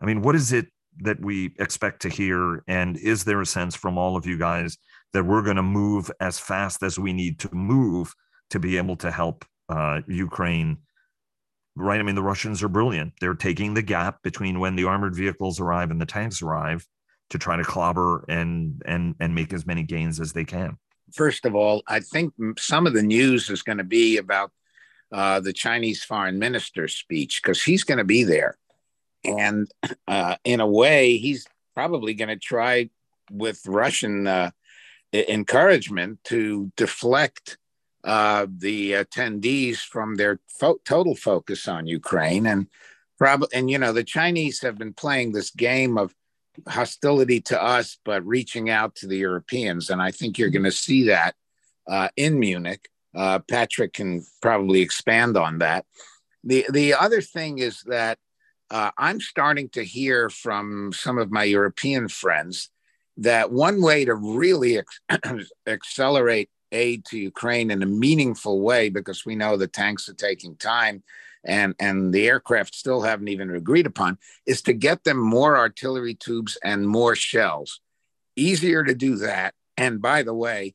I 0.00 0.06
mean, 0.06 0.22
what 0.22 0.34
is 0.34 0.52
it 0.52 0.68
that 1.00 1.20
we 1.20 1.54
expect 1.58 2.00
to 2.02 2.08
hear? 2.08 2.62
And 2.66 2.96
is 2.96 3.24
there 3.24 3.42
a 3.42 3.46
sense 3.46 3.74
from 3.74 3.98
all 3.98 4.16
of 4.16 4.24
you 4.24 4.38
guys 4.38 4.78
that 5.12 5.24
we're 5.24 5.42
going 5.42 5.56
to 5.56 5.62
move 5.62 6.10
as 6.20 6.38
fast 6.38 6.82
as 6.82 6.98
we 6.98 7.12
need 7.12 7.38
to 7.40 7.54
move 7.54 8.14
to 8.50 8.58
be 8.58 8.78
able 8.78 8.96
to 8.96 9.10
help 9.10 9.44
Ukraine? 10.06 10.78
Right? 11.76 12.00
I 12.00 12.02
mean, 12.02 12.14
the 12.14 12.22
Russians 12.22 12.62
are 12.62 12.68
brilliant. 12.68 13.12
They're 13.20 13.34
taking 13.34 13.74
the 13.74 13.82
gap 13.82 14.22
between 14.22 14.58
when 14.58 14.76
the 14.76 14.84
armored 14.84 15.14
vehicles 15.14 15.60
arrive 15.60 15.90
and 15.90 16.00
the 16.00 16.06
tanks 16.06 16.42
arrive 16.42 16.86
to 17.30 17.38
try 17.38 17.56
to 17.56 17.64
clobber 17.64 18.24
and 18.28 18.82
and 18.86 19.14
and 19.20 19.34
make 19.34 19.52
as 19.52 19.66
many 19.66 19.82
gains 19.82 20.18
as 20.18 20.32
they 20.32 20.44
can. 20.44 20.78
First 21.12 21.44
of 21.44 21.54
all, 21.54 21.82
I 21.86 22.00
think 22.00 22.34
some 22.58 22.86
of 22.86 22.94
the 22.94 23.02
news 23.02 23.48
is 23.50 23.62
going 23.62 23.78
to 23.78 23.84
be 23.84 24.16
about 24.16 24.50
uh, 25.12 25.40
the 25.40 25.52
Chinese 25.52 26.02
foreign 26.02 26.38
minister's 26.38 26.96
speech 26.96 27.40
because 27.42 27.62
he's 27.62 27.84
going 27.84 27.98
to 27.98 28.04
be 28.04 28.24
there, 28.24 28.56
and 29.24 29.70
uh, 30.08 30.36
in 30.44 30.60
a 30.60 30.66
way, 30.66 31.18
he's 31.18 31.46
probably 31.74 32.14
going 32.14 32.28
to 32.28 32.36
try 32.36 32.88
with 33.30 33.60
Russian 33.66 34.26
uh, 34.26 34.50
encouragement 35.12 36.24
to 36.24 36.72
deflect 36.76 37.58
uh, 38.06 38.46
the 38.48 38.92
attendees 38.92 39.78
from 39.78 40.14
their 40.14 40.38
fo- 40.48 40.78
total 40.84 41.16
focus 41.16 41.66
on 41.66 41.88
Ukraine. 41.88 42.46
And 42.46 42.68
probably, 43.18 43.48
and 43.52 43.68
you 43.68 43.78
know, 43.78 43.92
the 43.92 44.04
Chinese 44.04 44.60
have 44.62 44.78
been 44.78 44.94
playing 44.94 45.32
this 45.32 45.50
game 45.50 45.98
of 45.98 46.14
hostility 46.68 47.40
to 47.40 47.60
us, 47.62 47.98
but 48.04 48.24
reaching 48.24 48.70
out 48.70 48.94
to 48.96 49.08
the 49.08 49.16
Europeans. 49.16 49.90
And 49.90 50.00
I 50.00 50.12
think 50.12 50.38
you're 50.38 50.50
going 50.50 50.62
to 50.62 50.70
see 50.70 51.08
that 51.08 51.34
uh, 51.88 52.08
in 52.16 52.38
Munich. 52.38 52.88
Uh, 53.14 53.40
Patrick 53.40 53.94
can 53.94 54.24
probably 54.40 54.82
expand 54.82 55.36
on 55.36 55.58
that. 55.58 55.84
The 56.44 56.66
the 56.70 56.94
other 56.94 57.20
thing 57.20 57.58
is 57.58 57.82
that 57.86 58.18
uh, 58.70 58.90
I'm 58.96 59.20
starting 59.20 59.68
to 59.70 59.82
hear 59.82 60.30
from 60.30 60.92
some 60.92 61.18
of 61.18 61.30
my 61.30 61.44
European 61.44 62.08
friends 62.08 62.70
that 63.16 63.50
one 63.50 63.80
way 63.80 64.04
to 64.04 64.14
really 64.14 64.80
accelerate 65.66 66.50
aid 66.76 67.04
to 67.06 67.18
Ukraine 67.18 67.70
in 67.70 67.82
a 67.82 67.86
meaningful 67.86 68.60
way, 68.60 68.88
because 68.88 69.26
we 69.26 69.34
know 69.34 69.56
the 69.56 69.66
tanks 69.66 70.08
are 70.08 70.14
taking 70.14 70.56
time 70.56 71.02
and, 71.44 71.74
and 71.80 72.12
the 72.12 72.26
aircraft 72.28 72.74
still 72.74 73.02
haven't 73.02 73.28
even 73.28 73.54
agreed 73.54 73.86
upon, 73.86 74.18
is 74.46 74.62
to 74.62 74.72
get 74.72 75.04
them 75.04 75.18
more 75.18 75.56
artillery 75.56 76.14
tubes 76.14 76.58
and 76.62 76.88
more 76.88 77.14
shells. 77.14 77.80
Easier 78.36 78.84
to 78.84 78.94
do 78.94 79.16
that. 79.16 79.54
And 79.76 80.02
by 80.02 80.22
the 80.22 80.34
way, 80.34 80.74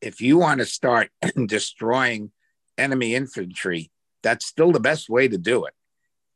if 0.00 0.20
you 0.20 0.38
want 0.38 0.60
to 0.60 0.66
start 0.66 1.10
destroying 1.46 2.32
enemy 2.78 3.14
infantry, 3.14 3.90
that's 4.22 4.46
still 4.46 4.72
the 4.72 4.80
best 4.80 5.08
way 5.08 5.28
to 5.28 5.38
do 5.38 5.64
it. 5.66 5.74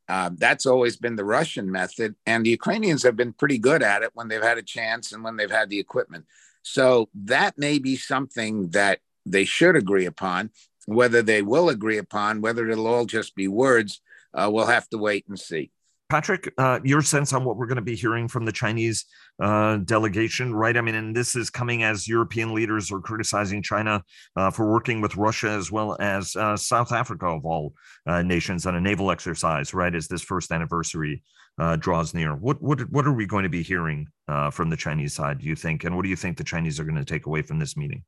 Uh, 0.08 0.30
that's 0.36 0.66
always 0.66 0.96
been 0.96 1.16
the 1.16 1.24
Russian 1.24 1.70
method, 1.70 2.14
and 2.26 2.46
the 2.46 2.50
Ukrainians 2.50 3.02
have 3.02 3.16
been 3.16 3.32
pretty 3.32 3.58
good 3.58 3.82
at 3.82 4.02
it 4.02 4.10
when 4.14 4.28
they've 4.28 4.42
had 4.42 4.58
a 4.58 4.62
chance 4.62 5.10
and 5.10 5.24
when 5.24 5.36
they've 5.36 5.50
had 5.50 5.68
the 5.68 5.80
equipment. 5.80 6.26
So 6.62 7.08
that 7.14 7.58
may 7.58 7.78
be 7.78 7.96
something 7.96 8.70
that 8.70 9.00
they 9.26 9.44
should 9.44 9.76
agree 9.76 10.06
upon. 10.06 10.50
Whether 10.86 11.20
they 11.20 11.42
will 11.42 11.68
agree 11.68 11.98
upon, 11.98 12.40
whether 12.40 12.68
it'll 12.70 12.86
all 12.86 13.06
just 13.06 13.34
be 13.34 13.48
words, 13.48 14.00
uh, 14.32 14.48
we'll 14.52 14.66
have 14.66 14.88
to 14.90 14.98
wait 14.98 15.24
and 15.28 15.38
see. 15.38 15.72
Patrick, 16.08 16.52
uh, 16.56 16.78
your 16.84 17.02
sense 17.02 17.32
on 17.32 17.44
what 17.44 17.56
we're 17.56 17.66
going 17.66 17.76
to 17.76 17.82
be 17.82 17.96
hearing 17.96 18.28
from 18.28 18.44
the 18.44 18.52
Chinese 18.52 19.06
uh, 19.42 19.78
delegation, 19.78 20.54
right? 20.54 20.76
I 20.76 20.80
mean, 20.80 20.94
and 20.94 21.16
this 21.16 21.34
is 21.34 21.50
coming 21.50 21.82
as 21.82 22.06
European 22.06 22.54
leaders 22.54 22.92
are 22.92 23.00
criticizing 23.00 23.60
China 23.60 24.04
uh, 24.36 24.50
for 24.50 24.70
working 24.70 25.00
with 25.00 25.16
Russia 25.16 25.50
as 25.50 25.72
well 25.72 25.96
as 25.98 26.36
uh, 26.36 26.56
South 26.56 26.92
Africa, 26.92 27.26
of 27.26 27.44
all 27.44 27.74
uh, 28.06 28.22
nations, 28.22 28.66
on 28.66 28.76
a 28.76 28.80
naval 28.80 29.10
exercise, 29.10 29.74
right? 29.74 29.94
As 29.94 30.06
this 30.06 30.22
first 30.22 30.52
anniversary 30.52 31.24
uh, 31.58 31.74
draws 31.74 32.14
near. 32.14 32.36
What, 32.36 32.62
what, 32.62 32.88
what 32.92 33.06
are 33.06 33.12
we 33.12 33.26
going 33.26 33.42
to 33.42 33.48
be 33.48 33.62
hearing 33.62 34.06
from 34.52 34.70
the 34.70 34.76
Chinese 34.76 35.14
side, 35.14 35.40
do 35.40 35.46
you 35.46 35.56
think? 35.56 35.82
And 35.82 35.96
what 35.96 36.02
do 36.02 36.08
you 36.08 36.16
think 36.16 36.36
the 36.36 36.44
Chinese 36.44 36.78
are 36.78 36.84
going 36.84 36.96
to 36.96 37.04
take 37.04 37.26
away 37.26 37.42
from 37.42 37.58
this 37.58 37.76
meeting? 37.76 38.04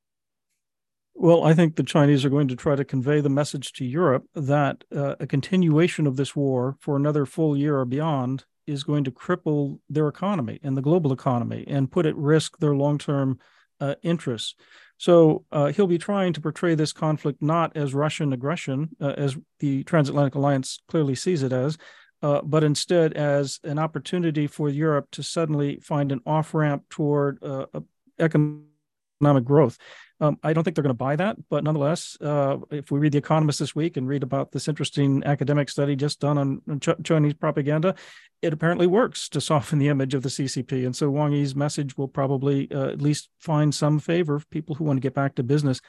Well, 1.21 1.43
I 1.43 1.53
think 1.53 1.75
the 1.75 1.83
Chinese 1.83 2.25
are 2.25 2.31
going 2.31 2.47
to 2.47 2.55
try 2.55 2.77
to 2.77 2.85
convey 2.85 3.21
the 3.21 3.29
message 3.29 3.73
to 3.73 3.85
Europe 3.85 4.25
that 4.37 4.85
uh, 4.95 5.17
a 5.19 5.27
continuation 5.27 6.07
of 6.07 6.15
this 6.15 6.37
war 6.37 6.77
for 6.79 6.97
another 6.97 7.27
full 7.27 7.57
year 7.57 7.77
or 7.77 7.85
beyond 7.85 8.45
is 8.69 8.85
going 8.85 9.03
to 9.03 9.11
cripple 9.11 9.81
their 9.91 10.07
economy 10.07 10.61
and 10.63 10.77
the 10.77 10.83
global 10.83 11.13
economy 11.13 11.65
and 11.67 11.91
put 11.91 12.07
at 12.07 12.15
risk 12.15 12.59
their 12.59 12.77
long 12.77 12.99
term 12.99 13.41
uh, 13.81 13.97
interests. 14.05 14.55
So 14.97 15.45
uh, 15.51 15.73
he'll 15.73 15.89
be 15.89 15.99
trying 15.99 16.35
to 16.35 16.41
portray 16.41 16.77
this 16.77 16.93
conflict 16.93 17.43
not 17.43 17.77
as 17.77 17.95
Russian 17.95 18.33
aggression, 18.33 18.91
uh, 19.01 19.15
as 19.17 19.37
the 19.59 19.83
transatlantic 19.83 20.37
alliance 20.37 20.79
clearly 20.87 21.17
sees 21.17 21.43
it 21.43 21.53
as, 21.53 21.79
uh, 22.23 22.43
but 22.43 22.63
instead 22.63 23.15
as 23.15 23.59
an 23.65 23.81
opportunity 23.81 24.47
for 24.47 24.69
Europe 24.69 25.09
to 25.11 25.25
suddenly 25.25 25.81
find 25.81 26.13
an 26.13 26.21
off 26.25 26.55
ramp 26.55 26.85
toward 26.91 27.43
uh, 27.43 27.67
economic 28.21 29.45
growth. 29.45 29.79
Um, 30.21 30.39
I 30.43 30.53
don't 30.53 30.65
think 30.65 30.75
they're 30.75 30.83
going 30.83 30.91
to 30.91 30.95
buy 30.95 31.17
that, 31.17 31.37
but 31.49 31.63
nonetheless, 31.63 32.17
uh, 32.21 32.59
if 32.71 32.91
we 32.91 32.99
read 32.99 33.13
The 33.13 33.19
Economist 33.19 33.61
this 33.61 33.75
week 33.75 33.97
and 33.97 34.09
read 34.09 34.23
about 34.23 34.51
this 34.51 34.67
interesting 34.67 35.23
academic 35.25 35.69
study 35.69 35.95
just 35.95 36.21
done 36.21 36.39
on 36.39 36.81
Ch- 36.81 37.05
Chinese 37.05 37.35
propaganda, 37.35 37.95
it 38.43 38.53
apparently 38.53 38.87
works 38.87 39.29
to 39.31 39.41
soften 39.41 39.79
the 39.79 39.89
image 39.89 40.15
of 40.15 40.23
the 40.23 40.29
CCP. 40.29 40.85
And 40.85 40.95
so 40.95 41.09
Wang 41.11 41.33
Yi's 41.33 41.55
message 41.55 41.97
will 41.97 42.09
probably 42.09 42.71
uh, 42.73 42.89
at 42.89 43.03
least 43.03 43.29
find 43.39 43.75
some 43.75 44.01
favor 44.01 44.35
of 44.35 44.51
people 44.51 44.75
who 44.75 44.85
want 44.85 44.97
to 44.97 45.03
get 45.03 45.15
back 45.15 45.37
to 45.37 45.43
business. 45.43 45.81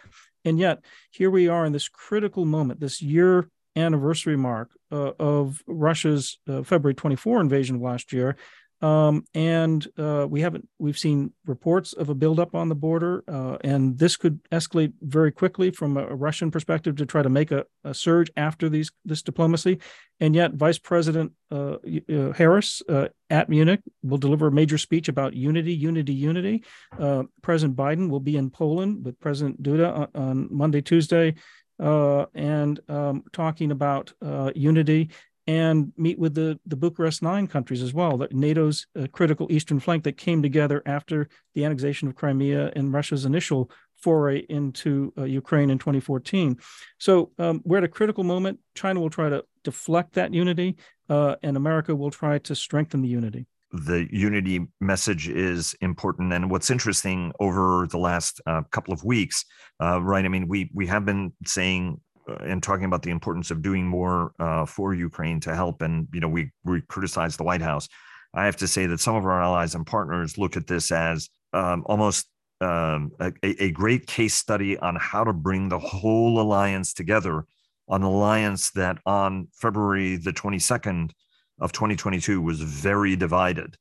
And 0.46 0.60
yet, 0.60 0.84
here 1.12 1.32
we 1.32 1.48
are 1.48 1.66
in 1.66 1.74
this 1.74 1.90
critical 1.90 2.46
moment, 2.46 2.80
this 2.80 3.02
year 3.02 3.50
anniversary 3.76 4.38
mark 4.38 4.70
uh, 4.92 5.12
of 5.20 5.64
Russia's 5.68 6.40
uh, 6.48 6.64
February 6.64 6.96
24 6.96 7.42
invasion 7.42 7.78
of 7.78 7.82
last 7.82 8.14
year. 8.14 8.36
Um, 8.82 9.26
and 9.34 9.86
uh, 9.98 10.26
we 10.30 10.42
haven't 10.42 10.68
we've 10.80 10.98
seen 10.98 11.34
reports 11.46 11.92
of 11.94 12.10
a 12.10 12.16
buildup 12.16 12.56
on 12.56 12.70
the 12.70 12.76
border, 12.76 13.24
uh, 13.28 13.58
and 13.62 13.98
this 13.98 14.16
could 14.16 14.40
escalate 14.52 14.94
very 15.02 15.32
quickly 15.32 15.70
from 15.70 15.98
a, 15.98 16.06
Russian 16.16 16.50
perspective 16.50 16.96
to 16.98 17.06
try 17.06 17.22
to 17.22 17.30
make 17.30 17.52
a, 17.52 17.66
a, 17.84 17.94
surge 17.94 18.32
after 18.38 18.70
these 18.70 18.92
this 19.04 19.22
diplomacy. 19.22 19.80
And 20.22 20.34
yet, 20.34 20.54
Vice 20.54 20.78
President 20.78 21.34
uh, 21.52 21.76
uh 22.10 22.32
Harris 22.32 22.82
uh, 22.88 23.10
at 23.30 23.50
Munich 23.50 23.82
will 24.02 24.18
deliver 24.18 24.48
a 24.48 24.52
major 24.52 24.78
speech 24.78 25.10
about 25.10 25.34
unity, 25.34 25.74
unity, 25.74 26.14
unity. 26.14 26.64
Uh, 26.98 27.24
President 27.42 27.78
Biden 27.78 28.10
will 28.10 28.22
be 28.22 28.38
in 28.38 28.50
Poland 28.50 29.04
with 29.04 29.20
President 29.20 29.62
Duda 29.62 29.94
on, 29.94 30.08
on 30.16 30.48
Monday, 30.52 30.82
Tuesday. 30.82 31.36
And 31.80 32.80
um, 32.90 33.24
talking 33.32 33.72
about 33.72 34.14
unity 34.56 35.10
and 35.50 35.91
meet 35.97 36.20
with 36.20 36.36
the, 36.36 36.60
the 36.68 36.76
Bucharest 36.76 37.24
Nine 37.24 37.47
countries 37.47 37.82
as 37.82 37.91
well, 37.91 38.24
NATO's 38.32 38.86
uh, 38.95 39.08
critical 39.12 39.47
eastern 39.50 39.80
flank 39.80 40.04
that 40.04 40.16
came 40.16 40.43
together 40.43 40.84
after 40.86 41.28
the 41.56 41.66
annexation 41.66 42.08
of 42.08 42.14
Crimea 42.14 42.72
and 42.76 42.93
Russia's 42.93 43.26
initial 43.26 43.72
foray 43.97 44.45
into 44.47 45.12
uh, 45.18 45.24
Ukraine 45.24 45.72
in 45.72 45.80
2014. 45.80 46.60
So 47.00 47.32
um, 47.39 47.64
we're 47.66 47.80
at 47.80 47.84
a 47.84 47.88
critical 47.88 48.24
moment. 48.24 48.60
China 48.76 49.00
will 49.00 49.10
try 49.10 49.28
to 49.30 49.43
deflect 49.64 50.14
that 50.14 50.36
unity, 50.36 50.78
uh, 51.10 51.38
and 51.41 51.58
America 51.58 51.95
will 51.95 52.12
try 52.12 52.38
to 52.38 52.54
strengthen 52.54 53.02
the 53.02 53.10
unity. 53.10 53.47
The 53.72 54.08
unity 54.12 54.68
message 54.80 55.30
is 55.30 55.76
important, 55.82 56.32
and 56.32 56.52
what's 56.52 56.70
interesting 56.70 57.32
over 57.39 57.88
the 57.89 57.97
last 57.97 58.39
uh, 58.45 58.62
couple 58.70 58.93
of 58.93 59.04
weeks, 59.04 59.45
uh, 59.82 60.00
right? 60.00 60.26
I 60.26 60.28
mean, 60.28 60.47
we 60.47 60.70
we 60.74 60.86
have 60.88 61.06
been 61.06 61.34
saying 61.45 62.02
and 62.42 62.62
talking 62.62 62.86
about 62.86 63.02
the 63.02 63.12
importance 63.12 63.52
of 63.52 63.62
doing 63.62 63.86
more 63.86 64.32
uh, 64.40 64.66
for 64.66 64.94
Ukraine 64.94 65.40
to 65.42 65.56
help. 65.56 65.82
And 65.82 66.08
you 66.14 66.20
know, 66.20 66.28
we 66.28 66.52
we 66.64 66.82
criticize 66.82 67.38
the 67.38 67.44
White 67.44 67.62
House. 67.62 67.88
I 68.34 68.46
have 68.46 68.58
to 68.58 68.68
say 68.68 68.86
that 68.86 69.00
some 69.00 69.16
of 69.16 69.26
our 69.26 69.42
allies 69.42 69.76
and 69.76 69.86
partners 69.86 70.38
look 70.38 70.56
at 70.56 70.68
this 70.68 70.92
as 70.92 71.30
um, 71.54 71.84
almost 71.88 72.28
um, 72.62 73.12
a, 73.20 73.34
a, 73.44 73.72
great 73.72 74.06
case 74.06 74.34
study 74.34 74.78
on 74.78 74.98
how 74.98 75.24
to 75.24 75.34
bring 75.34 75.70
the 75.70 75.80
whole 75.80 76.40
alliance 76.42 76.94
together. 76.94 77.46
An 77.88 78.04
alliance 78.04 78.72
that 78.72 78.98
on 79.06 79.48
February 79.54 80.18
the 80.18 80.34
22nd 80.34 81.12
of 81.60 81.72
2022 81.72 82.42
was 82.42 82.62
very 82.62 83.16
divided. 83.16 83.78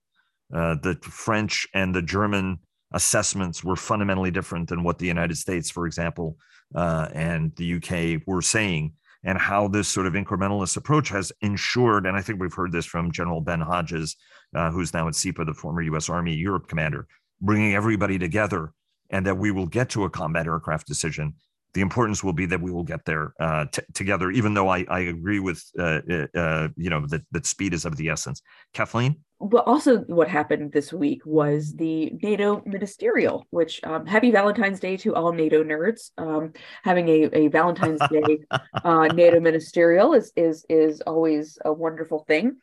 Uh, 0.54 0.76
the 0.82 0.96
French 1.02 1.66
and 1.74 1.94
the 1.94 2.02
German 2.02 2.58
assessments 2.92 3.62
were 3.62 3.76
fundamentally 3.76 4.30
different 4.30 4.68
than 4.68 4.82
what 4.82 4.98
the 4.98 5.06
United 5.06 5.36
States, 5.36 5.70
for 5.70 5.86
example, 5.86 6.36
uh, 6.74 7.08
and 7.12 7.54
the 7.56 7.74
UK 7.74 8.22
were 8.26 8.42
saying, 8.42 8.92
and 9.24 9.38
how 9.38 9.68
this 9.68 9.88
sort 9.88 10.06
of 10.06 10.12
incrementalist 10.12 10.76
approach 10.76 11.08
has 11.08 11.32
ensured, 11.40 12.06
and 12.06 12.16
I 12.16 12.22
think 12.22 12.40
we've 12.40 12.54
heard 12.54 12.72
this 12.72 12.86
from 12.86 13.10
General 13.10 13.40
Ben 13.40 13.60
Hodges, 13.60 14.16
uh, 14.54 14.70
who's 14.70 14.94
now 14.94 15.08
at 15.08 15.14
CEPA, 15.14 15.44
the 15.46 15.54
former 15.54 15.82
US 15.82 16.08
Army 16.08 16.34
Europe 16.34 16.68
commander, 16.68 17.06
bringing 17.40 17.74
everybody 17.74 18.18
together, 18.18 18.72
and 19.10 19.26
that 19.26 19.38
we 19.38 19.50
will 19.50 19.66
get 19.66 19.90
to 19.90 20.04
a 20.04 20.10
combat 20.10 20.46
aircraft 20.46 20.86
decision. 20.86 21.34
The 21.78 21.82
importance 21.82 22.24
will 22.24 22.32
be 22.32 22.44
that 22.46 22.60
we 22.60 22.72
will 22.72 22.82
get 22.82 23.04
there 23.04 23.34
uh, 23.38 23.66
t- 23.70 23.82
together, 23.94 24.32
even 24.32 24.52
though 24.52 24.68
I, 24.68 24.84
I 24.88 24.98
agree 24.98 25.38
with, 25.38 25.62
uh, 25.78 26.00
uh, 26.10 26.26
uh, 26.36 26.68
you 26.76 26.90
know, 26.90 27.06
that, 27.06 27.22
that 27.30 27.46
speed 27.46 27.72
is 27.72 27.84
of 27.84 27.96
the 27.96 28.08
essence. 28.08 28.42
Kathleen? 28.74 29.20
but 29.40 29.64
also 29.68 29.98
what 29.98 30.26
happened 30.26 30.72
this 30.72 30.92
week 30.92 31.22
was 31.24 31.72
the 31.74 32.10
NATO 32.20 32.60
ministerial, 32.66 33.46
which 33.50 33.80
um, 33.84 34.06
happy 34.06 34.32
Valentine's 34.32 34.80
Day 34.80 34.96
to 34.96 35.14
all 35.14 35.32
NATO 35.32 35.62
nerds. 35.62 36.10
Um, 36.18 36.52
having 36.82 37.08
a, 37.08 37.30
a 37.32 37.46
Valentine's 37.46 38.00
Day 38.10 38.40
uh, 38.82 39.06
NATO 39.14 39.38
ministerial 39.38 40.14
is 40.14 40.32
is 40.34 40.66
is 40.68 41.00
always 41.02 41.60
a 41.64 41.72
wonderful 41.72 42.24
thing. 42.26 42.56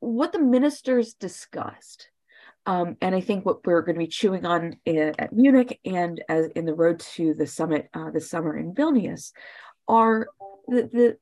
What 0.00 0.32
the 0.32 0.40
ministers 0.40 1.12
discussed, 1.12 2.08
um, 2.66 2.96
and 3.00 3.14
I 3.14 3.20
think 3.20 3.44
what 3.44 3.66
we're 3.66 3.82
going 3.82 3.96
to 3.96 3.98
be 3.98 4.06
chewing 4.06 4.46
on 4.46 4.76
in, 4.84 5.14
at 5.18 5.32
Munich 5.32 5.80
and 5.84 6.22
as 6.28 6.46
in 6.48 6.64
the 6.64 6.74
road 6.74 7.00
to 7.14 7.34
the 7.34 7.46
summit 7.46 7.88
uh, 7.94 8.10
this 8.10 8.30
summer 8.30 8.56
in 8.56 8.74
Vilnius, 8.74 9.32
are 9.88 10.28
the, 10.68 10.82
the 10.82 11.18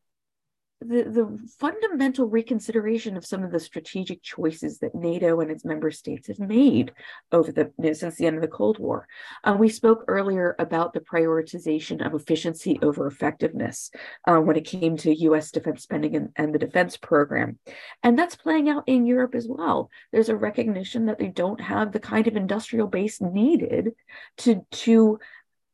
the, 0.80 1.04
the 1.04 1.38
fundamental 1.58 2.26
reconsideration 2.26 3.16
of 3.16 3.26
some 3.26 3.44
of 3.44 3.52
the 3.52 3.60
strategic 3.60 4.22
choices 4.22 4.78
that 4.78 4.94
NATO 4.94 5.40
and 5.40 5.50
its 5.50 5.64
member 5.64 5.90
states 5.90 6.28
have 6.28 6.38
made 6.38 6.92
over 7.32 7.52
the 7.52 7.72
you 7.78 7.84
know, 7.84 7.92
since 7.92 8.16
the 8.16 8.26
end 8.26 8.36
of 8.36 8.42
the 8.42 8.48
Cold 8.48 8.78
War. 8.78 9.06
Uh, 9.44 9.56
we 9.58 9.68
spoke 9.68 10.04
earlier 10.08 10.56
about 10.58 10.92
the 10.92 11.00
prioritization 11.00 12.04
of 12.04 12.14
efficiency 12.14 12.78
over 12.82 13.06
effectiveness 13.06 13.90
uh, 14.26 14.38
when 14.38 14.56
it 14.56 14.64
came 14.64 14.96
to 14.98 15.14
U.S. 15.14 15.50
defense 15.50 15.82
spending 15.82 16.16
and, 16.16 16.30
and 16.36 16.54
the 16.54 16.58
defense 16.58 16.96
program, 16.96 17.58
and 18.02 18.18
that's 18.18 18.36
playing 18.36 18.68
out 18.70 18.84
in 18.86 19.04
Europe 19.04 19.34
as 19.34 19.46
well. 19.48 19.90
There's 20.12 20.30
a 20.30 20.36
recognition 20.36 21.06
that 21.06 21.18
they 21.18 21.28
don't 21.28 21.60
have 21.60 21.92
the 21.92 22.00
kind 22.00 22.26
of 22.26 22.36
industrial 22.36 22.86
base 22.86 23.20
needed 23.20 23.92
to 24.38 24.64
to 24.70 25.18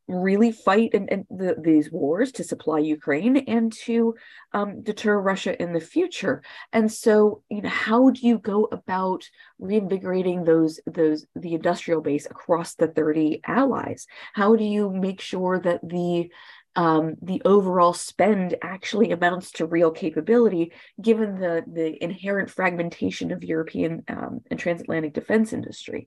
really 0.08 0.52
fight 0.52 0.90
in, 0.94 1.08
in 1.08 1.26
the, 1.30 1.56
these 1.58 1.90
wars 1.90 2.32
to 2.32 2.44
supply 2.44 2.78
Ukraine 2.78 3.36
and 3.36 3.72
to 3.72 4.14
um, 4.52 4.82
deter 4.82 5.20
Russia 5.20 5.60
in 5.60 5.72
the 5.72 5.80
future. 5.80 6.42
And 6.72 6.90
so, 6.92 7.42
you 7.48 7.62
know, 7.62 7.68
how 7.68 8.10
do 8.10 8.26
you 8.26 8.38
go 8.38 8.68
about 8.70 9.28
reinvigorating 9.58 10.44
those 10.44 10.80
those 10.86 11.26
the 11.34 11.54
industrial 11.54 12.00
base 12.00 12.26
across 12.26 12.74
the 12.74 12.88
30 12.88 13.40
allies? 13.46 14.06
How 14.32 14.56
do 14.56 14.64
you 14.64 14.90
make 14.90 15.20
sure 15.20 15.58
that 15.60 15.80
the 15.82 16.30
um, 16.76 17.14
the 17.22 17.40
overall 17.46 17.94
spend 17.94 18.54
actually 18.60 19.10
amounts 19.10 19.50
to 19.52 19.66
real 19.66 19.90
capability, 19.90 20.72
given 21.00 21.40
the 21.40 21.64
the 21.66 22.02
inherent 22.04 22.50
fragmentation 22.50 23.32
of 23.32 23.42
European 23.42 24.04
um, 24.08 24.42
and 24.50 24.60
transatlantic 24.60 25.14
defense 25.14 25.54
industry 25.54 26.06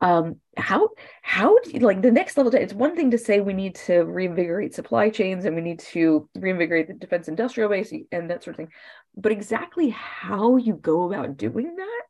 um 0.00 0.36
how 0.56 0.88
how 1.22 1.58
do 1.60 1.70
you, 1.72 1.80
like 1.80 2.00
the 2.02 2.10
next 2.10 2.36
level 2.36 2.54
it's 2.54 2.72
one 2.72 2.94
thing 2.94 3.10
to 3.10 3.18
say 3.18 3.40
we 3.40 3.52
need 3.52 3.74
to 3.74 4.00
reinvigorate 4.02 4.74
supply 4.74 5.10
chains 5.10 5.44
and 5.44 5.56
we 5.56 5.62
need 5.62 5.80
to 5.80 6.28
reinvigorate 6.36 6.86
the 6.86 6.94
defense 6.94 7.26
industrial 7.26 7.68
base 7.68 7.92
and 8.12 8.30
that 8.30 8.44
sort 8.44 8.54
of 8.54 8.58
thing 8.58 8.70
but 9.16 9.32
exactly 9.32 9.88
how 9.90 10.56
you 10.56 10.74
go 10.74 11.12
about 11.12 11.36
doing 11.36 11.74
that 11.74 12.02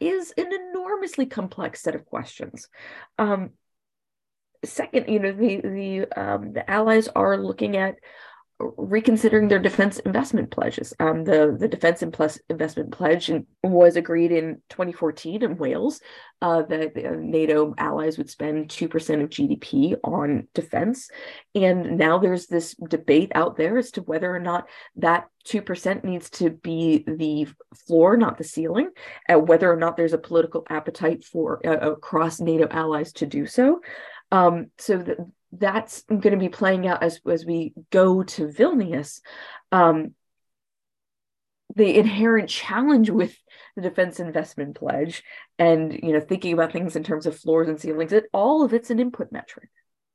is 0.00 0.32
an 0.36 0.52
enormously 0.52 1.26
complex 1.26 1.82
set 1.82 1.94
of 1.94 2.04
questions. 2.04 2.68
Um 3.18 3.50
second 4.64 5.08
you 5.08 5.20
know 5.20 5.32
the 5.32 5.60
the 5.60 6.20
um 6.20 6.52
the 6.52 6.68
allies 6.68 7.08
are 7.08 7.36
looking 7.36 7.76
at 7.76 7.94
reconsidering 8.58 9.48
their 9.48 9.58
defense 9.58 9.98
investment 10.00 10.50
pledges. 10.50 10.94
Um, 10.98 11.24
the 11.24 11.56
the 11.58 11.68
defense 11.68 12.02
investment 12.48 12.90
pledge 12.90 13.30
was 13.62 13.96
agreed 13.96 14.32
in 14.32 14.62
2014 14.70 15.42
in 15.42 15.58
Wales 15.58 16.00
uh, 16.40 16.62
that 16.62 16.96
NATO 16.96 17.74
allies 17.76 18.16
would 18.16 18.30
spend 18.30 18.70
two 18.70 18.88
percent 18.88 19.20
of 19.20 19.28
GDP 19.28 19.96
on 20.02 20.48
defense, 20.54 21.10
and 21.54 21.98
now 21.98 22.18
there's 22.18 22.46
this 22.46 22.74
debate 22.88 23.32
out 23.34 23.56
there 23.56 23.76
as 23.76 23.90
to 23.92 24.02
whether 24.02 24.34
or 24.34 24.40
not 24.40 24.68
that 24.96 25.26
two 25.44 25.60
percent 25.60 26.04
needs 26.04 26.30
to 26.30 26.50
be 26.50 27.04
the 27.06 27.46
floor, 27.86 28.16
not 28.16 28.38
the 28.38 28.44
ceiling, 28.44 28.88
and 29.28 29.46
whether 29.46 29.70
or 29.70 29.76
not 29.76 29.98
there's 29.98 30.14
a 30.14 30.18
political 30.18 30.64
appetite 30.70 31.24
for 31.24 31.60
uh, 31.66 31.90
across 31.90 32.40
NATO 32.40 32.66
allies 32.70 33.12
to 33.14 33.26
do 33.26 33.46
so. 33.46 33.80
Um, 34.32 34.70
so 34.78 34.98
the, 34.98 35.30
that's 35.52 36.02
going 36.02 36.32
to 36.32 36.36
be 36.36 36.48
playing 36.48 36.86
out 36.86 37.02
as 37.02 37.20
as 37.28 37.44
we 37.44 37.72
go 37.90 38.22
to 38.22 38.48
Vilnius. 38.48 39.20
Um, 39.72 40.14
the 41.74 41.98
inherent 41.98 42.48
challenge 42.48 43.10
with 43.10 43.36
the 43.74 43.82
defense 43.82 44.20
investment 44.20 44.76
pledge 44.76 45.22
and 45.58 45.92
you 45.92 46.12
know 46.12 46.20
thinking 46.20 46.52
about 46.52 46.72
things 46.72 46.96
in 46.96 47.04
terms 47.04 47.26
of 47.26 47.36
floors 47.36 47.68
and 47.68 47.80
ceilings 47.80 48.12
it 48.12 48.24
all 48.32 48.62
of 48.62 48.72
it's 48.72 48.90
an 48.90 49.00
input 49.00 49.32
metric 49.32 49.68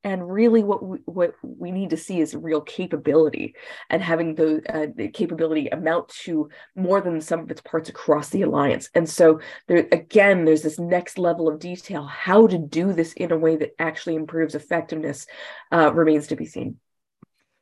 and 0.04 0.30
really 0.30 0.64
what 0.64 0.84
we, 0.84 0.98
what 1.06 1.34
we 1.44 1.72
need 1.72 1.92
to 1.92 1.98
see 1.98 2.20
is 2.20 2.36
real 2.36 2.62
capability 2.62 3.56
and 3.90 4.02
having 4.02 4.36
the, 4.36 4.62
uh, 4.74 4.88
the, 4.96 5.10
capability 5.10 5.68
amount 5.68 6.10
to 6.10 6.50
more 6.76 7.02
than 7.02 7.22
some 7.22 7.42
of 7.42 7.52
its 7.52 7.62
parts 7.62 7.90
across 7.90 8.30
the 8.30 8.42
alliance. 8.42 8.90
And 8.96 9.08
so 9.08 9.40
there 9.68 9.88
again 9.92 10.46
there's 10.46 10.64
this 10.64 10.80
next 10.80 11.18
level 11.18 11.48
of 11.48 11.60
detail. 11.60 12.06
How 12.06 12.48
to 12.48 12.58
do 12.58 12.94
this 12.94 13.14
in 13.14 13.32
a 13.32 13.38
way 13.38 13.56
that 13.58 13.76
actually 13.78 14.16
improves 14.16 14.56
effectiveness 14.56 15.28
uh, 15.72 15.92
remains 15.94 16.28
to 16.28 16.36
be 16.36 16.46
seen. 16.46 16.78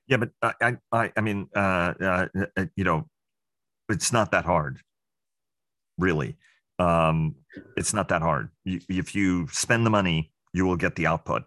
Yeah 0.08 0.18
but 0.18 0.32
i 0.42 0.78
i, 0.92 1.12
I 1.16 1.22
mean 1.22 1.50
uh, 1.56 1.94
uh, 2.02 2.28
uh, 2.58 2.66
you 2.76 2.84
know 2.84 3.08
it's 3.90 4.14
not 4.14 4.32
that 4.32 4.46
hard 4.46 4.80
really. 5.98 6.38
Um, 6.78 7.36
it's 7.76 7.94
not 7.94 8.08
that 8.08 8.22
hard. 8.22 8.52
You, 8.64 8.80
if 8.88 9.14
you 9.14 9.48
spend 9.52 9.86
the 9.86 9.90
money 9.90 10.32
you 10.54 10.66
will 10.66 10.78
get 10.78 10.96
the 10.96 11.08
output 11.08 11.44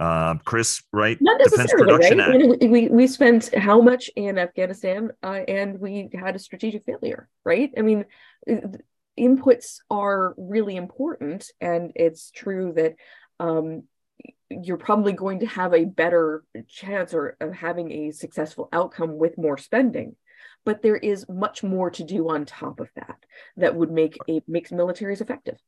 uh, 0.00 0.34
Chris, 0.44 0.82
right? 0.92 1.18
Not 1.20 1.38
necessarily, 1.38 1.92
right? 1.92 2.70
we, 2.70 2.88
we 2.88 3.06
spent 3.06 3.54
how 3.54 3.82
much 3.82 4.10
in 4.16 4.38
Afghanistan 4.38 5.10
uh, 5.22 5.40
and 5.46 5.78
we 5.78 6.08
had 6.14 6.34
a 6.34 6.38
strategic 6.38 6.84
failure, 6.84 7.28
right? 7.44 7.70
I 7.76 7.82
mean, 7.82 8.06
inputs 9.18 9.80
are 9.90 10.34
really 10.38 10.76
important. 10.76 11.50
And 11.60 11.92
it's 11.94 12.30
true 12.30 12.72
that 12.76 12.94
um, 13.38 13.82
you're 14.48 14.78
probably 14.78 15.12
going 15.12 15.40
to 15.40 15.46
have 15.46 15.74
a 15.74 15.84
better 15.84 16.44
chance 16.66 17.12
or 17.12 17.36
of 17.38 17.52
having 17.52 17.92
a 17.92 18.10
successful 18.12 18.70
outcome 18.72 19.18
with 19.18 19.38
more 19.38 19.58
spending 19.58 20.16
but 20.64 20.82
there 20.82 20.96
is 20.96 21.26
much 21.28 21.62
more 21.62 21.90
to 21.90 22.04
do 22.04 22.28
on 22.28 22.44
top 22.44 22.80
of 22.80 22.90
that 22.94 23.16
that 23.56 23.74
would 23.74 23.90
make 23.90 24.18
a 24.28 24.42
makes 24.46 24.70
militaries 24.70 25.20
effective 25.20 25.58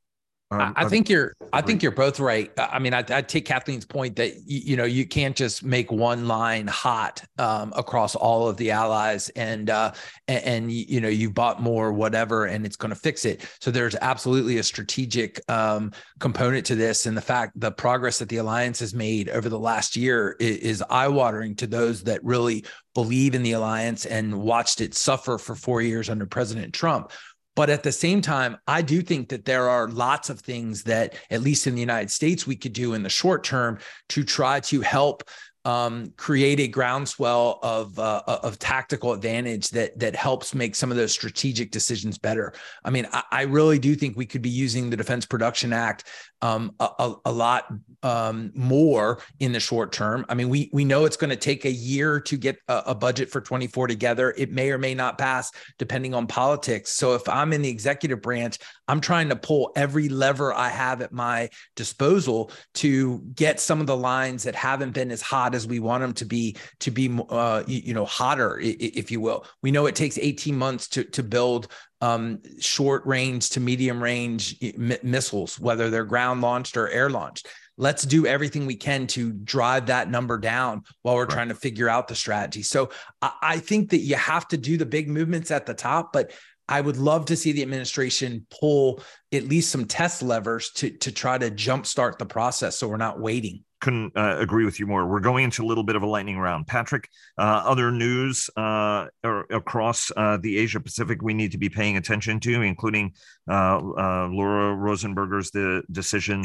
um, 0.61 0.73
I, 0.77 0.89
think 0.89 1.09
you're. 1.09 1.35
I 1.53 1.61
think 1.61 1.83
you're 1.83 1.93
both 1.93 2.21
right. 2.21 2.51
I 2.59 2.79
mean, 2.79 2.95
I, 2.95 3.05
I 3.09 3.23
take 3.23 3.45
Kathleen's 3.45 3.85
point 3.85 4.17
that 4.17 4.35
you, 4.47 4.61
you, 4.65 4.77
know 4.77 4.85
you 4.85 5.07
can't 5.07 5.35
just 5.37 5.65
make 5.65 5.91
one 5.91 6.29
line 6.29 6.67
hot 6.67 7.23
um, 7.39 7.73
across 7.77 8.15
all 8.15 8.49
of 8.49 8.57
the 8.57 8.71
allies, 8.71 9.29
and 9.31 9.71
uh, 9.71 9.93
and, 10.29 10.45
and, 10.45 10.73
you 10.73 11.01
know 11.01 11.09
you 11.09 11.31
bought 11.31 11.63
more 11.63 11.93
whatever, 11.93 12.47
and 12.47 12.67
it's 12.67 12.77
going 12.77 12.91
to 12.91 12.97
fix 12.97 13.25
it. 13.25 13.47
So 13.61 13.71
there's 13.71 13.97
absolutely 14.01 14.59
a 14.59 14.63
strategic 14.63 15.41
um, 15.51 15.93
component 16.19 16.67
to 16.67 16.75
this, 16.75 17.07
and 17.07 17.17
the 17.17 17.23
fact 17.23 17.59
the 17.59 17.73
progress 17.73 18.19
that 18.19 18.29
the 18.29 18.39
alliance 18.39 18.81
has 18.81 18.95
made 18.95 19.29
over 19.29 19.49
the 19.49 19.59
last 19.59 19.97
year 19.97 20.37
is, 20.39 20.57
is 20.59 20.85
eye 20.91 21.09
watering 21.09 21.55
to 21.57 21.67
those 21.67 22.03
that 22.05 22.23
really 22.25 22.65
believe 22.95 23.35
in 23.35 23.43
the 23.43 23.53
alliance 23.53 24.05
and 24.05 24.35
watched 24.35 24.81
it 24.81 24.95
suffer 24.95 25.39
for 25.39 25.55
four 25.55 25.81
years 25.81 26.11
under 26.11 26.27
President 26.27 26.75
Trump 26.75 27.11
but 27.55 27.71
at 27.71 27.83
the 27.83 27.93
same 27.93 28.21
time, 28.21 28.57
I 28.67 28.83
do 28.83 29.03
think 29.03 29.29
that 29.29 29.45
there 29.45 29.69
are 29.69 29.89
lots 29.89 30.31
of 30.31 30.41
things 30.41 30.85
that, 30.85 31.15
at 31.31 31.43
least 31.43 31.67
in 31.67 31.75
the 31.75 31.81
United 31.81 32.11
States, 32.11 32.47
we 32.47 32.57
could 32.57 32.73
do 32.73 32.95
in 32.95 33.03
the 33.03 33.11
short 33.11 33.45
term 33.45 33.79
to 34.11 34.25
try 34.25 34.61
to 34.61 34.81
help 34.81 35.25
um, 35.65 36.13
create 36.17 36.59
a 36.59 36.67
groundswell 36.67 37.61
of 37.63 37.97
uh, 37.99 38.23
of 38.27 38.59
tactical 38.59 39.13
advantage 39.13 39.69
that 39.71 39.97
that 39.99 40.17
helps 40.17 40.55
make 40.55 40.75
some 40.75 40.91
of 40.91 40.97
those 40.97 41.13
strategic 41.13 41.71
decisions 41.71 42.19
better. 42.19 42.53
I 42.85 42.91
mean, 42.91 43.07
I, 43.13 43.23
I 43.31 43.43
really 43.43 43.79
do 43.79 43.95
think 43.95 44.17
we 44.17 44.27
could 44.27 44.43
be 44.43 44.51
using 44.51 44.91
the 44.91 44.97
Defense 44.97 45.25
Production 45.25 45.73
Act 45.73 46.09
um, 46.43 46.75
a, 46.81 47.15
a, 47.25 47.33
lot 47.33 47.73
um, 48.03 48.51
more 48.55 49.21
in 49.39 49.53
the 49.53 49.61
short 49.61 49.93
term. 49.93 50.27
I 50.29 50.35
mean, 50.35 50.49
we 50.49 50.69
we 50.73 50.85
know 50.85 51.05
it's 51.05 51.17
going 51.17 51.31
to 51.31 51.37
take 51.37 51.65
a 51.65 51.71
year 51.71 52.21
to 52.21 52.37
get 52.37 52.59
a, 52.67 52.83
a, 52.87 52.95
budget 52.95 53.31
for 53.31 53.41
24 53.41 53.87
together. 53.87 54.35
It 54.37 54.51
may 54.51 54.73
or 54.73 54.79
may 54.79 54.93
not 54.93 55.19
pass 55.19 55.53
depending 55.79 56.15
on 56.15 56.27
politics. 56.27 56.91
So 56.91 57.15
if 57.15 57.29
I'm 57.29 57.53
in 57.53 57.63
the 57.63 57.69
executive 57.69 58.21
branch, 58.21 58.59
I'm 58.89 59.01
trying 59.01 59.29
to 59.29 59.37
pull 59.37 59.71
every 59.77 60.09
lever 60.09 60.53
I 60.53 60.69
have 60.69 61.01
at 61.01 61.13
my 61.13 61.49
disposal 61.77 62.51
to 62.75 63.21
get 63.37 63.61
some 63.61 63.81
of 63.81 63.87
the 63.87 63.97
lines 63.97 64.43
that 64.43 64.57
haven't 64.57 64.91
been 64.91 65.13
as 65.13 65.23
hot 65.23 65.55
as 65.55 65.69
we 65.69 65.79
want 65.79 66.03
them 66.03 66.13
to 66.15 66.25
be 66.25 66.57
to 66.81 66.91
be 66.91 67.17
uh, 67.29 67.63
you, 67.69 67.81
you 67.85 67.95
know 67.95 68.05
hotter, 68.05 68.59
if 68.61 69.13
you 69.13 69.21
will. 69.21 69.47
We 69.63 69.71
know 69.71 69.87
it 69.87 69.95
takes 69.95 70.19
18 70.19 70.59
months 70.59 70.89
to 70.89 71.05
to 71.05 71.23
build 71.23 71.69
um, 72.03 72.41
short 72.59 73.07
range 73.07 73.51
to 73.51 73.61
medium 73.61 74.03
range 74.03 74.57
m- 74.61 74.99
missiles, 75.03 75.59
whether 75.59 75.89
they're 75.89 76.05
ground 76.05 76.43
launched 76.43 76.77
or 76.77 76.91
air 76.91 77.09
launched. 77.09 77.47
Let's 77.79 78.03
do 78.03 78.27
everything 78.27 78.67
we 78.67 78.75
can 78.77 79.07
to 79.09 79.33
drive 79.33 79.87
that 79.87 80.11
number 80.11 80.37
down 80.37 80.83
while 81.03 81.15
we're 81.15 81.23
right. 81.23 81.31
trying 81.31 81.49
to 81.49 81.55
figure 81.55 81.89
out 81.89 82.09
the 82.09 82.17
strategy. 82.17 82.63
So 82.63 82.91
I, 83.23 83.33
I 83.41 83.59
think 83.59 83.91
that 83.91 83.99
you 83.99 84.17
have 84.17 84.49
to 84.49 84.59
do 84.59 84.77
the 84.77 84.85
big 84.85 85.09
movements 85.09 85.51
at 85.53 85.65
the 85.65 85.75
top, 85.75 86.13
but 86.13 86.33
I 86.69 86.81
would 86.81 86.97
love 86.97 87.27
to 87.27 87.37
see 87.37 87.53
the 87.53 87.63
administration 87.63 88.47
pull 88.51 89.03
at 89.33 89.45
least 89.45 89.71
some 89.71 89.85
test 89.85 90.23
levers 90.23 90.71
to 90.73 90.91
to 90.99 91.13
try 91.13 91.39
to 91.39 91.51
jumpstart 91.51 92.19
the 92.19 92.27
process 92.27 92.77
so 92.77 92.89
we're 92.89 92.97
not 92.97 93.21
waiting 93.21 93.65
couldn't 93.83 94.17
uh, 94.17 94.37
agree 94.39 94.65
with 94.65 94.79
you 94.79 94.87
more. 94.87 95.07
We're 95.07 95.21
going 95.21 95.45
into 95.45 95.63
a 95.63 95.67
little 95.67 95.83
bit 95.83 95.97
of 95.97 96.03
a 96.03 96.07
lightning 96.07 96.39
round. 96.39 96.69
Patrick, 96.69 97.09
uh, 97.37 97.63
other 97.67 97.91
news 97.91 98.49
uh, 98.57 99.09
across 99.23 100.11
uh, 100.17 100.39
the 100.41 100.57
Asia 100.57 100.81
Pacific 100.81 101.21
we 101.21 101.35
need 101.35 101.51
to 101.53 101.59
be 101.59 101.69
paying 101.69 101.97
attention 101.97 102.39
to, 102.41 102.63
including 102.63 103.13
uh, 103.51 103.79
uh, 103.79 104.29
Laura 104.31 104.75
Rosenberger's 104.75 105.51
the 105.51 105.83
decision 105.91 106.45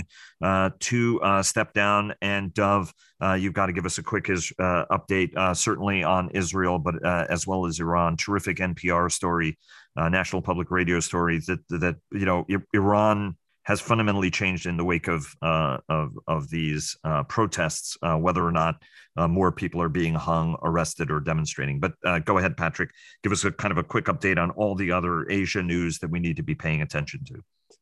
to 0.80 1.42
step 1.44 1.74
down, 1.74 2.14
and 2.22 2.54
Dov, 2.54 2.92
you've 3.38 3.54
got 3.54 3.68
to 3.68 3.74
give 3.74 3.86
us 3.86 4.00
a 4.00 4.04
quick 4.04 4.30
is, 4.30 4.52
update, 4.60 5.56
certainly 5.56 6.04
on 6.04 6.32
Israel, 6.32 6.80
but 6.80 7.06
as 7.06 7.46
well 7.46 7.68
as 7.68 7.80
Iran. 7.80 8.18
Terrific 8.18 8.58
NPR 8.58 9.12
story, 9.12 9.60
National 9.96 10.42
Public 10.42 10.72
Radio 10.72 11.00
story 11.00 11.40
that 11.48 11.60
that 11.70 11.98
you 12.12 12.26
know 12.26 12.46
Iran 12.74 13.36
has 13.68 13.82
fundamentally 13.82 14.32
changed 14.32 14.66
in 14.66 14.78
the 14.78 14.86
wake 14.86 15.10
of 15.10 15.36
uh, 15.42 15.78
of, 15.90 16.18
of 16.26 16.50
these 16.50 16.98
uh, 17.04 17.24
protests, 17.24 17.98
uh, 18.02 18.16
whether 18.16 18.44
or 18.44 18.52
not 18.52 18.82
uh, 19.18 19.28
more 19.28 19.52
people 19.52 19.82
are 19.82 19.90
being 19.90 20.14
hung, 20.14 20.56
arrested, 20.64 21.12
or 21.12 21.20
demonstrating. 21.20 21.78
But 21.78 21.92
uh, 22.06 22.20
go 22.20 22.38
ahead, 22.38 22.56
Patrick. 22.56 22.92
Give 23.24 23.34
us 23.34 23.44
a 23.44 23.52
kind 23.52 23.74
of 23.74 23.78
a 23.78 23.84
quick 23.84 24.06
update 24.06 24.42
on 24.42 24.52
all 24.52 24.74
the 24.74 24.94
other 24.94 25.30
Asia 25.30 25.62
news 25.62 26.00
that 26.00 26.10
we 26.10 26.20
need 26.20 26.38
to 26.38 26.44
be 26.44 26.56
paying 26.56 26.82
attention 26.82 27.26
to. 27.26 27.34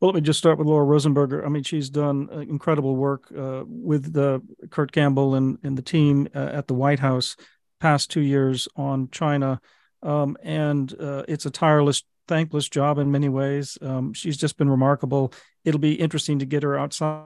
Well, 0.01 0.09
let 0.09 0.15
me 0.15 0.21
just 0.21 0.39
start 0.39 0.57
with 0.57 0.67
Laura 0.67 0.87
Rosenberger. 0.87 1.45
I 1.45 1.49
mean, 1.49 1.61
she's 1.61 1.91
done 1.91 2.29
uh, 2.33 2.39
incredible 2.39 2.95
work 2.95 3.27
with 3.29 4.11
the 4.11 4.41
Kurt 4.71 4.91
Campbell 4.91 5.35
and, 5.35 5.59
and 5.61 5.77
the 5.77 5.83
team 5.83 6.27
at 6.33 6.67
the 6.67 6.73
White 6.73 6.99
House 6.99 7.35
past 7.79 8.09
two 8.09 8.21
years 8.21 8.67
on 8.75 9.09
China. 9.11 9.61
Um, 10.01 10.35
and 10.41 10.91
it's 11.27 11.45
a 11.45 11.51
tireless 11.51 12.03
thankless 12.27 12.69
job 12.69 12.97
in 12.97 13.11
many 13.11 13.29
ways. 13.29 13.77
Um, 13.81 14.13
she's 14.13 14.37
just 14.37 14.57
been 14.57 14.69
remarkable. 14.69 15.33
It'll 15.63 15.79
be 15.79 15.93
interesting 15.93 16.39
to 16.39 16.45
get 16.45 16.63
her 16.63 16.77
outside 16.77 17.25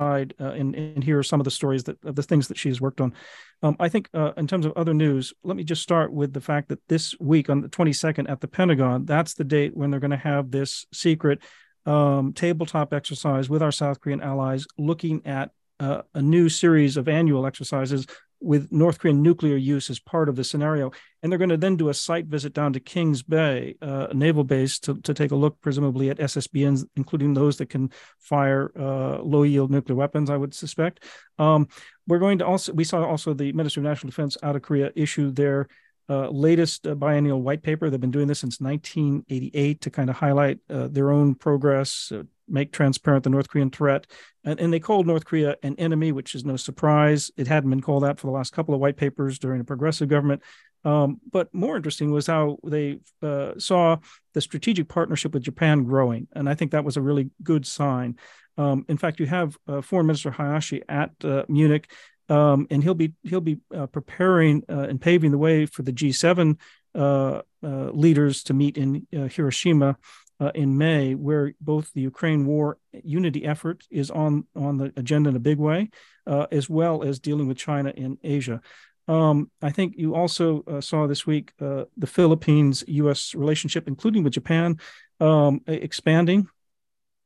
uh, 0.00 0.24
and, 0.38 0.74
and 0.74 1.04
hear 1.04 1.22
some 1.22 1.40
of 1.40 1.44
the 1.44 1.50
stories 1.50 1.84
that 1.84 2.02
of 2.04 2.16
the 2.16 2.22
things 2.22 2.48
that 2.48 2.58
she's 2.58 2.80
worked 2.80 3.00
on. 3.00 3.14
Um, 3.62 3.76
I 3.78 3.88
think 3.88 4.08
uh, 4.14 4.32
in 4.36 4.46
terms 4.46 4.66
of 4.66 4.72
other 4.72 4.94
news, 4.94 5.32
let 5.42 5.56
me 5.56 5.64
just 5.64 5.82
start 5.82 6.12
with 6.12 6.32
the 6.32 6.40
fact 6.40 6.68
that 6.68 6.80
this 6.88 7.14
week 7.20 7.48
on 7.48 7.60
the 7.60 7.68
22nd 7.68 8.28
at 8.30 8.40
the 8.40 8.48
Pentagon, 8.48 9.04
that's 9.04 9.34
the 9.34 9.44
date 9.44 9.76
when 9.76 9.90
they're 9.90 10.00
going 10.00 10.10
to 10.10 10.16
have 10.16 10.50
this 10.50 10.86
secret 10.92 11.40
um, 11.86 12.32
tabletop 12.32 12.92
exercise 12.92 13.48
with 13.48 13.62
our 13.62 13.72
South 13.72 14.00
Korean 14.00 14.20
allies, 14.20 14.66
looking 14.78 15.26
at 15.26 15.50
uh, 15.80 16.02
a 16.14 16.22
new 16.22 16.48
series 16.48 16.96
of 16.96 17.08
annual 17.08 17.46
exercises 17.46 18.06
with 18.42 18.70
North 18.72 18.98
Korean 18.98 19.22
nuclear 19.22 19.56
use 19.56 19.88
as 19.90 19.98
part 19.98 20.28
of 20.28 20.36
the 20.36 20.44
scenario. 20.44 20.90
And 21.22 21.30
they're 21.30 21.38
going 21.38 21.50
to 21.50 21.56
then 21.56 21.76
do 21.76 21.88
a 21.88 21.94
site 21.94 22.26
visit 22.26 22.52
down 22.52 22.72
to 22.72 22.80
Kings 22.80 23.22
Bay, 23.22 23.76
uh, 23.80 24.08
a 24.10 24.14
naval 24.14 24.44
base, 24.44 24.78
to, 24.80 25.00
to 25.02 25.14
take 25.14 25.30
a 25.30 25.36
look, 25.36 25.60
presumably 25.60 26.10
at 26.10 26.18
SSBNs, 26.18 26.84
including 26.96 27.34
those 27.34 27.56
that 27.58 27.70
can 27.70 27.90
fire 28.18 28.72
uh, 28.78 29.22
low 29.22 29.44
yield 29.44 29.70
nuclear 29.70 29.96
weapons, 29.96 30.30
I 30.30 30.36
would 30.36 30.54
suspect. 30.54 31.04
Um, 31.38 31.68
we're 32.06 32.18
going 32.18 32.38
to 32.38 32.46
also, 32.46 32.72
we 32.72 32.84
saw 32.84 33.04
also 33.04 33.34
the 33.34 33.52
Ministry 33.52 33.80
of 33.80 33.84
National 33.84 34.10
Defense 34.10 34.36
out 34.42 34.56
of 34.56 34.62
Korea 34.62 34.90
issue 34.96 35.30
their 35.30 35.68
uh, 36.08 36.28
latest 36.28 36.86
uh, 36.86 36.94
biennial 36.94 37.40
white 37.40 37.62
paper. 37.62 37.88
They've 37.88 38.00
been 38.00 38.10
doing 38.10 38.26
this 38.26 38.40
since 38.40 38.60
1988 38.60 39.80
to 39.82 39.90
kind 39.90 40.10
of 40.10 40.16
highlight 40.16 40.58
uh, 40.68 40.88
their 40.88 41.10
own 41.10 41.34
progress, 41.34 42.12
uh, 42.14 42.24
make 42.48 42.72
transparent 42.72 43.24
the 43.24 43.30
North 43.30 43.48
Korean 43.48 43.70
threat. 43.70 44.06
And, 44.44 44.58
and, 44.60 44.72
they 44.72 44.80
called 44.80 45.06
North 45.06 45.24
Korea 45.24 45.56
an 45.62 45.76
enemy, 45.78 46.12
which 46.12 46.34
is 46.34 46.44
no 46.44 46.56
surprise. 46.56 47.30
It 47.36 47.46
hadn't 47.46 47.70
been 47.70 47.80
called 47.80 48.02
that 48.02 48.18
for 48.18 48.26
the 48.26 48.32
last 48.32 48.52
couple 48.52 48.74
of 48.74 48.80
white 48.80 48.96
papers 48.96 49.38
during 49.38 49.60
a 49.60 49.64
progressive 49.64 50.08
government. 50.08 50.42
Um, 50.84 51.20
but 51.30 51.52
more 51.54 51.76
interesting 51.76 52.10
was 52.10 52.26
how 52.26 52.58
they 52.64 52.98
uh, 53.22 53.52
saw 53.58 53.98
the 54.34 54.40
strategic 54.40 54.88
partnership 54.88 55.32
with 55.32 55.44
Japan 55.44 55.84
growing. 55.84 56.26
And 56.32 56.48
I 56.48 56.54
think 56.54 56.72
that 56.72 56.84
was 56.84 56.96
a 56.96 57.02
really 57.02 57.30
good 57.42 57.66
sign. 57.66 58.18
Um, 58.58 58.84
in 58.88 58.98
fact, 58.98 59.20
you 59.20 59.26
have 59.26 59.56
uh, 59.66 59.80
Foreign 59.80 60.06
Minister 60.06 60.30
Hayashi 60.30 60.82
at 60.88 61.12
uh, 61.24 61.44
Munich, 61.48 61.90
um, 62.28 62.66
and 62.70 62.82
he'll 62.82 62.94
be 62.94 63.12
he'll 63.22 63.40
be 63.40 63.58
uh, 63.74 63.86
preparing 63.86 64.62
uh, 64.68 64.86
and 64.88 65.00
paving 65.00 65.30
the 65.30 65.38
way 65.38 65.66
for 65.66 65.82
the 65.82 65.92
G7 65.92 66.58
uh, 66.94 67.42
leaders 67.62 68.42
to 68.44 68.54
meet 68.54 68.76
in 68.76 69.06
Hiroshima 69.10 69.96
uh, 70.40 70.50
in 70.54 70.76
May, 70.76 71.14
where 71.14 71.54
both 71.60 71.92
the 71.92 72.00
Ukraine 72.00 72.46
war 72.46 72.78
unity 73.04 73.44
effort 73.44 73.84
is 73.90 74.10
on 74.10 74.44
on 74.56 74.78
the 74.78 74.92
agenda 74.96 75.30
in 75.30 75.36
a 75.36 75.40
big 75.40 75.58
way, 75.58 75.90
uh, 76.26 76.46
as 76.50 76.68
well 76.68 77.02
as 77.02 77.20
dealing 77.20 77.46
with 77.46 77.56
China 77.56 77.92
in 77.96 78.18
Asia. 78.22 78.60
Um, 79.08 79.50
I 79.60 79.70
think 79.70 79.94
you 79.96 80.14
also 80.14 80.62
uh, 80.66 80.80
saw 80.80 81.06
this 81.06 81.26
week 81.26 81.52
uh, 81.60 81.84
the 81.96 82.06
Philippines 82.06 82.84
U.S. 82.86 83.34
relationship, 83.34 83.88
including 83.88 84.22
with 84.22 84.32
Japan, 84.32 84.78
um, 85.20 85.60
expanding. 85.66 86.48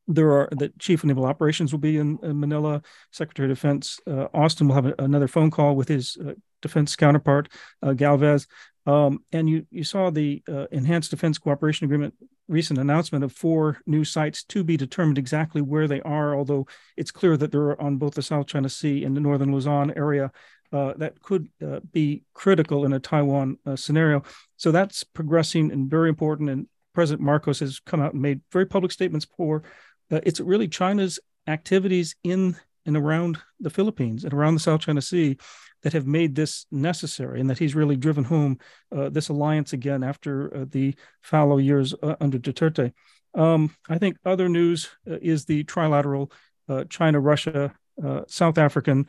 There 0.08 0.30
are 0.32 0.48
the 0.52 0.72
chief 0.78 1.02
of 1.02 1.08
naval 1.08 1.26
operations 1.26 1.72
will 1.72 1.80
be 1.80 1.98
in, 1.98 2.18
in 2.22 2.38
Manila. 2.38 2.80
Secretary 3.10 3.50
of 3.50 3.56
Defense 3.56 3.98
uh, 4.06 4.28
Austin 4.32 4.68
will 4.68 4.76
have 4.76 4.86
a, 4.86 4.94
another 4.98 5.26
phone 5.26 5.50
call 5.50 5.74
with 5.74 5.88
his 5.88 6.16
uh, 6.16 6.34
defense 6.62 6.96
counterpart 6.96 7.48
Galvez. 7.96 8.46
Um, 8.86 9.24
and 9.32 9.48
you 9.48 9.66
you 9.70 9.82
saw 9.82 10.10
the 10.10 10.42
enhanced 10.70 11.10
defense 11.10 11.38
cooperation 11.38 11.86
agreement 11.86 12.14
recent 12.48 12.78
announcement 12.78 13.24
of 13.24 13.32
four 13.32 13.78
new 13.86 14.04
sites 14.04 14.44
to 14.44 14.62
be 14.62 14.76
determined 14.76 15.18
exactly 15.18 15.60
where 15.60 15.88
they 15.88 16.00
are, 16.02 16.36
although 16.36 16.66
it's 16.96 17.10
clear 17.10 17.36
that 17.36 17.50
they're 17.52 17.80
on 17.80 17.96
both 17.96 18.14
the 18.14 18.22
South 18.22 18.46
China 18.46 18.68
Sea 18.68 19.04
and 19.04 19.16
the 19.16 19.20
northern 19.20 19.52
Luzon 19.52 19.92
area. 19.96 20.30
Uh, 20.72 20.92
that 20.96 21.22
could 21.22 21.48
uh, 21.64 21.78
be 21.92 22.24
critical 22.34 22.84
in 22.84 22.92
a 22.92 22.98
Taiwan 22.98 23.56
uh, 23.64 23.76
scenario. 23.76 24.22
So 24.56 24.72
that's 24.72 25.04
progressing 25.04 25.70
and 25.70 25.88
very 25.88 26.08
important. 26.08 26.50
And 26.50 26.66
President 26.92 27.24
Marcos 27.24 27.60
has 27.60 27.78
come 27.78 28.00
out 28.00 28.14
and 28.14 28.22
made 28.22 28.40
very 28.50 28.66
public 28.66 28.90
statements 28.90 29.26
for 29.36 29.62
uh, 30.10 30.20
it's 30.24 30.40
really 30.40 30.68
China's 30.68 31.20
activities 31.46 32.16
in 32.24 32.56
and 32.86 32.96
around 32.96 33.38
the 33.60 33.70
Philippines 33.70 34.24
and 34.24 34.32
around 34.32 34.54
the 34.54 34.60
South 34.60 34.80
China 34.80 35.02
Sea 35.02 35.36
that 35.82 35.92
have 35.92 36.06
made 36.06 36.34
this 36.34 36.66
necessary 36.70 37.40
and 37.40 37.50
that 37.50 37.58
he's 37.58 37.74
really 37.74 37.96
driven 37.96 38.24
home 38.24 38.58
uh, 38.90 39.08
this 39.08 39.28
alliance 39.28 39.72
again 39.72 40.02
after 40.02 40.52
uh, 40.52 40.64
the 40.68 40.94
fallow 41.22 41.58
years 41.58 41.94
uh, 42.02 42.16
under 42.20 42.38
Duterte. 42.38 42.92
Um, 43.34 43.74
I 43.88 43.98
think 43.98 44.16
other 44.24 44.48
news 44.48 44.88
uh, 45.08 45.18
is 45.20 45.44
the 45.44 45.64
trilateral 45.64 46.32
uh, 46.68 46.84
China, 46.88 47.20
Russia, 47.20 47.74
uh, 48.02 48.22
South 48.26 48.58
African 48.58 49.06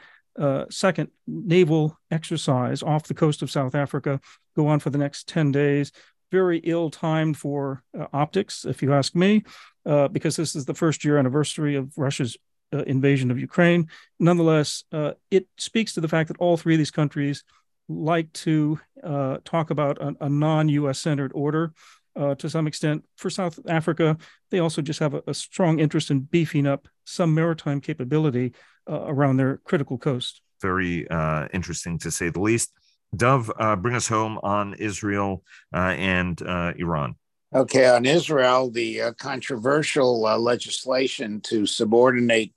second 0.69 1.09
naval 1.25 1.97
exercise 2.11 2.83
off 2.83 3.07
the 3.07 3.15
coast 3.15 3.41
of 3.41 3.49
South 3.49 3.73
Africa, 3.73 4.21
go 4.55 4.67
on 4.67 4.79
for 4.79 4.91
the 4.91 4.99
next 4.99 5.27
10 5.27 5.51
days. 5.51 5.91
Very 6.31 6.59
ill 6.59 6.91
timed 6.91 7.37
for 7.37 7.81
optics, 8.13 8.65
if 8.65 8.83
you 8.83 8.93
ask 8.93 9.15
me, 9.15 9.43
because 9.83 10.35
this 10.35 10.55
is 10.55 10.65
the 10.65 10.75
first 10.75 11.03
year 11.03 11.17
anniversary 11.17 11.75
of 11.75 11.97
Russia's 11.97 12.37
uh, 12.73 12.83
invasion 12.83 13.31
of 13.31 13.39
Ukraine. 13.39 13.87
Nonetheless, 14.19 14.83
uh, 14.91 15.13
it 15.31 15.47
speaks 15.57 15.93
to 15.93 16.01
the 16.01 16.07
fact 16.07 16.27
that 16.27 16.37
all 16.37 16.57
three 16.57 16.75
of 16.75 16.77
these 16.77 16.91
countries 16.91 17.43
like 17.89 18.31
to 18.33 18.79
uh, 19.03 19.37
talk 19.45 19.69
about 19.69 20.01
a, 20.01 20.15
a 20.21 20.29
non 20.29 20.69
US 20.69 20.99
centered 20.99 21.31
order 21.33 21.73
uh, 22.15 22.35
to 22.35 22.49
some 22.49 22.67
extent. 22.67 23.03
For 23.15 23.29
South 23.29 23.59
Africa, 23.67 24.17
they 24.51 24.59
also 24.59 24.81
just 24.81 24.99
have 24.99 25.13
a, 25.13 25.23
a 25.27 25.33
strong 25.33 25.79
interest 25.79 26.11
in 26.11 26.21
beefing 26.21 26.67
up 26.67 26.87
some 27.05 27.33
maritime 27.33 27.79
capability 27.79 28.53
uh, 28.89 29.05
around 29.05 29.37
their 29.37 29.57
critical 29.57 29.97
coast. 29.97 30.41
Very 30.61 31.07
uh, 31.09 31.47
interesting 31.53 31.99
to 31.99 32.11
say 32.11 32.29
the 32.29 32.41
least. 32.41 32.71
Dov, 33.15 33.49
bring 33.81 33.95
us 33.95 34.07
home 34.07 34.37
on 34.43 34.73
Israel 34.73 35.41
and 35.71 36.41
Iran. 36.41 37.15
Okay, 37.55 37.87
on 37.87 38.05
Israel, 38.05 38.69
the 38.69 39.01
uh, 39.01 39.11
controversial 39.13 40.25
uh, 40.25 40.37
legislation 40.37 41.39
to 41.41 41.65
subordinate 41.65 42.53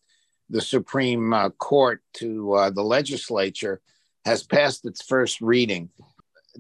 the 0.51 0.61
Supreme 0.61 1.33
uh, 1.33 1.51
Court 1.51 2.03
to 2.15 2.53
uh, 2.53 2.71
the 2.71 2.83
legislature 2.83 3.81
has 4.25 4.43
passed 4.43 4.85
its 4.85 5.03
first 5.03 5.41
reading. 5.41 5.89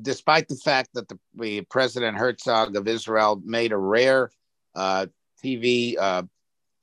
Despite 0.00 0.48
the 0.48 0.56
fact 0.56 0.90
that 0.94 1.08
the, 1.08 1.18
the 1.34 1.62
President 1.62 2.16
Herzog 2.16 2.76
of 2.76 2.86
Israel 2.86 3.42
made 3.44 3.72
a 3.72 3.76
rare 3.76 4.30
uh, 4.74 5.06
TV 5.44 5.96
uh, 5.98 6.22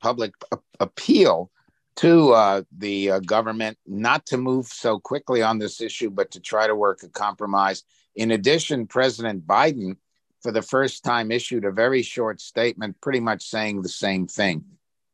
public 0.01 0.33
a- 0.51 0.57
appeal 0.79 1.49
to 1.95 2.33
uh, 2.33 2.61
the 2.77 3.11
uh, 3.11 3.19
government 3.21 3.77
not 3.87 4.25
to 4.27 4.37
move 4.37 4.67
so 4.67 4.99
quickly 4.99 5.41
on 5.41 5.57
this 5.57 5.81
issue, 5.81 6.11
but 6.11 6.29
to 6.31 6.39
try 6.39 6.67
to 6.67 6.75
work 6.75 7.01
a 7.01 7.09
compromise. 7.09 7.83
In 8.15 8.31
addition, 8.31 8.85
President 8.85 9.47
Biden, 9.47 9.95
for 10.43 10.51
the 10.51 10.61
first 10.61 11.03
time, 11.03 11.31
issued 11.31 11.65
a 11.65 11.71
very 11.71 12.03
short 12.03 12.39
statement, 12.39 13.01
pretty 13.01 13.19
much 13.19 13.43
saying 13.43 13.81
the 13.81 13.89
same 13.89 14.27
thing. 14.27 14.63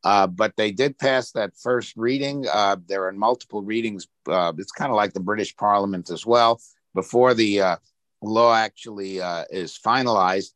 Uh, 0.04 0.26
but 0.26 0.54
they 0.56 0.70
did 0.70 0.98
pass 0.98 1.32
that 1.32 1.56
first 1.56 1.96
reading. 1.96 2.44
Uh, 2.52 2.76
there 2.86 3.06
are 3.06 3.12
multiple 3.12 3.62
readings. 3.62 4.06
Uh, 4.28 4.52
it's 4.58 4.70
kind 4.70 4.90
of 4.90 4.96
like 4.96 5.14
the 5.14 5.20
British 5.20 5.56
Parliament 5.56 6.10
as 6.10 6.26
well 6.26 6.60
before 6.94 7.32
the 7.32 7.60
uh, 7.60 7.76
law 8.22 8.54
actually 8.54 9.20
uh, 9.20 9.44
is 9.50 9.78
finalized. 9.82 10.52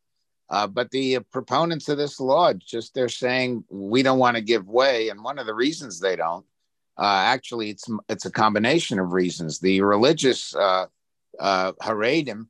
Uh, 0.50 0.66
but 0.66 0.90
the 0.90 1.18
proponents 1.32 1.88
of 1.88 1.96
this 1.98 2.20
law 2.20 2.52
just 2.52 2.94
they're 2.94 3.08
saying 3.08 3.64
we 3.70 4.02
don't 4.02 4.18
want 4.18 4.36
to 4.36 4.42
give 4.42 4.68
way, 4.68 5.08
and 5.08 5.24
one 5.24 5.38
of 5.38 5.46
the 5.46 5.54
reasons 5.54 5.98
they 5.98 6.16
don't 6.16 6.44
actually 6.98 7.70
it's 7.70 7.86
it's 8.08 8.24
a 8.26 8.30
combination 8.30 8.98
of 8.98 9.12
reasons. 9.12 9.60
The 9.60 9.82
religious 9.82 10.54
Haredim 11.40 12.46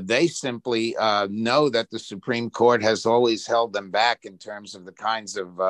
they 0.00 0.26
simply 0.26 0.96
know 1.28 1.68
that 1.68 1.90
the 1.90 1.98
Supreme 1.98 2.48
Court 2.48 2.82
has 2.82 3.04
always 3.04 3.46
held 3.46 3.74
them 3.74 3.90
back 3.90 4.24
in 4.24 4.38
terms 4.38 4.74
of 4.74 4.86
the 4.86 4.92
kinds 4.92 5.36
of 5.36 5.60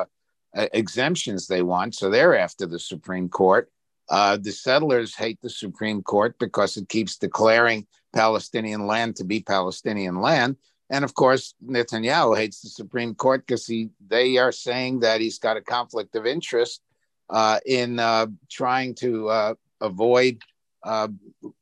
uh, 0.55 0.67
exemptions 0.73 1.47
they 1.47 1.61
want. 1.61 1.95
So 1.95 2.09
they're 2.09 2.37
after 2.37 2.65
the 2.65 2.79
Supreme 2.79 3.29
Court. 3.29 3.69
Uh, 4.09 4.37
the 4.37 4.51
settlers 4.51 5.15
hate 5.15 5.39
the 5.41 5.49
Supreme 5.49 6.03
Court 6.03 6.37
because 6.39 6.77
it 6.77 6.87
keeps 6.89 7.17
declaring 7.17 7.87
Palestinian 8.13 8.85
land 8.85 9.15
to 9.17 9.23
be 9.23 9.41
Palestinian 9.41 10.21
land. 10.21 10.57
And 10.89 11.03
of 11.03 11.15
course, 11.15 11.55
Netanyahu 11.65 12.37
hates 12.37 12.61
the 12.61 12.69
Supreme 12.69 13.15
Court 13.15 13.45
because 13.45 13.65
he 13.65 13.89
they 14.07 14.37
are 14.37 14.51
saying 14.51 14.99
that 14.99 15.21
he's 15.21 15.39
got 15.39 15.57
a 15.57 15.61
conflict 15.61 16.15
of 16.15 16.27
interest 16.27 16.81
uh, 17.29 17.59
in 17.65 17.99
uh, 17.99 18.27
trying 18.49 18.93
to 18.95 19.29
uh, 19.29 19.53
avoid, 19.81 20.39
uh, 20.83 21.07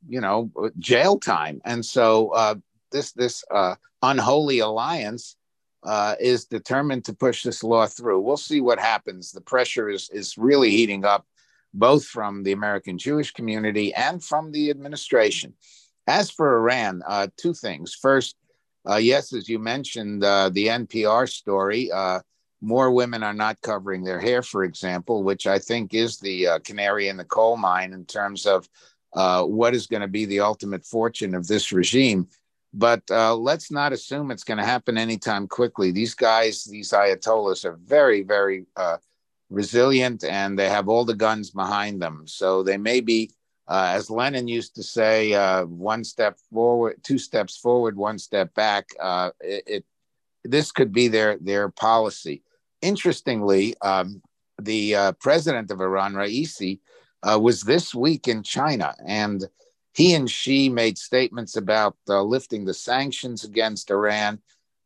you 0.06 0.20
know, 0.20 0.50
jail 0.78 1.18
time. 1.18 1.60
And 1.64 1.84
so 1.84 2.60
this 2.92 3.12
this 3.12 3.42
unholy 4.02 4.58
alliance 4.58 5.36
uh, 5.84 6.14
is 6.18 6.46
determined 6.46 7.04
to 7.04 7.14
push 7.14 7.42
this 7.42 7.62
law 7.62 7.86
through. 7.86 8.20
We'll 8.20 8.36
see 8.36 8.60
what 8.60 8.78
happens. 8.78 9.32
The 9.32 9.40
pressure 9.40 9.90
is, 9.90 10.08
is 10.10 10.38
really 10.38 10.70
heating 10.70 11.04
up, 11.04 11.26
both 11.74 12.06
from 12.06 12.42
the 12.42 12.52
American 12.52 12.96
Jewish 12.96 13.32
community 13.32 13.92
and 13.94 14.22
from 14.22 14.50
the 14.50 14.70
administration. 14.70 15.54
As 16.06 16.30
for 16.30 16.58
Iran, 16.58 17.02
uh, 17.06 17.28
two 17.36 17.54
things. 17.54 17.94
First, 17.94 18.36
uh, 18.88 18.96
yes, 18.96 19.32
as 19.32 19.48
you 19.48 19.58
mentioned, 19.58 20.24
uh, 20.24 20.50
the 20.50 20.68
NPR 20.68 21.28
story, 21.28 21.90
uh, 21.92 22.20
more 22.60 22.90
women 22.90 23.22
are 23.22 23.34
not 23.34 23.60
covering 23.60 24.04
their 24.04 24.20
hair, 24.20 24.42
for 24.42 24.64
example, 24.64 25.22
which 25.22 25.46
I 25.46 25.58
think 25.58 25.92
is 25.92 26.18
the 26.18 26.46
uh, 26.46 26.58
canary 26.60 27.08
in 27.08 27.16
the 27.18 27.24
coal 27.24 27.56
mine 27.56 27.92
in 27.92 28.06
terms 28.06 28.46
of 28.46 28.68
what 29.12 29.74
is 29.74 29.86
going 29.86 30.02
to 30.02 30.08
be 30.08 30.24
the 30.24 30.40
ultimate 30.40 30.84
fortune 30.84 31.34
of 31.34 31.46
this 31.46 31.72
regime 31.72 32.26
but 32.74 33.02
uh, 33.10 33.34
let's 33.36 33.70
not 33.70 33.92
assume 33.92 34.30
it's 34.30 34.42
going 34.42 34.58
to 34.58 34.64
happen 34.64 34.98
anytime 34.98 35.46
quickly. 35.46 35.92
These 35.92 36.14
guys, 36.14 36.64
these 36.64 36.90
ayatollahs, 36.90 37.64
are 37.64 37.78
very, 37.84 38.22
very 38.22 38.66
uh, 38.76 38.96
resilient, 39.48 40.24
and 40.24 40.58
they 40.58 40.68
have 40.68 40.88
all 40.88 41.04
the 41.04 41.14
guns 41.14 41.50
behind 41.50 42.02
them. 42.02 42.24
So 42.26 42.64
they 42.64 42.76
may 42.76 43.00
be, 43.00 43.30
uh, 43.68 43.92
as 43.94 44.10
Lenin 44.10 44.48
used 44.48 44.74
to 44.74 44.82
say, 44.82 45.34
uh, 45.34 45.66
one 45.66 46.02
step 46.02 46.36
forward, 46.52 46.96
two 47.04 47.16
steps 47.16 47.56
forward, 47.56 47.96
one 47.96 48.18
step 48.18 48.52
back. 48.54 48.88
Uh, 49.00 49.30
it, 49.40 49.62
it, 49.66 49.84
this 50.42 50.72
could 50.72 50.92
be 50.92 51.06
their 51.06 51.38
their 51.38 51.68
policy. 51.68 52.42
Interestingly, 52.82 53.76
um, 53.82 54.20
the 54.60 54.96
uh, 54.96 55.12
president 55.12 55.70
of 55.70 55.80
Iran, 55.80 56.14
Raisi, 56.14 56.80
was 57.24 57.62
this 57.62 57.94
week 57.94 58.28
in 58.28 58.42
China, 58.42 58.94
and 59.06 59.44
he 59.94 60.14
and 60.14 60.30
Xi 60.30 60.68
made 60.68 60.98
statements 60.98 61.56
about 61.56 61.96
uh, 62.08 62.22
lifting 62.22 62.64
the 62.64 62.74
sanctions 62.74 63.44
against 63.44 63.90
Iran, 63.90 64.40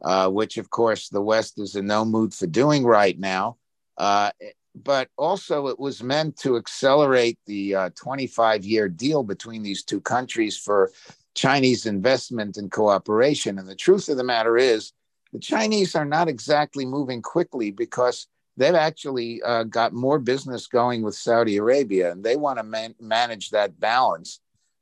uh, 0.04 0.28
which, 0.28 0.58
of 0.58 0.70
course, 0.70 1.08
the 1.08 1.22
West 1.22 1.58
is 1.58 1.76
in 1.76 1.86
no 1.86 2.04
mood 2.04 2.34
for 2.34 2.46
doing 2.46 2.84
right 2.84 3.18
now. 3.18 3.56
Uh, 3.96 4.30
but 4.74 5.08
also, 5.16 5.66
it 5.68 5.78
was 5.78 6.02
meant 6.02 6.36
to 6.38 6.56
accelerate 6.56 7.38
the 7.46 7.90
25 7.96 8.60
uh, 8.60 8.64
year 8.64 8.88
deal 8.88 9.22
between 9.22 9.62
these 9.62 9.82
two 9.82 10.00
countries 10.00 10.56
for 10.56 10.92
Chinese 11.34 11.86
investment 11.86 12.56
and 12.56 12.70
cooperation. 12.70 13.58
And 13.58 13.68
the 13.68 13.74
truth 13.74 14.08
of 14.08 14.16
the 14.16 14.24
matter 14.24 14.56
is, 14.56 14.92
the 15.32 15.38
Chinese 15.38 15.94
are 15.94 16.04
not 16.04 16.28
exactly 16.28 16.84
moving 16.84 17.22
quickly 17.22 17.70
because 17.70 18.26
they've 18.56 18.74
actually 18.74 19.40
uh, 19.42 19.64
got 19.64 19.92
more 19.92 20.18
business 20.18 20.66
going 20.66 21.02
with 21.02 21.14
Saudi 21.14 21.56
Arabia 21.56 22.12
and 22.12 22.24
they 22.24 22.36
want 22.36 22.58
to 22.58 22.64
man- 22.64 22.94
manage 23.00 23.50
that 23.50 23.78
balance. 23.78 24.40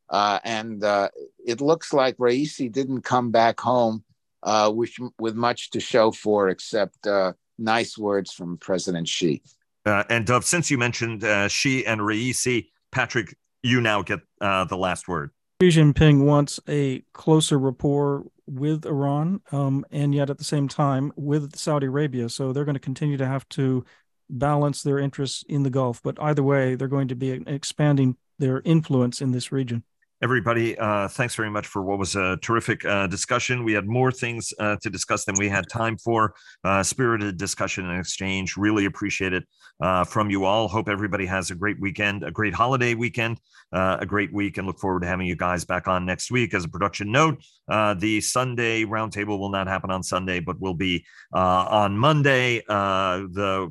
Uh, 0.09 0.39
and 0.45 0.85
uh, 0.85 1.09
it 1.45 1.61
looks 1.61 1.93
like 1.93 2.17
Raisi 2.17 2.71
didn't 2.71 3.03
come 3.03 3.31
back 3.31 3.61
home 3.61 4.05
uh, 4.43 4.71
with, 4.75 4.93
with 5.19 5.35
much 5.35 5.71
to 5.71 5.81
show 5.81 6.13
for 6.13 6.49
except 6.49 7.07
uh, 7.07 7.33
nice 7.59 7.99
words 7.99 8.33
from 8.33 8.57
President 8.59 9.09
Xi. 9.09 9.43
Uh, 9.85 10.05
and 10.09 10.27
Dov, 10.27 10.45
since 10.45 10.71
you 10.71 10.79
mentioned 10.79 11.25
uh, 11.25 11.49
Xi 11.49 11.87
and 11.87 12.01
Raisi, 12.01 12.69
Patrick, 12.93 13.37
you 13.63 13.81
now 13.81 14.03
get 14.03 14.21
the 14.41 14.77
last 14.77 15.09
word. 15.09 15.31
Xi 15.63 15.69
Jinping 15.69 16.25
wants 16.25 16.61
a 16.69 17.03
closer 17.13 17.59
rapport 17.59 18.25
with 18.47 18.85
Iran, 18.85 19.41
um, 19.51 19.85
and 19.91 20.15
yet 20.15 20.31
at 20.31 20.39
the 20.39 20.45
same 20.45 20.69
time 20.69 21.13
with 21.17 21.57
Saudi 21.57 21.87
Arabia. 21.87 22.29
So 22.29 22.53
they're 22.53 22.65
going 22.65 22.75
to 22.75 22.81
continue 22.81 23.17
to 23.17 23.27
have 23.27 23.49
to 23.51 23.85
balance 24.29 24.83
their 24.83 24.99
interests 24.99 25.45
in 25.49 25.63
the 25.63 25.71
Gulf. 25.71 26.03
But 26.03 26.21
either 26.21 26.43
way, 26.43 26.75
they're 26.75 26.89
going 26.89 27.09
to 27.09 27.17
be 27.17 27.31
expanding 27.47 28.17
their 28.39 28.61
influence 28.65 29.21
in 29.21 29.33
this 29.33 29.51
region. 29.51 29.83
Everybody, 30.23 30.79
uh, 30.79 31.09
thanks 31.09 31.35
very 31.35 31.51
much 31.51 31.67
for 31.67 31.83
what 31.83 31.99
was 31.99 32.17
a 32.17 32.39
terrific 32.39 32.87
uh, 32.87 33.07
discussion. 33.07 33.65
We 33.65 33.75
had 33.75 33.87
more 33.87 34.11
things 34.11 34.51
uh, 34.59 34.77
to 34.81 34.89
discuss 34.89 35.27
than 35.27 35.35
we 35.39 35.47
had 35.47 35.69
time 35.69 35.99
for. 35.99 36.35
Uh, 36.65 36.83
spirited 36.83 37.37
discussion 37.37 37.91
and 37.91 38.01
exchange. 38.01 38.57
Really 38.57 38.87
appreciate 38.87 39.35
it 39.35 39.45
uh, 39.83 40.05
from 40.05 40.31
you 40.31 40.47
all. 40.47 40.69
Hope 40.69 40.89
everybody 40.89 41.27
has 41.27 41.51
a 41.51 41.55
great 41.55 41.79
weekend, 41.79 42.23
a 42.23 42.31
great 42.31 42.55
holiday 42.55 42.95
weekend, 42.95 43.39
uh, 43.75 43.99
a 44.01 44.07
great 44.07 44.33
week, 44.33 44.57
and 44.57 44.67
look 44.67 44.79
forward 44.79 45.01
to 45.01 45.07
having 45.07 45.27
you 45.27 45.37
guys 45.37 45.67
back 45.67 45.87
on 45.87 46.07
next 46.07 46.31
week. 46.31 46.55
As 46.55 46.65
a 46.65 46.69
production 46.69 47.13
note, 47.13 47.45
the 47.69 48.23
Sunday 48.23 48.85
roundtable 48.85 49.39
will 49.39 49.51
not 49.51 49.67
happen 49.67 49.91
on 49.91 50.03
Sunday, 50.03 50.41
but 50.41 50.59
will 50.59 50.73
be 50.73 51.05
on 51.35 51.99
Monday. 51.99 52.63
the 52.67 53.71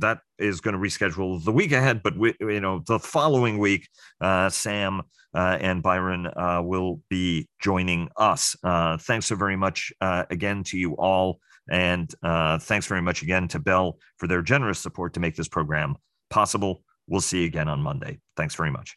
that 0.00 0.18
is 0.38 0.60
going 0.60 0.74
to 0.74 0.80
reschedule 0.80 1.42
the 1.44 1.52
week 1.52 1.72
ahead, 1.72 2.02
but 2.02 2.16
we, 2.16 2.34
you 2.40 2.60
know 2.60 2.82
the 2.86 2.98
following 2.98 3.58
week, 3.58 3.88
Sam 4.48 5.02
uh, 5.34 5.58
and 5.60 5.82
Byron 5.82 6.26
uh, 6.26 6.62
will 6.64 7.00
be 7.10 7.48
joining 7.60 8.08
us. 8.16 8.56
Uh, 8.62 8.96
thanks 8.98 9.26
so 9.26 9.36
very 9.36 9.56
much 9.56 9.92
uh, 10.00 10.24
again 10.30 10.62
to 10.64 10.78
you 10.78 10.96
all. 10.96 11.40
And 11.70 12.12
uh, 12.22 12.58
thanks 12.58 12.86
very 12.86 13.02
much 13.02 13.22
again 13.22 13.48
to 13.48 13.58
Bell 13.58 13.98
for 14.18 14.26
their 14.26 14.42
generous 14.42 14.78
support 14.78 15.14
to 15.14 15.20
make 15.20 15.34
this 15.34 15.48
program 15.48 15.96
possible. 16.30 16.84
We'll 17.08 17.20
see 17.20 17.40
you 17.40 17.46
again 17.46 17.68
on 17.68 17.80
Monday. 17.80 18.18
Thanks 18.36 18.54
very 18.54 18.70
much. 18.70 18.96